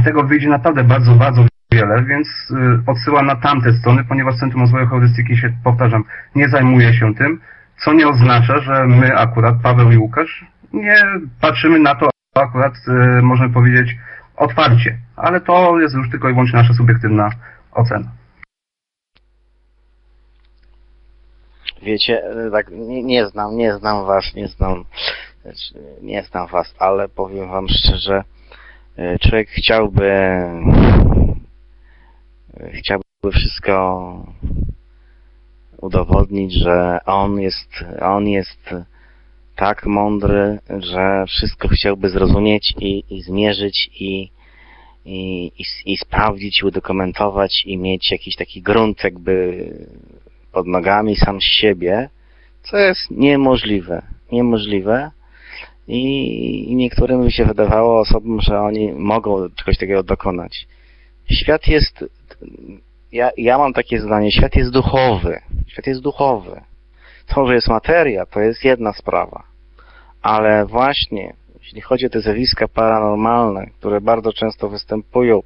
tego 0.06 0.24
wyjdzie 0.24 0.50
naprawdę 0.50 0.84
bardzo, 0.84 1.16
bardzo 1.16 1.46
wiele, 1.72 2.04
więc 2.04 2.28
y, 2.52 2.56
odsyłam 2.86 3.26
na 3.26 3.36
tamte 3.36 3.74
strony, 3.74 4.04
ponieważ 4.04 4.36
Centrum 4.36 4.62
Rozwoju 4.62 4.88
Heurystyki 4.88 5.38
się, 5.38 5.54
powtarzam, 5.64 6.04
nie 6.36 6.50
zajmuje 6.50 6.94
się 6.94 7.16
tym, 7.16 7.40
co 7.84 7.94
nie 7.94 8.08
oznacza, 8.08 8.60
że 8.60 8.88
my 8.88 9.18
akurat, 9.18 9.56
Paweł 9.64 9.92
i 9.92 9.98
Łukasz, 9.98 10.46
nie 10.74 10.96
patrzymy 11.42 11.80
na 11.80 11.96
to 11.96 12.10
akurat, 12.36 12.74
y, 12.88 13.22
możemy 13.22 13.54
powiedzieć, 13.54 13.98
otwarcie. 14.38 14.98
Ale 15.16 15.42
to 15.42 15.80
jest 15.80 15.96
już 15.96 16.10
tylko 16.10 16.30
i 16.30 16.32
wyłącznie 16.32 16.60
nasza 16.60 16.74
subiektywna 16.74 17.30
ocena. 17.72 18.08
Wiecie, 21.82 22.24
e, 22.24 22.52
tak, 22.52 22.72
nie, 22.72 23.04
nie 23.04 23.28
znam, 23.28 23.58
nie 23.58 23.74
znam 23.74 24.06
was, 24.06 24.36
nie 24.36 24.48
znam, 24.48 24.86
znaczy, 25.42 25.74
nie 26.02 26.24
znam 26.24 26.48
was, 26.48 26.76
ale 26.80 27.10
powiem 27.10 27.50
wam 27.50 27.68
szczerze, 27.70 28.24
e, 28.98 29.20
człowiek 29.20 29.50
chciałby, 29.50 30.12
e, 30.12 30.56
chciałby 32.74 33.06
wszystko 33.34 34.26
udowodnić, 35.82 36.54
że 36.54 37.00
on 37.06 37.40
jest, 37.40 37.70
on 38.02 38.28
jest 38.28 38.70
tak 39.56 39.86
mądry, 39.86 40.60
że 40.80 41.26
wszystko 41.28 41.68
chciałby 41.68 42.10
zrozumieć 42.10 42.74
i, 42.80 43.04
i 43.10 43.22
zmierzyć 43.22 43.90
i, 44.00 44.30
i, 45.06 45.52
i, 45.58 45.64
i 45.86 45.98
sprawdzić, 45.98 46.64
udokumentować 46.64 47.64
i 47.66 47.78
mieć 47.78 48.12
jakiś 48.12 48.36
taki 48.36 48.62
grunt 48.62 49.04
jakby 49.04 49.66
pod 50.56 50.68
nogami 50.68 51.16
sam 51.16 51.42
siebie, 51.42 52.10
co 52.64 52.78
jest 52.78 53.12
niemożliwe. 53.12 54.02
Niemożliwe. 54.32 55.12
i, 55.88 56.76
niektórym 56.76 57.24
by 57.24 57.32
się 57.32 57.46
wydawało 57.46 58.00
osobom, 58.00 58.42
że 58.42 58.60
oni 58.60 58.94
mogą 58.94 59.50
czegoś 59.50 59.78
takiego 59.78 60.04
dokonać. 60.04 60.68
Świat 61.32 61.68
jest, 61.68 62.06
ja, 63.12 63.30
ja 63.38 63.58
mam 63.58 63.74
takie 63.74 64.00
zdanie, 64.00 64.32
świat 64.32 64.56
jest 64.56 64.72
duchowy. 64.72 65.42
Świat 65.68 65.88
jest 65.88 66.02
duchowy. 66.02 66.62
To, 67.28 67.48
że 67.48 67.56
jest 67.56 67.68
materia, 67.68 68.26
to 68.26 68.40
jest 68.40 68.64
jedna 68.64 68.94
sprawa. 68.94 69.44
Ale 70.22 70.66
właśnie, 70.66 71.34
jeśli 71.64 71.82
chodzi 71.82 72.06
o 72.06 72.10
te 72.10 72.22
zjawiska 72.22 72.68
paranormalne, 72.68 73.68
które 73.80 74.02
bardzo 74.02 74.34
często 74.34 74.70
występują, 74.70 75.42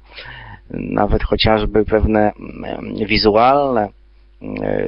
nawet 0.70 1.22
chociażby 1.22 1.84
pewne 1.84 2.32
wizualne 3.06 3.88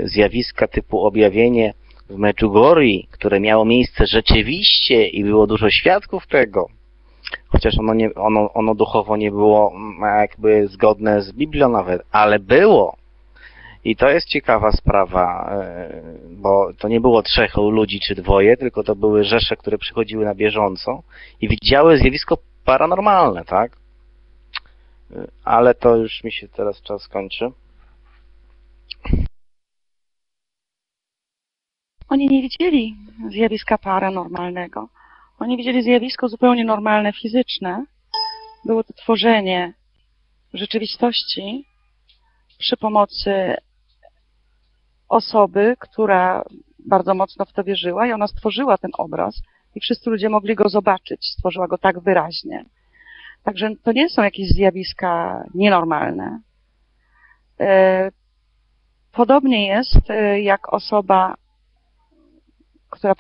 zjawiska 0.05 0.68
typu 0.68 1.05
objawienie 1.05 1.74
w 2.11 2.16
Medjugorje, 2.16 3.03
które 3.11 3.40
miało 3.40 3.64
miejsce 3.64 4.07
rzeczywiście 4.07 5.07
i 5.07 5.24
było 5.24 5.46
dużo 5.46 5.70
świadków 5.70 6.26
tego, 6.26 6.68
chociaż 7.48 7.78
ono, 7.78 7.94
nie, 7.94 8.14
ono, 8.14 8.53
ono 8.53 8.74
duchowo 8.74 9.16
nie 9.16 9.30
było 9.30 9.72
mm, 9.74 10.20
jakby 10.20 10.68
zgodne 10.68 11.22
z 11.22 11.32
Biblią 11.32 11.68
nawet, 11.68 12.03
ale 12.12 12.38
było. 12.38 12.96
I 13.84 13.96
to 13.96 14.11
jest 14.11 14.28
ciekawa 14.28 14.72
sprawa, 14.72 15.50
e, 15.53 16.03
bo 16.30 16.70
to 16.78 16.88
nie 16.88 17.00
było 17.00 17.22
trzech 17.22 17.57
ludzi 17.57 18.00
czy 18.00 18.14
dwoje, 18.14 18.57
tylko 18.57 18.82
to 18.82 18.96
były 18.96 19.24
rzesze, 19.24 19.57
które 19.57 19.78
przychodziły 19.78 20.24
na 20.24 20.34
bieżąco 20.34 21.03
i 21.40 21.48
widziały 21.48 21.98
zjawisko 21.98 22.38
paranormalne, 22.64 23.44
tak? 23.44 23.76
E, 25.16 25.26
ale 25.44 25.74
to 25.74 25.96
już 25.96 26.24
mi 26.24 26.32
się 26.32 26.48
teraz 26.48 26.82
czas 26.82 27.09
kończy. 27.09 27.50
Oni 32.12 32.28
nie 32.28 32.42
widzieli 32.42 32.96
zjawiska 33.30 33.78
paranormalnego. 33.78 34.88
Oni 35.38 35.56
widzieli 35.56 35.82
zjawisko 35.82 36.28
zupełnie 36.28 36.64
normalne, 36.64 37.12
fizyczne. 37.12 37.84
Było 38.64 38.84
to 38.84 38.92
tworzenie 38.92 39.74
rzeczywistości 40.54 41.64
przy 42.58 42.76
pomocy 42.76 43.56
osoby, 45.08 45.76
która 45.78 46.44
bardzo 46.86 47.14
mocno 47.14 47.44
w 47.44 47.52
to 47.52 47.64
wierzyła 47.64 48.06
i 48.06 48.12
ona 48.12 48.26
stworzyła 48.26 48.78
ten 48.78 48.90
obraz 48.98 49.42
i 49.74 49.80
wszyscy 49.80 50.10
ludzie 50.10 50.28
mogli 50.28 50.54
go 50.54 50.68
zobaczyć. 50.68 51.26
Stworzyła 51.26 51.68
go 51.68 51.78
tak 51.78 52.00
wyraźnie. 52.00 52.64
Także 53.42 53.70
to 53.82 53.92
nie 53.92 54.08
są 54.08 54.22
jakieś 54.22 54.48
zjawiska 54.48 55.44
nienormalne. 55.54 56.40
E, 57.60 58.10
podobnie 59.12 59.66
jest, 59.66 60.10
e, 60.10 60.40
jak 60.40 60.72
osoba 60.72 61.41
która 62.93 63.14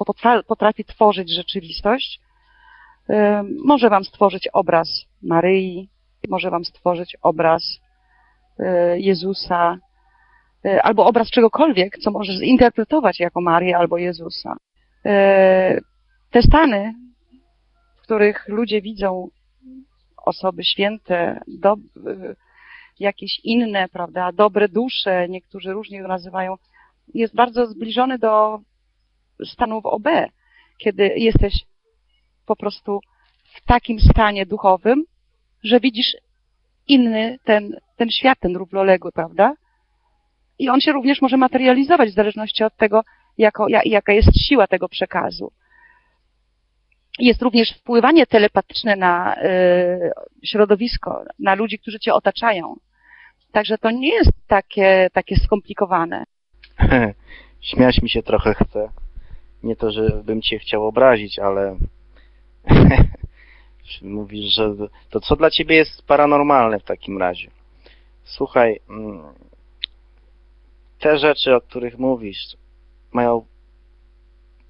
potrafi 0.46 0.84
tworzyć 0.84 1.30
rzeczywistość, 1.30 2.20
może 3.64 3.90
Wam 3.90 4.04
stworzyć 4.04 4.48
obraz 4.52 4.88
Maryi, 5.22 5.88
może 6.28 6.50
Wam 6.50 6.64
stworzyć 6.64 7.16
obraz 7.22 7.62
y, 8.60 8.64
Jezusa, 8.96 9.78
y, 10.66 10.82
albo 10.82 11.06
obraz 11.06 11.30
czegokolwiek, 11.30 11.98
co 11.98 12.10
może 12.10 12.32
zinterpretować 12.32 13.20
jako 13.20 13.40
Marię 13.40 13.76
albo 13.76 13.96
Jezusa. 13.96 14.56
Y, 15.06 15.80
te 16.30 16.42
stany, 16.42 16.94
w 17.98 18.02
których 18.02 18.48
ludzie 18.48 18.82
widzą 18.82 19.28
osoby 20.16 20.64
święte, 20.64 21.40
do, 21.48 21.76
jakieś 23.00 23.40
inne, 23.44 23.88
prawda, 23.88 24.32
dobre 24.32 24.68
dusze, 24.68 25.28
niektórzy 25.28 25.72
różnie 25.72 26.02
to 26.02 26.08
nazywają, 26.08 26.54
jest 27.14 27.34
bardzo 27.34 27.66
zbliżony 27.66 28.18
do 28.18 28.60
stanów 29.44 29.86
OB, 29.86 30.06
kiedy 30.78 31.08
jesteś 31.16 31.54
po 32.46 32.56
prostu 32.56 33.00
w 33.54 33.64
takim 33.64 34.00
stanie 34.00 34.46
duchowym, 34.46 35.04
że 35.64 35.80
widzisz 35.80 36.16
inny 36.88 37.38
ten, 37.44 37.76
ten 37.96 38.10
świat, 38.10 38.38
ten 38.40 38.56
równoległy, 38.56 39.12
prawda? 39.12 39.54
I 40.58 40.68
on 40.68 40.80
się 40.80 40.92
również 40.92 41.22
może 41.22 41.36
materializować 41.36 42.10
w 42.10 42.14
zależności 42.14 42.64
od 42.64 42.76
tego, 42.76 43.02
jako, 43.38 43.66
jaka 43.84 44.12
jest 44.12 44.28
siła 44.48 44.66
tego 44.66 44.88
przekazu. 44.88 45.52
Jest 47.18 47.42
również 47.42 47.72
wpływanie 47.72 48.26
telepatyczne 48.26 48.96
na 48.96 49.36
y, 49.36 50.10
środowisko, 50.44 51.24
na 51.38 51.54
ludzi, 51.54 51.78
którzy 51.78 52.00
cię 52.00 52.14
otaczają. 52.14 52.76
Także 53.52 53.78
to 53.78 53.90
nie 53.90 54.14
jest 54.14 54.32
takie, 54.46 55.08
takie 55.12 55.36
skomplikowane. 55.36 56.24
Śmiać 57.70 58.02
mi 58.02 58.10
się 58.10 58.22
trochę 58.22 58.54
chce 58.54 58.88
nie 59.62 59.76
to, 59.76 59.90
że 59.90 60.22
bym 60.24 60.42
cię 60.42 60.58
chciał 60.58 60.86
obrazić, 60.86 61.38
ale 61.38 61.76
mówisz, 64.02 64.54
że 64.54 64.74
to 65.10 65.20
co 65.20 65.36
dla 65.36 65.50
ciebie 65.50 65.76
jest 65.76 66.06
paranormalne 66.06 66.78
w 66.78 66.84
takim 66.84 67.18
razie? 67.18 67.50
Słuchaj, 68.24 68.80
mm, 68.90 69.22
te 70.98 71.18
rzeczy, 71.18 71.54
o 71.54 71.60
których 71.60 71.98
mówisz, 71.98 72.56
mają 73.12 73.46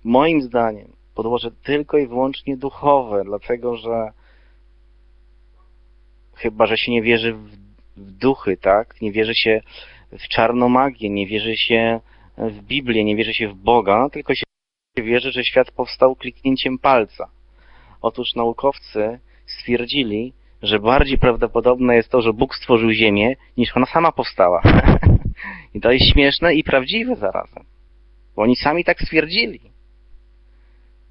moim 0.04 0.42
zdaniem 0.42 0.92
podłoże 1.14 1.50
tylko 1.50 1.98
i 1.98 2.06
wyłącznie 2.06 2.56
duchowe, 2.56 3.22
dlatego 3.24 3.76
że 3.76 4.12
chyba, 6.34 6.66
że 6.66 6.76
się 6.76 6.92
nie 6.92 7.02
wierzy 7.02 7.32
w, 7.32 7.62
duchy, 7.96 8.56
tak? 8.56 9.00
Nie 9.00 9.12
wierzy 9.12 9.34
się 9.34 9.60
w 10.12 10.28
czarną 10.28 10.68
magię, 10.68 11.10
nie 11.10 11.26
wierzy 11.26 11.56
się 11.56 12.00
w 12.38 12.62
Biblię, 12.62 13.04
nie 13.04 13.16
wierzy 13.16 13.34
się 13.34 13.48
w 13.48 13.54
Boga, 13.54 14.08
tylko 14.12 14.34
się 14.34 14.44
wierzy, 15.00 15.32
że 15.32 15.44
świat 15.44 15.70
powstał 15.70 16.16
kliknięciem 16.16 16.78
palca. 16.78 17.30
Otóż 18.02 18.34
naukowcy 18.34 19.20
stwierdzili, 19.46 20.32
że 20.62 20.78
bardziej 20.78 21.18
prawdopodobne 21.18 21.96
jest 21.96 22.10
to, 22.10 22.22
że 22.22 22.32
Bóg 22.32 22.54
stworzył 22.54 22.90
Ziemię, 22.90 23.36
niż 23.56 23.76
ona 23.76 23.86
sama 23.86 24.12
powstała. 24.12 24.62
I 25.74 25.80
to 25.80 25.92
jest 25.92 26.12
śmieszne 26.12 26.54
i 26.54 26.64
prawdziwe 26.64 27.16
zarazem. 27.16 27.64
Bo 28.36 28.42
oni 28.42 28.56
sami 28.56 28.84
tak 28.84 29.00
stwierdzili. 29.00 29.60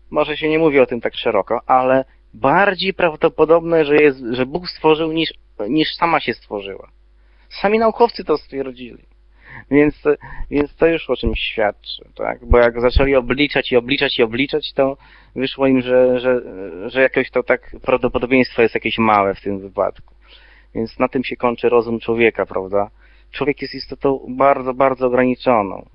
Może 0.09 0.37
się 0.37 0.49
nie 0.49 0.59
mówi 0.59 0.79
o 0.79 0.85
tym 0.85 1.01
tak 1.01 1.15
szeroko, 1.15 1.61
ale 1.65 2.05
bardziej 2.33 2.93
prawdopodobne, 2.93 3.85
że, 3.85 3.95
jest, 3.95 4.19
że 4.31 4.45
Bóg 4.45 4.69
stworzył, 4.69 5.11
niż, 5.11 5.33
niż 5.69 5.95
sama 5.95 6.19
się 6.19 6.33
stworzyła. 6.33 6.91
Sami 7.61 7.79
naukowcy 7.79 8.23
to 8.23 8.37
stwierdzili. 8.37 9.10
Więc, 9.71 10.03
więc 10.51 10.75
to 10.75 10.87
już 10.87 11.09
o 11.09 11.15
czymś 11.15 11.39
świadczy, 11.39 12.09
tak? 12.15 12.45
Bo 12.45 12.57
jak 12.57 12.81
zaczęli 12.81 13.15
obliczać 13.15 13.71
i 13.71 13.75
obliczać 13.75 14.19
i 14.19 14.23
obliczać, 14.23 14.73
to 14.73 14.97
wyszło 15.35 15.67
im, 15.67 15.81
że, 15.81 16.19
że, 16.19 16.41
że 16.89 17.01
jakoś 17.01 17.31
to 17.31 17.43
tak 17.43 17.75
prawdopodobieństwo 17.81 18.61
jest 18.61 18.75
jakieś 18.75 18.97
małe 18.97 19.35
w 19.35 19.41
tym 19.41 19.59
wypadku. 19.59 20.15
Więc 20.75 20.99
na 20.99 21.07
tym 21.07 21.23
się 21.23 21.35
kończy 21.35 21.69
rozum 21.69 21.99
człowieka, 21.99 22.45
prawda? 22.45 22.89
Człowiek 23.31 23.61
jest 23.61 23.75
istotą 23.75 24.25
bardzo, 24.29 24.73
bardzo 24.73 25.07
ograniczoną 25.07 25.85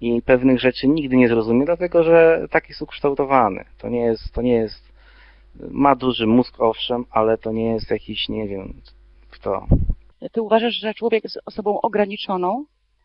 i 0.00 0.22
pewnych 0.22 0.60
rzeczy 0.60 0.88
nigdy 0.88 1.16
nie 1.16 1.28
zrozumie, 1.28 1.64
dlatego 1.64 2.04
że 2.04 2.46
tak 2.50 2.68
jest 2.68 2.82
ukształtowany. 2.82 3.64
To 3.78 3.88
nie 3.88 4.00
jest, 4.00 4.32
to 4.32 4.42
nie 4.42 4.54
jest, 4.54 4.92
ma 5.70 5.96
duży 5.96 6.26
mózg 6.26 6.60
owszem, 6.60 7.04
ale 7.10 7.38
to 7.38 7.52
nie 7.52 7.64
jest 7.64 7.90
jakiś, 7.90 8.28
nie 8.28 8.48
wiem, 8.48 8.74
kto. 9.30 9.66
Ty 10.32 10.42
uważasz, 10.42 10.74
że 10.74 10.94
człowiek 10.94 11.24
jest 11.24 11.38
osobą 11.46 11.80
ograniczoną, 11.80 12.64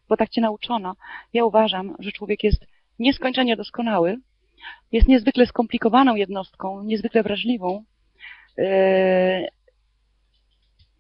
bo 0.10 0.18
tak 0.18 0.30
cię 0.30 0.42
nauczono. 0.42 0.96
Ja 1.34 1.46
uważam, 1.46 1.96
że 2.00 2.12
człowiek 2.12 2.44
jest 2.44 2.66
nieskończenie 3.00 3.56
doskonały, 3.56 4.18
jest 4.92 5.08
niezwykle 5.08 5.46
skomplikowaną 5.46 6.16
jednostką, 6.16 6.84
niezwykle 6.84 7.24
wrażliwą. 7.24 7.84
Yy, 8.58 9.48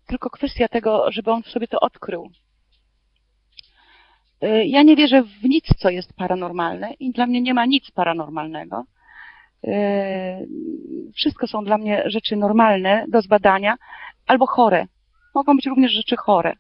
tylko 0.07 0.29
kwestia 0.29 0.67
tego, 0.67 1.11
żeby 1.11 1.31
on 1.31 1.43
sobie 1.43 1.67
to 1.67 1.79
odkrył. 1.79 2.29
Yy, 4.41 4.65
ja 4.65 4.83
nie 4.83 4.95
wierzę 4.95 5.23
w 5.23 5.43
nic, 5.43 5.65
co 5.77 5.89
jest 5.89 6.13
paranormalne 6.13 6.93
i 6.93 7.11
dla 7.11 7.27
mnie 7.27 7.41
nie 7.41 7.53
ma 7.53 7.65
nic 7.65 7.91
paranormalnego. 7.91 8.83
Yy, 9.63 9.73
wszystko 11.15 11.47
są 11.47 11.63
dla 11.63 11.77
mnie 11.77 12.03
rzeczy 12.05 12.35
normalne 12.35 13.05
do 13.07 13.21
zbadania 13.21 13.75
albo 14.27 14.45
chore. 14.47 14.87
Mogą 15.35 15.55
być 15.55 15.65
również 15.65 15.91
rzeczy 15.91 16.15
chore 16.17 16.55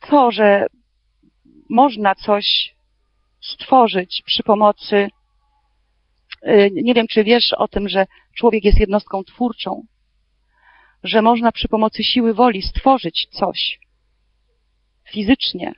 to, 0.00 0.30
że 0.30 0.66
można 1.70 2.14
coś 2.14 2.74
stworzyć 3.40 4.22
przy 4.26 4.42
pomocy, 4.42 5.08
y, 6.46 6.70
nie 6.72 6.94
wiem, 6.94 7.06
czy 7.06 7.24
wiesz 7.24 7.52
o 7.52 7.68
tym, 7.68 7.88
że 7.88 8.06
człowiek 8.36 8.64
jest 8.64 8.80
jednostką 8.80 9.24
twórczą, 9.24 9.82
że 11.02 11.22
można 11.22 11.52
przy 11.52 11.68
pomocy 11.68 12.04
siły 12.04 12.34
woli 12.34 12.62
stworzyć 12.62 13.26
coś 13.30 13.78
fizycznie. 15.12 15.72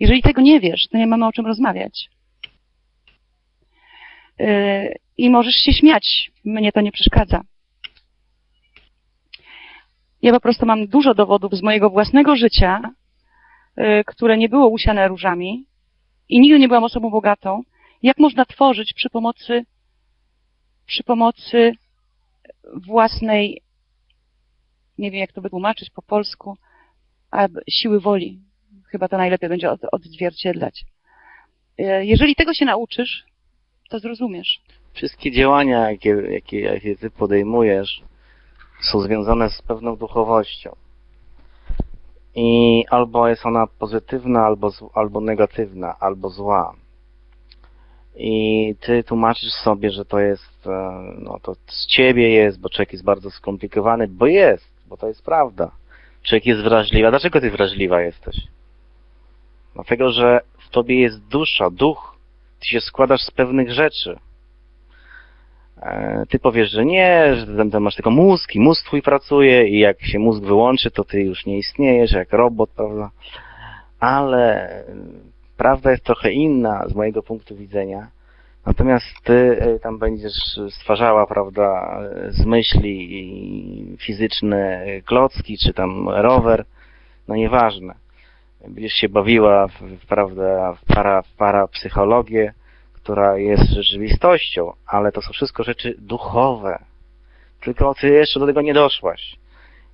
Jeżeli 0.00 0.22
tego 0.22 0.40
nie 0.40 0.60
wiesz, 0.60 0.88
to 0.88 0.98
nie 0.98 1.06
mamy 1.06 1.26
o 1.26 1.32
czym 1.32 1.46
rozmawiać. 1.46 2.08
Y, 4.40 4.98
I 5.16 5.30
możesz 5.30 5.54
się 5.54 5.72
śmiać, 5.72 6.30
mnie 6.44 6.72
to 6.72 6.80
nie 6.80 6.92
przeszkadza. 6.92 7.40
Ja 10.22 10.32
po 10.32 10.40
prostu 10.40 10.66
mam 10.66 10.86
dużo 10.86 11.14
dowodów 11.14 11.54
z 11.54 11.62
mojego 11.62 11.90
własnego 11.90 12.36
życia, 12.36 12.80
y, 13.78 14.04
które 14.06 14.38
nie 14.38 14.48
było 14.48 14.68
usiane 14.68 15.08
różami 15.08 15.64
i 16.28 16.40
nigdy 16.40 16.58
nie 16.58 16.68
byłam 16.68 16.84
osobą 16.84 17.10
bogatą 17.10 17.62
jak 18.02 18.18
można 18.18 18.44
tworzyć 18.44 18.92
przy 18.92 19.10
pomocy, 19.10 19.64
przy 20.86 21.04
pomocy 21.04 21.72
własnej, 22.86 23.62
nie 24.98 25.10
wiem 25.10 25.20
jak 25.20 25.32
to 25.32 25.40
wytłumaczyć 25.40 25.90
po 25.90 26.02
polsku, 26.02 26.56
siły 27.70 28.00
woli. 28.00 28.40
Chyba 28.86 29.08
to 29.08 29.16
najlepiej 29.16 29.48
będzie 29.48 29.70
od, 29.70 29.80
odzwierciedlać. 29.92 30.84
E, 31.78 32.04
Jeżeli 32.04 32.34
tego 32.34 32.54
się 32.54 32.64
nauczysz, 32.64 33.24
to 33.88 33.98
zrozumiesz. 33.98 34.60
Wszystkie 34.92 35.32
działania, 35.32 35.90
jakie, 35.90 36.10
jakie, 36.10 36.60
jakie 36.60 36.96
ty 36.96 37.10
podejmujesz, 37.10 38.02
są 38.82 39.00
związane 39.00 39.50
z 39.50 39.62
pewną 39.62 39.96
duchowością. 39.96 40.76
I 42.34 42.84
albo 42.90 43.28
jest 43.28 43.46
ona 43.46 43.66
pozytywna, 43.66 44.46
albo, 44.46 44.70
albo 44.94 45.20
negatywna, 45.20 45.96
albo 46.00 46.28
zła. 46.28 46.74
I 48.16 48.74
ty 48.80 49.04
tłumaczysz 49.04 49.52
sobie, 49.52 49.90
że 49.90 50.04
to 50.04 50.18
jest, 50.18 50.66
e, 50.66 51.02
no 51.18 51.38
to 51.42 51.54
z 51.54 51.86
ciebie 51.86 52.30
jest, 52.30 52.60
bo 52.60 52.68
człowiek 52.68 52.92
jest 52.92 53.04
bardzo 53.04 53.30
skomplikowany, 53.30 54.08
bo 54.08 54.26
jest, 54.26 54.70
bo 54.88 54.96
to 54.96 55.08
jest 55.08 55.24
prawda. 55.24 55.70
Człowiek 56.22 56.46
jest 56.46 56.62
wrażliwy. 56.62 57.06
A 57.06 57.10
dlaczego 57.10 57.40
ty 57.40 57.50
wrażliwa 57.50 58.00
jesteś? 58.00 58.36
Dlatego, 59.74 60.12
że 60.12 60.40
w 60.66 60.70
tobie 60.70 61.00
jest 61.00 61.28
dusza, 61.28 61.70
duch. 61.70 62.16
Ty 62.60 62.68
się 62.68 62.80
składasz 62.80 63.20
z 63.20 63.30
pewnych 63.30 63.72
rzeczy. 63.72 64.18
E, 65.82 66.24
Ty 66.28 66.38
powiesz, 66.38 66.70
że 66.70 66.84
nie, 66.84 67.34
że 67.34 67.56
tam, 67.56 67.70
tam 67.70 67.82
masz 67.82 67.94
tylko 67.94 68.10
mózg 68.10 68.54
i 68.54 68.60
mózg 68.60 68.86
twój 68.86 69.02
pracuje 69.02 69.68
i 69.68 69.78
jak 69.78 70.02
się 70.02 70.18
mózg 70.18 70.42
wyłączy, 70.42 70.90
to 70.90 71.04
ty 71.04 71.20
już 71.20 71.46
nie 71.46 71.58
istniejesz 71.58 72.12
jak 72.12 72.32
robot, 72.32 72.70
prawda? 72.70 73.10
Ale 74.00 74.70
e, 74.70 74.84
prawda 75.56 75.90
jest 75.90 76.04
trochę 76.04 76.32
inna 76.32 76.84
z 76.88 76.94
mojego 76.94 77.22
punktu 77.22 77.56
widzenia. 77.56 78.08
Natomiast 78.66 79.06
ty 79.24 79.58
e, 79.60 79.78
tam 79.78 79.98
będziesz 79.98 80.58
stwarzała, 80.70 81.26
prawda, 81.26 81.98
z 82.28 82.44
myśli 82.44 83.96
fizyczne 84.00 84.86
klocki, 85.04 85.58
czy 85.58 85.74
tam 85.74 86.08
rower, 86.08 86.64
no 87.28 87.36
nieważne. 87.36 87.94
Będziesz 88.68 88.92
się 88.92 89.08
bawiła, 89.08 89.68
w, 89.68 90.06
prawda, 90.08 90.74
w, 90.74 90.84
para, 90.84 91.22
w 91.22 91.32
parapsychologię, 91.32 92.54
która 93.02 93.38
jest 93.38 93.70
rzeczywistością, 93.70 94.72
ale 94.86 95.12
to 95.12 95.22
są 95.22 95.32
wszystko 95.32 95.62
rzeczy 95.62 95.94
duchowe. 95.98 96.84
Tylko 97.60 97.94
ty 97.94 98.08
jeszcze 98.08 98.40
do 98.40 98.46
tego 98.46 98.62
nie 98.62 98.74
doszłaś. 98.74 99.36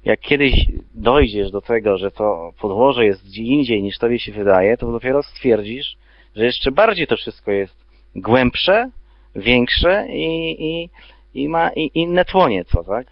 Jak 0.04 0.20
kiedyś 0.20 0.66
dojdziesz 0.94 1.50
do 1.50 1.60
tego, 1.60 1.98
że 1.98 2.10
to 2.10 2.52
podłoże 2.60 3.06
jest 3.06 3.24
gdzie 3.24 3.42
indziej 3.42 3.82
niż 3.82 3.98
tobie 3.98 4.18
się 4.18 4.32
wydaje, 4.32 4.76
to 4.76 4.92
dopiero 4.92 5.22
stwierdzisz, 5.22 5.96
że 6.36 6.44
jeszcze 6.44 6.72
bardziej 6.72 7.06
to 7.06 7.16
wszystko 7.16 7.50
jest 7.50 7.84
głębsze, 8.16 8.90
większe 9.36 10.06
i, 10.10 10.56
i, 10.70 10.90
i 11.34 11.48
ma 11.48 11.70
i 11.70 11.90
inne 11.94 12.24
tło 12.24 12.48
nieco, 12.48 12.84
tak? 12.84 13.06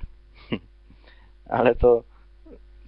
Ale 1.59 1.75
to, 1.75 2.05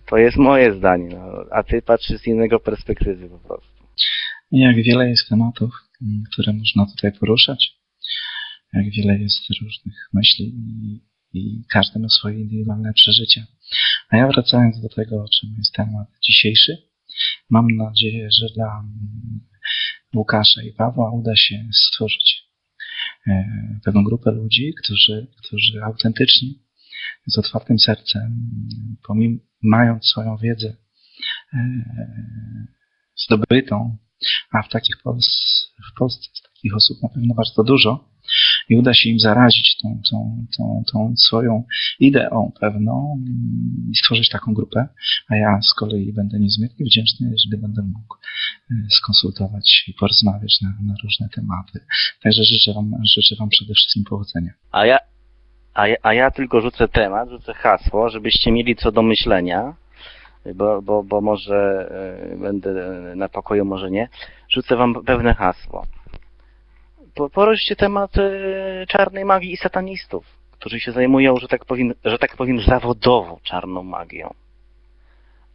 to 0.07 0.17
jest 0.17 0.37
moje 0.37 0.73
zdanie, 0.73 1.09
no, 1.09 1.45
a 1.51 1.63
ty 1.63 1.83
patrzysz 1.83 2.21
z 2.21 2.27
innego 2.27 2.61
perspektywy 2.61 3.29
po 3.29 3.39
prostu. 3.39 3.85
Jak 4.53 4.77
wiele 4.77 5.09
jest 5.09 5.29
tematów, 5.29 5.71
które 6.33 6.53
można 6.53 6.87
tutaj 6.87 7.13
poruszać, 7.13 7.79
jak 8.73 8.91
wiele 8.91 9.19
jest 9.19 9.51
różnych 9.63 10.09
myśli 10.13 10.45
i, 10.45 11.01
i 11.33 11.65
każdy 11.71 11.99
ma 11.99 12.09
swoje 12.09 12.41
indywidualne 12.41 12.93
przeżycia. 12.93 13.47
A 14.11 14.17
ja 14.17 14.29
wracając 14.29 14.81
do 14.81 14.89
tego, 14.89 15.17
o 15.17 15.29
czym 15.29 15.55
jest 15.59 15.75
temat 15.75 16.09
dzisiejszy, 16.29 16.77
mam 17.51 17.67
nadzieję, 17.77 18.29
że 18.33 18.47
dla 18.55 18.81
mm, 18.81 19.41
Łukasza 20.15 20.63
i 20.63 20.73
Pawła 20.73 21.13
uda 21.13 21.37
się 21.37 21.69
stworzyć 21.73 22.43
e, 23.27 23.45
pewną 23.85 24.05
grupę 24.05 24.31
ludzi, 24.31 24.75
którzy, 24.83 25.27
którzy 25.37 25.83
autentycznie, 25.83 26.49
z 27.27 27.39
otwartym 27.39 27.79
sercem, 27.79 28.51
pomimo, 29.07 29.39
mając 29.63 30.07
swoją 30.07 30.37
wiedzę 30.37 30.77
e, 31.55 31.59
zdobytą, 33.17 33.97
a 34.53 34.63
w 34.63 34.69
takich 34.69 34.97
Pols- 35.05 35.69
w 35.95 35.99
Polsce 35.99 36.29
takich 36.55 36.77
osób 36.77 37.03
na 37.03 37.09
pewno 37.09 37.35
bardzo 37.35 37.65
dużo 37.65 38.09
i 38.69 38.77
uda 38.77 38.95
się 38.95 39.09
im 39.09 39.19
zarazić 39.19 39.77
tą, 39.83 40.01
tą, 40.11 40.47
tą, 40.57 40.83
tą 40.93 41.15
swoją 41.17 41.65
ideą 42.01 42.53
pewną 42.61 43.23
i 43.93 43.97
stworzyć 43.97 44.29
taką 44.29 44.55
grupę, 44.55 44.89
a 45.29 45.37
ja 45.37 45.61
z 45.63 45.75
kolei 45.75 46.13
będę 46.13 46.39
niezmiernie 46.39 46.87
wdzięczny, 46.87 47.31
jeżeli 47.31 47.63
będę 47.63 47.83
mógł 47.83 48.15
e, 48.71 48.75
skonsultować 48.91 49.85
i 49.89 49.95
porozmawiać 49.95 50.61
na, 50.63 50.69
na 50.69 50.95
różne 51.03 51.29
tematy. 51.35 51.87
Także 52.23 52.45
życzę 52.45 52.75
wam, 52.75 52.93
życzę 53.17 53.37
wam 53.39 53.49
przede 53.49 53.75
wszystkim 53.75 54.05
powodzenia. 54.05 54.51
A 54.73 54.87
ja, 54.87 54.99
a, 55.75 55.89
ja, 55.89 55.97
a 56.03 56.15
ja 56.15 56.31
tylko 56.31 56.61
rzucę 56.61 56.89
temat, 56.89 57.29
rzucę 57.29 57.55
hasło, 57.55 58.09
żebyście 58.09 58.53
mieli 58.53 58.77
co 58.77 58.93
do 58.93 59.03
myślenia, 59.03 59.75
bo, 60.55 60.83
bo, 60.83 61.05
bo 61.05 61.21
może 61.21 61.89
e, 62.33 62.37
będę 62.37 62.73
na 63.17 63.29
pokoju, 63.29 63.65
może 63.65 63.91
nie. 63.91 64.09
Rzucę 64.51 64.77
wam 64.77 65.05
pewne 65.05 65.35
hasło. 65.35 65.87
Po- 67.15 67.31
Poruszcie 67.31 67.77
temat 67.77 68.19
e, 68.19 68.31
czarnej 68.89 69.25
magii 69.25 69.53
i 69.53 69.57
satanistów, 69.57 70.27
którzy 70.51 70.81
się 70.81 70.93
zajmują, 70.93 71.37
że 71.37 71.49
tak 71.49 71.65
powiem, 71.65 71.95
że 72.05 72.19
tak 72.19 72.37
powiem 72.37 72.61
zawodowo 72.61 73.41
czarną 73.43 73.83
magią. 73.83 74.35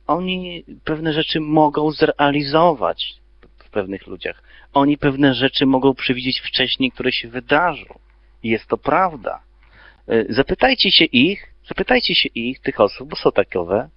Oni 0.08 0.64
pewne 0.84 1.14
rzeczy 1.14 1.40
mogą 1.40 1.92
zrealizować 1.92 3.14
w 3.58 3.70
pewnych 3.70 4.08
ludziach. 4.08 4.44
Oni 4.74 4.98
pewne 4.98 5.34
rzeczy 5.34 5.66
mogą 5.66 5.94
przewidzieć 5.96 6.40
wcześniej, 6.42 6.92
które 6.92 7.12
się 7.12 7.28
wydarzą. 7.28 8.00
Jest 8.44 8.68
to 8.68 8.78
prawda. 8.78 9.40
E, 10.08 10.34
Zapytajcie 10.34 10.92
się 10.92 11.06
ich, 11.06 11.54
zapytajcie 11.68 12.16
się 12.16 12.30
ich, 12.36 12.60
tych 12.60 12.80
osób, 12.80 13.10
bo 13.10 13.16
są 13.16 13.32
takowe, 13.32 13.90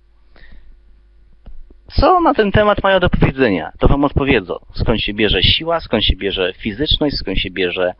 co 1.92 2.20
na 2.20 2.34
ten 2.34 2.52
temat 2.52 2.82
mają 2.82 3.00
do 3.00 3.10
powiedzenia, 3.10 3.72
to 3.78 3.88
wam 3.88 4.04
odpowiedzą. 4.04 4.54
Skąd 4.74 5.00
się 5.00 5.14
bierze 5.14 5.42
siła, 5.42 5.80
skąd 5.80 6.04
się 6.04 6.16
bierze 6.16 6.52
fizyczność, 6.52 7.16
skąd 7.16 7.38
się 7.38 7.50
bierze 7.50 7.94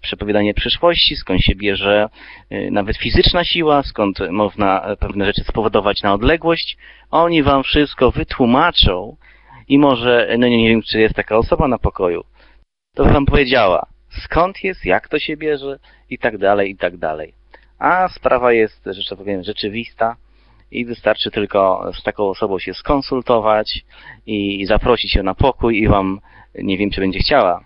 przepowiadanie 0.00 0.54
przyszłości, 0.54 1.16
skąd 1.16 1.40
się 1.40 1.54
bierze 1.54 2.08
y, 2.52 2.70
nawet 2.70 2.96
fizyczna 2.96 3.44
siła, 3.44 3.82
skąd 3.82 4.18
można 4.30 4.82
e, 4.82 4.96
pewne 4.96 5.24
rzeczy 5.24 5.44
spowodować 5.44 6.02
na 6.02 6.14
odległość. 6.14 6.76
Oni 7.10 7.42
wam 7.42 7.62
wszystko 7.62 8.10
wytłumaczą 8.10 9.16
i 9.68 9.78
może, 9.78 10.36
no 10.38 10.48
nie, 10.48 10.58
nie 10.58 10.68
wiem, 10.68 10.82
czy 10.82 11.00
jest 11.00 11.14
taka 11.14 11.36
osoba 11.36 11.68
na 11.68 11.78
pokoju, 11.78 12.24
to 12.94 13.04
by 13.04 13.12
wam 13.12 13.26
powiedziała, 13.26 13.86
skąd 14.24 14.64
jest, 14.64 14.84
jak 14.84 15.08
to 15.08 15.18
się 15.18 15.36
bierze 15.36 15.78
i 16.10 16.18
tak 16.18 16.38
dalej, 16.38 16.70
i 16.70 16.76
tak 16.76 16.96
dalej. 16.96 17.34
A 17.78 18.08
sprawa 18.08 18.52
jest, 18.52 18.84
że 18.86 19.10
tak 19.10 19.18
powiem, 19.18 19.42
rzeczywista 19.42 20.16
i 20.70 20.84
wystarczy 20.84 21.30
tylko 21.30 21.90
z 22.00 22.02
taką 22.02 22.24
osobą 22.24 22.58
się 22.58 22.74
skonsultować 22.74 23.84
i 24.26 24.66
zaprosić 24.66 25.14
ją 25.14 25.22
na 25.22 25.34
pokój 25.34 25.78
i 25.78 25.88
wam, 25.88 26.20
nie 26.54 26.78
wiem 26.78 26.90
czy 26.90 27.00
będzie 27.00 27.18
chciała, 27.18 27.64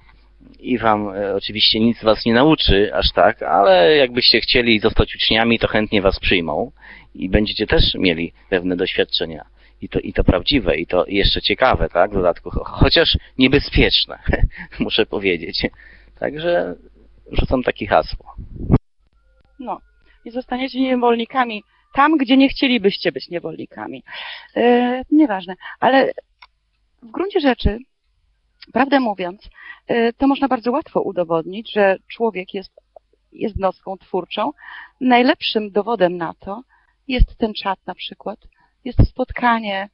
i 0.60 0.78
wam 0.78 1.08
e, 1.08 1.34
oczywiście 1.34 1.80
nic 1.80 2.02
was 2.02 2.24
nie 2.26 2.34
nauczy 2.34 2.94
aż 2.94 3.12
tak, 3.12 3.42
ale 3.42 3.96
jakbyście 3.96 4.40
chcieli 4.40 4.80
zostać 4.80 5.14
uczniami, 5.16 5.58
to 5.58 5.68
chętnie 5.68 6.02
was 6.02 6.20
przyjmą 6.20 6.72
i 7.14 7.28
będziecie 7.28 7.66
też 7.66 7.94
mieli 7.94 8.32
pewne 8.50 8.76
doświadczenia. 8.76 9.44
I 9.80 9.88
to, 9.88 9.98
I 10.00 10.12
to 10.12 10.24
prawdziwe, 10.24 10.76
i 10.76 10.86
to 10.86 11.04
jeszcze 11.08 11.42
ciekawe, 11.42 11.88
tak, 11.88 12.10
w 12.10 12.14
dodatku, 12.14 12.50
cho- 12.50 12.64
chociaż 12.64 13.18
niebezpieczne, 13.38 14.18
muszę 14.78 15.06
powiedzieć. 15.06 15.66
Także 16.18 16.74
rzucam 17.32 17.62
takie 17.62 17.86
hasło. 17.86 18.34
No. 19.58 19.80
I 20.24 20.30
zostaniecie 20.30 20.80
niewolnikami 20.80 21.62
tam, 21.92 22.16
gdzie 22.16 22.36
nie 22.36 22.48
chcielibyście 22.48 23.12
być 23.12 23.28
niewolnikami. 23.28 24.02
E, 24.56 25.02
nieważne. 25.10 25.54
Ale 25.80 26.12
w 27.02 27.10
gruncie 27.10 27.40
rzeczy, 27.40 27.78
prawdę 28.72 29.00
mówiąc, 29.00 29.48
e, 29.86 30.12
to 30.12 30.26
można 30.26 30.48
bardzo 30.48 30.72
łatwo 30.72 31.00
udowodnić, 31.02 31.72
że 31.72 31.96
człowiek 32.08 32.54
jest 32.54 32.72
jednostką 33.32 33.98
twórczą. 33.98 34.50
Najlepszym 35.00 35.70
dowodem 35.70 36.16
na 36.16 36.34
to 36.40 36.62
jest 37.08 37.38
ten 37.38 37.54
czat 37.54 37.78
na 37.86 37.94
przykład. 37.94 38.38
Jest 38.84 39.08
spotkanie 39.08 39.88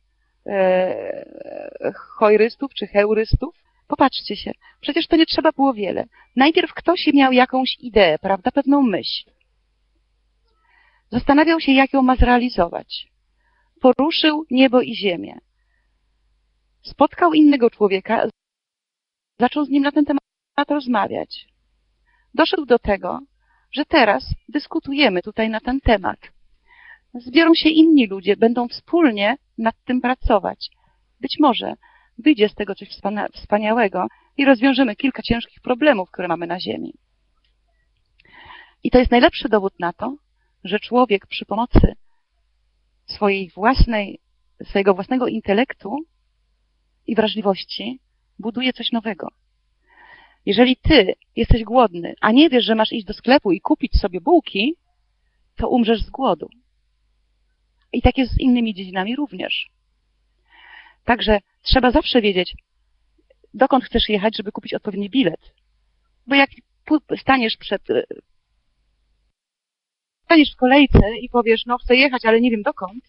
choirystów 1.94 2.74
czy 2.74 2.86
heurystów. 2.86 3.54
Popatrzcie 3.88 4.36
się, 4.36 4.52
przecież 4.80 5.06
to 5.06 5.16
nie 5.16 5.26
trzeba 5.26 5.52
było 5.52 5.74
wiele. 5.74 6.04
Najpierw 6.36 6.74
ktoś 6.74 7.06
miał 7.14 7.32
jakąś 7.32 7.76
ideę, 7.80 8.18
prawda, 8.18 8.50
pewną 8.50 8.82
myśl. 8.82 9.30
Zastanawiał 11.10 11.60
się, 11.60 11.72
jak 11.72 11.92
ją 11.92 12.02
ma 12.02 12.16
zrealizować. 12.16 13.08
Poruszył 13.80 14.44
niebo 14.50 14.80
i 14.80 14.96
ziemię. 14.96 15.38
Spotkał 16.82 17.32
innego 17.32 17.70
człowieka, 17.70 18.28
zaczął 19.40 19.64
z 19.64 19.68
nim 19.68 19.82
na 19.82 19.92
ten 19.92 20.04
temat 20.04 20.70
rozmawiać. 20.70 21.46
Doszedł 22.34 22.66
do 22.66 22.78
tego, 22.78 23.20
że 23.72 23.84
teraz 23.84 24.24
dyskutujemy 24.48 25.22
tutaj 25.22 25.50
na 25.50 25.60
ten 25.60 25.80
temat. 25.80 26.18
Zbiorą 27.14 27.54
się 27.54 27.68
inni 27.68 28.06
ludzie, 28.06 28.36
będą 28.36 28.68
wspólnie 28.68 29.36
nad 29.58 29.74
tym 29.84 30.00
pracować. 30.00 30.70
Być 31.20 31.36
może 31.40 31.74
wyjdzie 32.18 32.48
z 32.48 32.54
tego 32.54 32.74
coś 32.74 32.88
wspania- 32.88 33.28
wspaniałego 33.32 34.06
i 34.36 34.44
rozwiążemy 34.44 34.96
kilka 34.96 35.22
ciężkich 35.22 35.60
problemów, 35.60 36.10
które 36.10 36.28
mamy 36.28 36.46
na 36.46 36.60
Ziemi. 36.60 36.94
I 38.82 38.90
to 38.90 38.98
jest 38.98 39.10
najlepszy 39.10 39.48
dowód 39.48 39.80
na 39.80 39.92
to, 39.92 40.16
że 40.64 40.80
człowiek 40.80 41.26
przy 41.26 41.44
pomocy 41.44 41.94
swojej 43.06 43.50
własnej, 43.50 44.20
swojego 44.64 44.94
własnego 44.94 45.26
intelektu 45.26 45.98
i 47.06 47.14
wrażliwości 47.14 48.00
buduje 48.38 48.72
coś 48.72 48.92
nowego. 48.92 49.28
Jeżeli 50.46 50.76
ty 50.76 51.14
jesteś 51.36 51.64
głodny, 51.64 52.14
a 52.20 52.32
nie 52.32 52.50
wiesz, 52.50 52.64
że 52.64 52.74
masz 52.74 52.92
iść 52.92 53.06
do 53.06 53.14
sklepu 53.14 53.52
i 53.52 53.60
kupić 53.60 54.00
sobie 54.00 54.20
bułki, 54.20 54.76
to 55.56 55.68
umrzesz 55.68 56.02
z 56.02 56.10
głodu. 56.10 56.48
I 57.92 58.02
tak 58.02 58.18
jest 58.18 58.32
z 58.32 58.40
innymi 58.40 58.74
dziedzinami 58.74 59.16
również. 59.16 59.70
Także 61.04 61.40
trzeba 61.62 61.90
zawsze 61.90 62.20
wiedzieć, 62.20 62.54
dokąd 63.54 63.84
chcesz 63.84 64.08
jechać, 64.08 64.36
żeby 64.36 64.52
kupić 64.52 64.74
odpowiedni 64.74 65.10
bilet. 65.10 65.52
Bo 66.26 66.34
jak 66.34 66.50
staniesz 67.20 67.56
przed 67.56 67.82
staniesz 70.28 70.52
w 70.52 70.56
kolejce 70.56 71.16
i 71.20 71.28
powiesz, 71.28 71.66
no 71.66 71.78
chcę 71.78 71.96
jechać, 71.96 72.24
ale 72.24 72.40
nie 72.40 72.50
wiem 72.50 72.62
dokąd, 72.62 73.04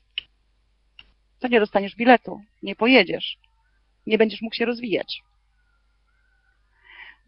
to 1.40 1.48
nie 1.48 1.60
dostaniesz 1.60 1.96
biletu, 1.96 2.42
nie 2.64 2.76
pojedziesz, 2.76 3.38
nie 4.08 4.18
będziesz 4.18 4.42
mógł 4.42 4.56
się 4.56 4.66
rozwijać. 4.66 5.22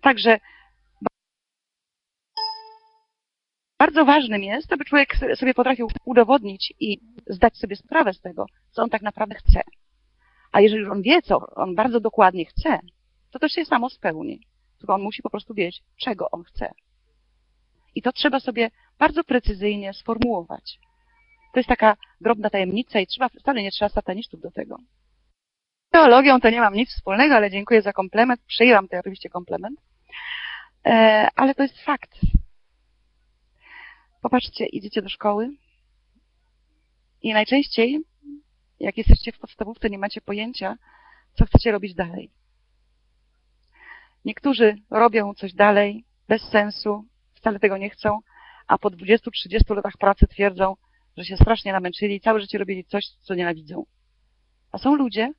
Także 0.02 0.40
bardzo 3.80 4.06
ważnym 4.06 4.44
jest, 4.44 4.74
aby 4.74 4.86
człowiek 4.86 5.16
sobie 5.36 5.54
potrafił 5.54 5.90
udowodnić 6.06 6.74
i 6.80 7.00
zdać 7.28 7.58
sobie 7.58 7.76
sprawę 7.76 8.14
z 8.14 8.22
tego, 8.22 8.46
co 8.72 8.84
on 8.84 8.90
tak 8.90 9.02
naprawdę 9.02 9.36
chce. 9.36 9.62
A 10.52 10.62
jeżeli 10.62 10.82
już 10.82 10.92
on 10.92 11.02
wie, 11.02 11.22
co 11.22 11.38
on 11.56 11.76
bardzo 11.76 12.00
dokładnie 12.00 12.46
chce, 12.46 12.80
to 13.32 13.40
też 13.40 13.52
się 13.52 13.66
samo 13.66 13.90
spełni. 13.90 14.48
Tylko 14.78 14.94
on 14.94 15.02
musi 15.02 15.22
po 15.22 15.30
prostu 15.30 15.54
wiedzieć, 15.54 15.84
czego 16.02 16.32
on 16.32 16.44
chce. 16.44 16.72
I 17.96 18.02
to 18.02 18.12
trzeba 18.12 18.40
sobie 18.40 18.72
bardzo 19.02 19.24
precyzyjnie 19.24 19.94
sformułować. 19.94 20.80
To 21.54 21.60
jest 21.60 21.70
taka 21.70 21.98
drobna 22.22 22.50
tajemnica 22.50 23.00
i 23.00 23.08
trzeba, 23.08 23.30
wcale 23.30 23.64
nie 23.64 23.72
trzeba 23.72 23.90
satanistów 23.90 24.42
do 24.42 24.52
tego. 24.52 24.78
Teologią 25.92 26.40
to 26.40 26.50
nie 26.50 26.60
mam 26.60 26.74
nic 26.74 26.90
wspólnego, 26.90 27.36
ale 27.36 27.52
dziękuję 27.52 27.82
za 27.82 27.94
komplement. 27.94 28.42
Przyjęłam 28.48 28.88
to 28.88 29.00
oczywiście 29.00 29.30
komplement. 29.30 29.80
E, 30.86 31.28
ale 31.36 31.56
to 31.56 31.64
jest 31.64 31.82
fakt. 31.82 32.12
Popatrzcie, 34.22 34.66
idziecie 34.66 35.02
do 35.02 35.10
szkoły 35.10 35.50
i 37.22 37.34
najczęściej, 37.34 38.00
jak 38.80 38.98
jesteście 38.98 39.32
w 39.32 39.40
podstawówce, 39.40 39.90
nie 39.90 39.98
macie 39.98 40.22
pojęcia, 40.22 40.78
co 41.34 41.46
chcecie 41.46 41.72
robić 41.72 41.96
dalej. 41.96 42.32
Niektórzy 44.26 44.76
robią 44.90 45.34
coś 45.34 45.54
dalej 45.54 46.06
bez 46.28 46.42
sensu, 46.42 47.06
wcale 47.34 47.60
tego 47.60 47.78
nie 47.78 47.90
chcą, 47.90 48.20
a 48.72 48.78
po 48.78 48.90
20-30 48.90 49.76
latach 49.76 49.98
pracy 49.98 50.28
twierdzą, 50.28 50.76
że 51.18 51.26
się 51.26 51.38
strasznie 51.38 51.72
namęczyli 51.72 52.16
i 52.16 52.22
całe 52.22 52.42
życie 52.42 52.58
robili 52.58 52.86
coś, 52.86 53.06
co 53.22 53.36
nienawidzą. 53.36 53.86
A 54.72 54.78
są 54.78 54.96
ludzie, 54.96 55.34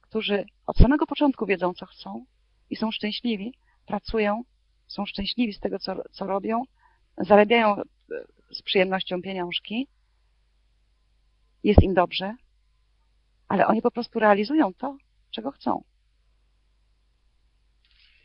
którzy 0.00 0.44
od 0.66 0.76
samego 0.76 1.06
początku 1.06 1.46
wiedzą, 1.46 1.74
co 1.74 1.86
chcą 1.86 2.24
i 2.70 2.76
są 2.76 2.90
szczęśliwi, 2.90 3.54
pracują, 3.86 4.42
są 4.86 5.06
szczęśliwi 5.06 5.52
z 5.52 5.60
tego, 5.60 5.78
co, 5.78 5.96
co 6.12 6.26
robią, 6.26 6.62
zarabiają 7.18 7.76
e, 7.76 7.84
z 8.50 8.62
przyjemnością 8.62 9.22
pieniążki, 9.22 9.88
jest 11.64 11.82
im 11.82 11.94
dobrze, 11.94 12.34
ale 13.48 13.66
oni 13.66 13.82
po 13.82 13.90
prostu 13.90 14.18
realizują 14.18 14.74
to, 14.74 14.96
czego 15.30 15.50
chcą. 15.50 15.84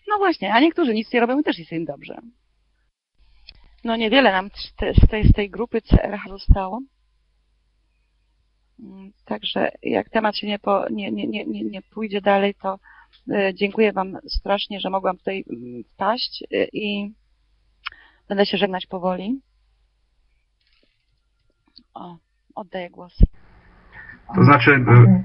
No 0.07 0.18
właśnie, 0.18 0.53
a 0.53 0.59
niektórzy 0.59 0.93
nic 0.93 1.13
nie 1.13 1.20
robią 1.20 1.39
i 1.39 1.43
też 1.43 1.59
jest 1.59 1.72
im 1.72 1.86
dobrze. 1.86 2.22
No 3.84 3.95
niewiele 3.95 4.32
nam 4.32 4.49
z 4.55 5.07
tej, 5.07 5.28
z 5.28 5.34
tej 5.34 5.49
grupy 5.49 5.82
CRH 5.82 6.21
zostało. 6.30 6.82
Mm, 8.80 9.11
także 9.25 9.71
jak 9.84 10.09
temat 10.09 10.38
się 10.38 10.47
nie, 10.47 10.59
po, 10.59 10.89
nie, 10.89 11.11
nie, 11.11 11.28
nie, 11.28 11.45
nie 11.45 11.82
pójdzie 11.82 12.21
dalej, 12.21 12.55
to 12.61 12.80
e, 13.32 13.53
dziękuję 13.53 13.93
Wam 13.93 14.17
strasznie, 14.28 14.80
że 14.80 14.89
mogłam 14.89 15.17
tutaj 15.17 15.43
mm, 15.49 15.84
wpaść 15.84 16.43
e, 16.43 16.65
i 16.73 17.13
będę 18.30 18.45
się 18.45 18.57
żegnać 18.57 18.86
powoli. 18.86 19.41
O, 21.93 22.17
oddaję 22.55 22.89
głos. 22.89 23.17
To 24.36 24.43
znaczy, 24.43 24.71
e, 24.71 25.23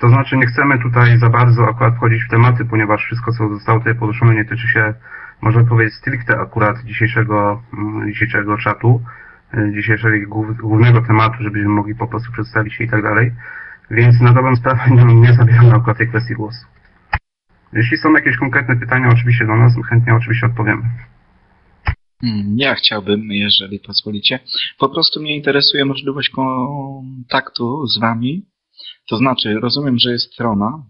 to 0.00 0.08
znaczy 0.08 0.36
nie 0.36 0.46
chcemy 0.46 0.82
tutaj 0.82 1.18
za 1.18 1.30
bardzo 1.30 1.64
akurat 1.68 1.94
wchodzić 1.94 2.24
w 2.24 2.30
tematy, 2.30 2.64
ponieważ 2.64 3.04
wszystko, 3.04 3.32
co 3.32 3.48
zostało 3.48 3.78
tutaj 3.78 3.94
poruszone, 3.94 4.34
nie 4.34 4.44
tyczy 4.44 4.68
się 4.68 4.94
można 5.40 5.64
powiedzieć 5.64 5.94
stricte 5.94 6.38
akurat 6.38 6.84
dzisiejszego, 6.84 7.62
mm, 7.72 8.12
dzisiejszego 8.12 8.58
czatu, 8.58 9.02
y, 9.54 9.72
dzisiejszego 9.74 10.16
głównego 10.62 11.02
tematu, 11.02 11.36
żebyśmy 11.40 11.68
mogli 11.68 11.94
po 11.94 12.06
prostu 12.06 12.32
przedstawić 12.32 12.74
się 12.74 12.84
i 12.84 12.88
tak 12.88 13.02
dalej. 13.02 13.32
Więc 13.90 14.20
na 14.20 14.32
dobrą 14.32 14.56
sprawę 14.56 14.80
nie, 14.90 15.14
nie 15.14 15.32
zabieram 15.32 15.68
na 15.68 15.74
przykład 15.74 15.98
tej 15.98 16.08
kwestii 16.08 16.34
głosu. 16.34 16.66
Jeśli 17.72 17.96
są 17.96 18.12
jakieś 18.12 18.36
konkretne 18.36 18.76
pytania 18.76 19.08
oczywiście 19.08 19.46
do 19.46 19.56
nas, 19.56 19.72
chętnie 19.88 20.14
oczywiście 20.14 20.46
odpowiemy. 20.46 20.82
Hmm, 22.20 22.54
ja 22.58 22.74
chciałbym, 22.74 23.20
jeżeli 23.32 23.80
pozwolicie. 23.80 24.38
Po 24.78 24.88
prostu 24.88 25.22
mnie 25.22 25.36
interesuje 25.36 25.84
możliwość 25.84 26.30
kontaktu 26.30 27.86
z 27.86 28.00
Wami. 28.00 28.46
To 29.08 29.16
znaczy, 29.16 29.54
rozumiem, 29.60 29.98
że 29.98 30.10
jest 30.10 30.32
strona, 30.32 30.82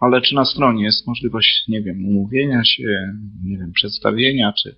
ale 0.00 0.20
czy 0.20 0.34
na 0.34 0.44
stronie 0.44 0.84
jest 0.84 1.06
możliwość, 1.06 1.68
nie 1.68 1.82
wiem, 1.82 2.04
umówienia 2.04 2.64
się, 2.64 3.12
nie 3.44 3.58
wiem, 3.58 3.72
przedstawienia, 3.72 4.52
czy 4.52 4.76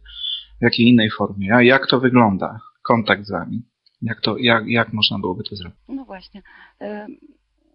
w 0.61 0.63
jakiej 0.63 0.87
innej 0.87 1.11
formie? 1.11 1.55
A 1.55 1.63
jak 1.63 1.87
to 1.87 2.01
wygląda? 2.01 2.61
Kontakt 2.83 3.25
z 3.25 3.31
wami? 3.31 3.63
Jak, 4.03 4.21
to, 4.21 4.39
jak, 4.39 4.67
jak 4.67 4.93
można 4.93 5.19
byłoby 5.19 5.45
to 5.45 5.57
zrobić? 5.57 5.79
No 5.89 6.05
właśnie. 6.05 6.43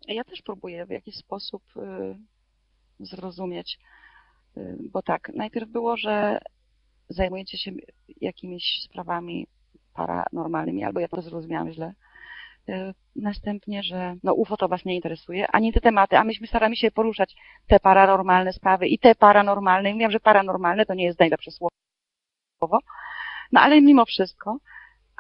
Ja 0.07 0.23
też 0.23 0.41
próbuję 0.41 0.85
w 0.85 0.89
jakiś 0.89 1.15
sposób 1.15 1.63
y, 1.77 2.15
zrozumieć, 2.99 3.79
y, 4.57 4.77
bo 4.91 5.01
tak, 5.01 5.31
najpierw 5.35 5.69
było, 5.69 5.97
że 5.97 6.39
zajmujecie 7.09 7.57
się 7.57 7.71
jakimiś 8.21 8.63
sprawami 8.83 9.47
paranormalnymi, 9.93 10.83
albo 10.83 10.99
ja 10.99 11.07
to 11.07 11.21
zrozumiałam 11.21 11.71
źle, 11.71 11.93
następnie, 13.15 13.83
że 13.83 14.15
no 14.23 14.33
UFO 14.33 14.57
to 14.57 14.67
Was 14.67 14.85
nie 14.85 14.95
interesuje, 14.95 15.47
ani 15.51 15.73
te 15.73 15.81
tematy, 15.81 16.17
a 16.17 16.23
myśmy 16.23 16.47
staramy 16.47 16.75
się 16.75 16.91
poruszać 16.91 17.35
te 17.67 17.79
paranormalne 17.79 18.53
sprawy 18.53 18.87
i 18.87 18.99
te 18.99 19.15
paranormalne. 19.15 19.89
I 19.89 19.93
mówiłam, 19.93 20.11
że 20.11 20.19
paranormalne 20.19 20.85
to 20.85 20.93
nie 20.93 21.05
jest 21.05 21.19
najlepsze 21.19 21.51
słowo, 21.51 22.79
no 23.51 23.61
ale 23.61 23.81
mimo 23.81 24.05
wszystko, 24.05 24.57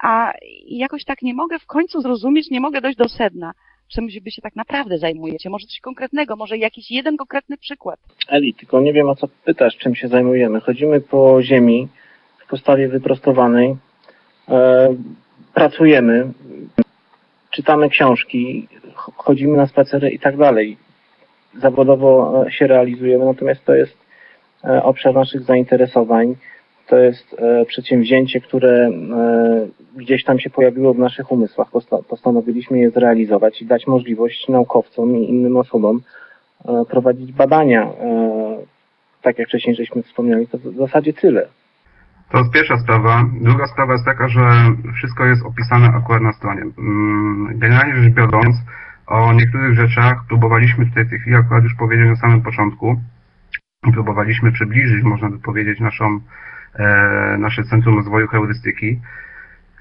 a 0.03 0.33
jakoś 0.67 1.05
tak 1.05 1.21
nie 1.21 1.33
mogę 1.33 1.59
w 1.59 1.65
końcu 1.65 2.01
zrozumieć, 2.01 2.49
nie 2.49 2.61
mogę 2.61 2.81
dojść 2.81 2.97
do 2.97 3.09
sedna, 3.09 3.53
czym 3.93 4.07
wy 4.23 4.31
się 4.31 4.41
tak 4.41 4.55
naprawdę 4.55 4.97
zajmujecie. 4.97 5.49
Może 5.49 5.67
coś 5.67 5.79
konkretnego, 5.79 6.35
może 6.35 6.57
jakiś 6.57 6.91
jeden 6.91 7.17
konkretny 7.17 7.57
przykład. 7.57 7.99
Eli, 8.27 8.53
tylko 8.53 8.81
nie 8.81 8.93
wiem 8.93 9.09
o 9.09 9.15
co 9.15 9.27
pytasz, 9.27 9.77
czym 9.77 9.95
się 9.95 10.07
zajmujemy. 10.07 10.61
Chodzimy 10.61 11.01
po 11.01 11.43
ziemi 11.43 11.87
w 12.45 12.49
postawie 12.49 12.87
wyprostowanej, 12.87 13.75
e, 14.49 14.95
pracujemy, 15.53 16.31
czytamy 17.53 17.89
książki, 17.89 18.67
chodzimy 18.95 19.57
na 19.57 19.67
spacery 19.67 20.09
i 20.09 20.19
tak 20.19 20.37
dalej. 20.37 20.77
Zawodowo 21.61 22.43
e, 22.47 22.51
się 22.51 22.67
realizujemy, 22.67 23.25
natomiast 23.25 23.65
to 23.65 23.75
jest 23.75 23.97
e, 24.63 24.83
obszar 24.83 25.13
naszych 25.15 25.41
zainteresowań. 25.41 26.35
To 26.87 26.97
jest 26.97 27.35
e, 27.39 27.65
przedsięwzięcie, 27.65 28.41
które 28.41 28.91
gdzieś 29.95 30.23
tam 30.23 30.39
się 30.39 30.49
pojawiło 30.49 30.93
w 30.93 30.99
naszych 30.99 31.31
umysłach. 31.31 31.67
Postanowiliśmy 32.09 32.79
je 32.79 32.89
zrealizować 32.89 33.61
i 33.61 33.65
dać 33.65 33.87
możliwość 33.87 34.47
naukowcom 34.47 35.17
i 35.17 35.29
innym 35.29 35.57
osobom 35.57 36.01
prowadzić 36.89 37.31
badania. 37.31 37.89
Tak 39.21 39.39
jak 39.39 39.47
wcześniej 39.47 39.75
żeśmy 39.75 40.03
wspomnieli, 40.03 40.47
to 40.47 40.57
w 40.57 40.75
zasadzie 40.75 41.13
tyle. 41.13 41.47
To 42.29 42.37
jest 42.37 42.51
pierwsza 42.51 42.77
sprawa. 42.77 43.23
Druga 43.41 43.67
sprawa 43.67 43.93
jest 43.93 44.05
taka, 44.05 44.27
że 44.27 44.41
wszystko 44.93 45.25
jest 45.25 45.45
opisane 45.45 45.87
akurat 45.87 46.21
na 46.21 46.33
stronie. 46.33 46.61
Mm, 46.61 47.59
generalnie 47.59 48.03
rzecz 48.03 48.13
biorąc, 48.13 48.55
o 49.07 49.33
niektórych 49.33 49.75
rzeczach 49.75 50.17
próbowaliśmy 50.27 50.85
tutaj 50.85 51.05
w 51.05 51.09
tej 51.09 51.19
chwili 51.19 51.35
akurat 51.35 51.63
już 51.63 51.75
powiedzieć 51.75 52.07
na 52.07 52.15
samym 52.15 52.41
początku. 52.41 53.01
Próbowaliśmy 53.93 54.51
przybliżyć, 54.51 55.03
można 55.03 55.29
by 55.29 55.39
powiedzieć, 55.39 55.79
naszą, 55.79 56.19
e, 56.75 57.37
nasze 57.39 57.63
Centrum 57.63 57.95
Rozwoju 57.95 58.27
Heurystyki. 58.27 58.99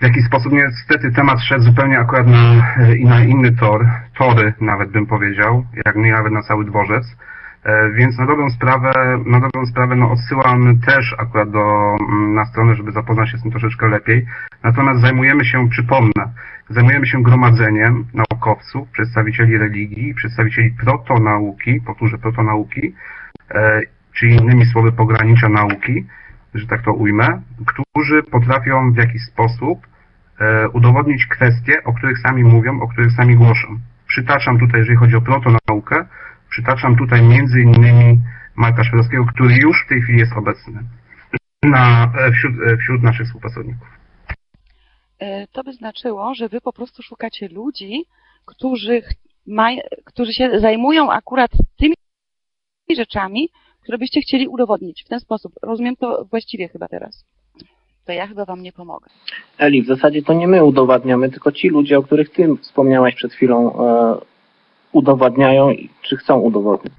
W 0.01 0.05
jakiś 0.05 0.25
sposób 0.25 0.53
niestety 0.53 1.13
temat 1.13 1.41
szedł 1.41 1.65
zupełnie 1.65 1.99
akurat 1.99 2.27
na, 2.27 2.75
na 3.05 3.25
inny 3.25 3.53
tor, 3.53 3.87
tory 4.19 4.55
nawet 4.61 4.91
bym 4.91 5.07
powiedział, 5.07 5.67
jak 5.87 5.97
nie 5.97 6.13
nawet 6.13 6.33
na 6.33 6.43
cały 6.43 6.65
dworzec. 6.65 7.17
E, 7.65 7.91
więc 7.91 8.19
na 8.19 8.27
dobrą 8.27 8.51
sprawę, 8.51 9.19
na 9.27 9.41
dobrą 9.41 9.67
sprawę 9.67 9.97
no 9.97 10.11
odsyłam 10.11 10.81
też 10.81 11.15
akurat 11.19 11.51
do, 11.51 11.97
mm, 12.09 12.35
na 12.35 12.45
stronę, 12.45 12.75
żeby 12.75 12.93
zapoznać 12.93 13.31
się 13.31 13.39
z 13.39 13.43
tym 13.43 13.51
troszeczkę 13.51 13.89
lepiej. 13.89 14.27
Natomiast 14.63 15.01
zajmujemy 15.01 15.45
się, 15.45 15.69
przypomnę, 15.69 16.33
zajmujemy 16.71 17.07
się 17.07 17.23
gromadzeniem 17.23 18.05
naukowców, 18.15 18.89
przedstawicieli 18.89 19.59
religii, 19.59 20.15
przedstawicieli 20.15 20.71
protonauki, 20.85 21.81
powtórzę 21.81 22.19
protonauki, 22.19 22.95
e, 23.51 23.81
czyli 24.13 24.37
innymi 24.37 24.65
słowy 24.65 24.93
pogranicza 24.93 25.49
nauki, 25.49 26.07
że 26.55 26.67
tak 26.67 26.83
to 26.83 26.93
ujmę, 26.93 27.43
którzy 27.67 28.23
potrafią 28.23 28.93
w 28.93 28.97
jakiś 28.97 29.23
sposób 29.23 29.87
e, 30.41 30.69
udowodnić 30.69 31.27
kwestie, 31.27 31.85
o 31.85 31.93
których 31.93 32.19
sami 32.19 32.45
mówią, 32.45 32.81
o 32.81 32.89
których 32.89 33.13
sami 33.13 33.37
głoszą. 33.37 33.79
Przytaczam 34.07 34.59
tutaj, 34.59 34.81
jeżeli 34.81 34.97
chodzi 34.97 35.17
o 35.17 35.21
protonaukę, 35.21 36.05
przytaczam 36.53 36.97
tutaj 36.97 37.23
między 37.23 37.61
innymi 37.61 38.21
Marka 38.57 38.85
Szwedowskiego, 38.85 39.25
który 39.35 39.55
już 39.55 39.85
w 39.87 39.89
tej 39.89 40.03
chwili 40.03 40.19
jest 40.19 40.33
obecny 40.33 40.85
na, 41.63 42.13
e, 42.19 42.33
wśród, 42.33 42.53
e, 42.67 42.77
wśród 42.77 43.03
naszych 43.03 43.27
współpracowników. 43.27 43.89
E, 45.19 45.47
To 45.47 45.65
by 45.65 45.73
znaczyło, 45.73 46.35
że 46.35 46.49
wy 46.49 46.61
po 46.61 46.73
prostu 46.73 47.03
szukacie 47.03 47.49
ludzi, 47.49 48.05
którzy, 48.45 49.03
którzy 50.05 50.33
się 50.33 50.61
zajmują 50.61 51.11
akurat 51.13 51.51
tymi 51.79 51.95
rzeczami, 52.97 53.49
które 53.83 53.99
byście 53.99 54.21
chcieli 54.21 54.49
udowodnić. 54.49 55.05
W 55.05 55.09
ten 55.09 55.21
sposób. 55.21 55.53
Rozumiem 55.63 55.97
to 55.97 56.25
właściwie 56.31 56.69
chyba 56.69 56.89
teraz. 56.89 57.25
To 58.07 58.13
ja 58.13 58.27
chyba 58.27 58.45
wam 58.45 58.63
nie 58.63 58.73
pomogę. 58.73 59.11
Eli, 59.59 59.83
w 59.83 59.87
zasadzie 59.87 60.23
to 60.23 60.33
nie 60.33 60.49
my 60.49 60.65
udowadniamy, 60.65 61.31
tylko 61.31 61.53
ci 61.53 61.69
ludzie, 61.69 61.99
o 61.99 62.03
których 62.03 62.31
ty 62.31 62.57
wspomniałaś 62.63 63.15
przed 63.15 63.33
chwilą, 63.33 63.77
udowadniają, 64.93 65.71
i- 65.71 65.91
czy 66.03 66.17
chcą 66.17 66.35
udowodnić. 66.39 66.95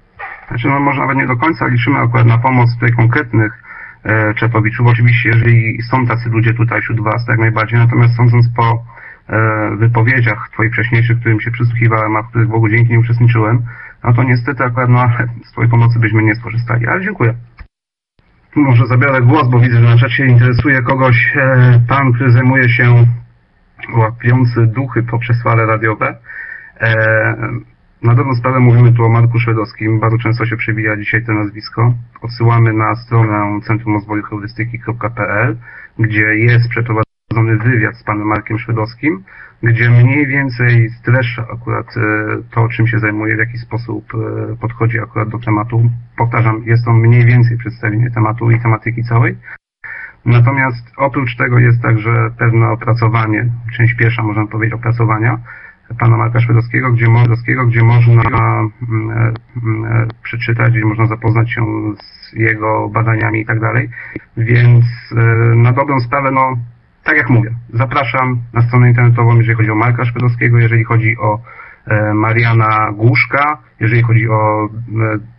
Znaczy, 0.48 0.68
no 0.68 0.80
może 0.80 1.00
nawet 1.00 1.16
nie 1.16 1.26
do 1.26 1.36
końca 1.36 1.66
liczymy 1.66 1.98
akurat 1.98 2.26
na 2.26 2.38
pomoc 2.38 2.74
tutaj 2.74 2.92
konkretnych 2.92 3.62
e, 4.04 4.34
Czetowiczów. 4.34 4.86
Oczywiście, 4.86 5.28
jeżeli 5.28 5.82
są 5.82 6.06
tacy 6.06 6.28
ludzie 6.28 6.54
tutaj 6.54 6.80
wśród 6.80 7.00
Was, 7.00 7.24
to 7.26 7.32
jak 7.32 7.40
najbardziej. 7.40 7.78
Natomiast 7.78 8.16
sądząc 8.16 8.46
po 8.56 8.82
e, 9.28 9.76
wypowiedziach 9.76 10.48
Twoich 10.52 10.72
wcześniejszych, 10.72 11.20
którym 11.20 11.40
się 11.40 11.50
przysłuchiwałem, 11.50 12.16
a 12.16 12.22
w 12.22 12.28
których 12.28 12.48
Bogu 12.48 12.68
dzięki 12.68 12.92
nie 12.92 12.98
uczestniczyłem, 13.00 13.62
no 14.04 14.12
to 14.12 14.22
niestety 14.22 14.64
akurat 14.64 14.88
no, 14.90 15.08
z 15.44 15.52
Twojej 15.52 15.70
pomocy 15.70 15.98
byśmy 15.98 16.22
nie 16.22 16.34
skorzystali. 16.34 16.86
Ale 16.86 17.04
dziękuję. 17.04 17.34
Może 18.56 18.86
zabiorę 18.86 19.20
głos, 19.22 19.48
bo 19.48 19.58
widzę, 19.58 19.76
że 19.80 19.88
na 19.94 19.98
czacie 19.98 20.26
interesuje 20.26 20.82
kogoś 20.82 21.32
e, 21.36 21.80
pan, 21.88 22.12
który 22.12 22.30
zajmuje 22.32 22.68
się 22.68 23.04
łapiący 23.96 24.66
duchy 24.66 25.02
poprzez 25.02 25.42
fale 25.42 25.66
radiowe. 25.66 26.16
E, 26.80 27.36
na 28.04 28.14
dobrą 28.14 28.34
sprawę 28.34 28.60
mówimy 28.60 28.92
tu 28.92 29.04
o 29.04 29.08
Marku 29.08 29.38
Szwedowskim. 29.38 30.00
Bardzo 30.00 30.18
często 30.18 30.46
się 30.46 30.56
przewija 30.56 30.96
dzisiaj 30.96 31.24
to 31.24 31.32
nazwisko. 31.32 31.94
Odsyłamy 32.22 32.72
na 32.72 32.94
stronę 32.94 33.60
Centrum 33.66 33.94
Rozwoju 33.94 34.22
Heurystyki.pl, 34.22 35.56
gdzie 35.98 36.20
jest 36.20 36.68
przeprowadzony 36.68 37.58
wywiad 37.64 37.96
z 37.96 38.04
panem 38.04 38.26
Markiem 38.26 38.58
Szwedowskim, 38.58 39.24
gdzie 39.62 39.90
mniej 39.90 40.26
więcej 40.26 40.90
streszcza 40.90 41.46
akurat 41.52 41.86
e, 41.96 42.00
to, 42.50 42.68
czym 42.68 42.86
się 42.86 42.98
zajmuje, 42.98 43.36
w 43.36 43.38
jaki 43.38 43.58
sposób 43.58 44.04
e, 44.14 44.56
podchodzi 44.56 45.00
akurat 45.00 45.28
do 45.28 45.38
tematu. 45.38 45.90
Powtarzam, 46.16 46.62
jest 46.66 46.84
to 46.84 46.92
mniej 46.92 47.24
więcej 47.24 47.58
przedstawienie 47.58 48.10
tematu 48.10 48.50
i 48.50 48.60
tematyki 48.60 49.02
całej. 49.04 49.36
Natomiast 50.24 50.92
oprócz 50.96 51.36
tego 51.36 51.58
jest 51.58 51.82
także 51.82 52.30
pewne 52.38 52.70
opracowanie, 52.70 53.50
część 53.76 53.94
pierwsza 53.94 54.22
można 54.22 54.46
powiedzieć 54.46 54.74
opracowania, 54.74 55.38
pana 55.98 56.16
Marka 56.16 56.40
Szwedowskiego, 56.40 56.92
gdzie, 56.92 57.06
Szwedowskiego, 57.06 57.66
gdzie 57.66 57.82
można 57.82 58.22
mm, 58.90 59.34
mm, 59.64 60.08
przeczytać, 60.22 60.72
gdzie 60.72 60.84
można 60.84 61.06
zapoznać 61.06 61.52
się 61.52 61.64
z 61.96 62.32
jego 62.32 62.88
badaniami 62.88 63.40
i 63.40 63.46
tak 63.46 63.60
dalej. 63.60 63.88
Więc 64.36 64.84
e, 65.16 65.24
na 65.56 65.72
dobrą 65.72 66.00
sprawę, 66.00 66.30
no 66.30 66.56
tak 67.04 67.16
jak 67.16 67.30
mówię, 67.30 67.54
zapraszam 67.72 68.38
na 68.52 68.62
stronę 68.62 68.88
internetową, 68.88 69.36
jeżeli 69.36 69.56
chodzi 69.56 69.70
o 69.70 69.74
Marka 69.74 70.04
Szwedowskiego, 70.04 70.58
jeżeli 70.58 70.84
chodzi 70.84 71.16
o 71.18 71.40
e, 71.86 72.14
Mariana 72.14 72.92
Głuszka, 72.92 73.58
jeżeli 73.80 74.02
chodzi 74.02 74.28
o 74.28 74.64
e, 74.64 74.68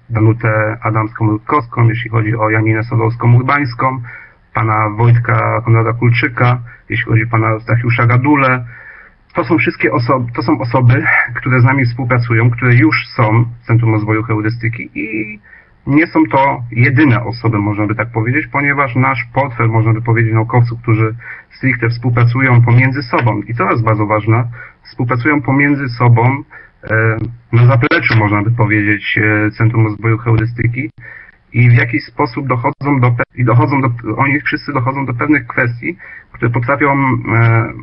Danutę 0.09 0.77
Adamską-Rutkowską, 0.83 1.89
jeśli 1.89 2.09
chodzi 2.09 2.35
o 2.35 2.49
Janinę 2.49 2.83
Sobolską-Urbańską, 2.83 3.99
pana 4.53 4.89
Wojtka 4.89 5.61
Konrada 5.65 5.93
Kulczyka, 5.93 6.59
jeśli 6.89 7.05
chodzi 7.05 7.23
o 7.23 7.27
pana 7.27 7.49
Eustachjusza 7.49 8.05
Gadule, 8.05 8.65
to 9.35 9.43
są 9.43 9.57
wszystkie 9.57 9.91
osoby, 9.91 10.31
to 10.31 10.41
są 10.41 10.59
osoby, 10.59 11.03
które 11.35 11.61
z 11.61 11.63
nami 11.63 11.85
współpracują, 11.85 12.49
które 12.49 12.75
już 12.75 13.07
są 13.07 13.45
w 13.63 13.65
Centrum 13.67 13.91
Rozwoju 13.91 14.23
Heurystyki 14.23 14.89
i 14.95 15.39
nie 15.87 16.07
są 16.07 16.23
to 16.31 16.63
jedyne 16.71 17.23
osoby, 17.23 17.57
można 17.57 17.87
by 17.87 17.95
tak 17.95 18.11
powiedzieć, 18.11 18.47
ponieważ 18.47 18.95
nasz 18.95 19.25
portfel, 19.33 19.69
można 19.69 19.93
by 19.93 20.01
powiedzieć, 20.01 20.33
naukowców, 20.33 20.81
którzy 20.81 21.15
stricte 21.57 21.89
współpracują 21.89 22.61
pomiędzy 22.61 23.03
sobą 23.03 23.41
i 23.41 23.55
to 23.55 23.71
jest 23.71 23.83
bardzo 23.83 24.05
ważne, 24.05 24.47
współpracują 24.83 25.41
pomiędzy 25.41 25.89
sobą 25.89 26.43
e, 26.83 27.17
na 27.51 27.65
zapleczu, 27.65 28.17
można 28.17 28.41
by 28.43 28.51
powiedzieć, 28.51 29.19
e, 29.21 29.51
Centrum 29.51 29.85
Rozwoju 29.85 30.17
Heurystyki 30.17 30.89
i 31.53 31.69
w 31.69 31.73
jakiś 31.73 32.03
sposób 32.03 32.47
dochodzą 32.47 32.99
do, 32.99 33.15
i 33.35 33.45
dochodzą 33.45 33.81
do, 33.81 33.89
oni 34.17 34.41
wszyscy 34.41 34.73
dochodzą 34.73 35.05
do 35.05 35.13
pewnych 35.13 35.47
kwestii, 35.47 35.97
które 36.31 36.51
potrafią 36.51 36.93
e, 36.93 37.73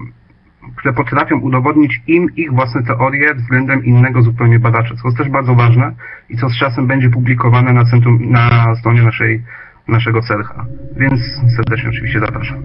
które 0.76 0.94
potrafią 0.94 1.40
udowodnić 1.40 2.00
im 2.06 2.26
ich 2.36 2.52
własne 2.52 2.82
teorie 2.82 3.34
względem 3.34 3.84
innego 3.84 4.22
zupełnie 4.22 4.58
badacza, 4.58 4.94
co 5.02 5.08
jest 5.08 5.18
też 5.18 5.28
bardzo 5.28 5.54
ważne 5.54 5.92
i 6.30 6.36
co 6.36 6.48
z 6.48 6.58
czasem 6.58 6.86
będzie 6.86 7.10
publikowane 7.10 7.72
na 7.72 7.84
centrum, 7.84 8.30
na 8.30 8.74
stronie 8.80 9.02
naszej, 9.02 9.42
naszego 9.88 10.20
CLH. 10.22 10.54
Więc 10.96 11.20
serdecznie 11.56 11.88
oczywiście 11.88 12.20
zapraszam. 12.20 12.62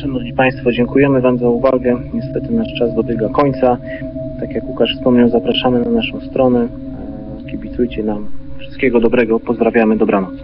Szanowni 0.00 0.32
Państwo, 0.32 0.72
dziękujemy 0.72 1.20
Wam 1.20 1.38
za 1.38 1.48
uwagę. 1.48 1.96
Niestety 2.14 2.52
nasz 2.54 2.78
czas 2.78 2.94
dobiega 2.94 3.28
końca. 3.28 3.76
Tak 4.40 4.54
jak 4.54 4.64
Łukasz 4.64 4.94
wspomniał, 4.96 5.28
zapraszamy 5.28 5.80
na 5.80 5.90
naszą 5.90 6.20
stronę. 6.20 6.68
Kibicujcie 7.50 8.02
nam. 8.02 8.26
Wszystkiego 8.58 9.00
dobrego. 9.00 9.40
Pozdrawiamy. 9.40 9.96
Dobranoc. 9.96 10.34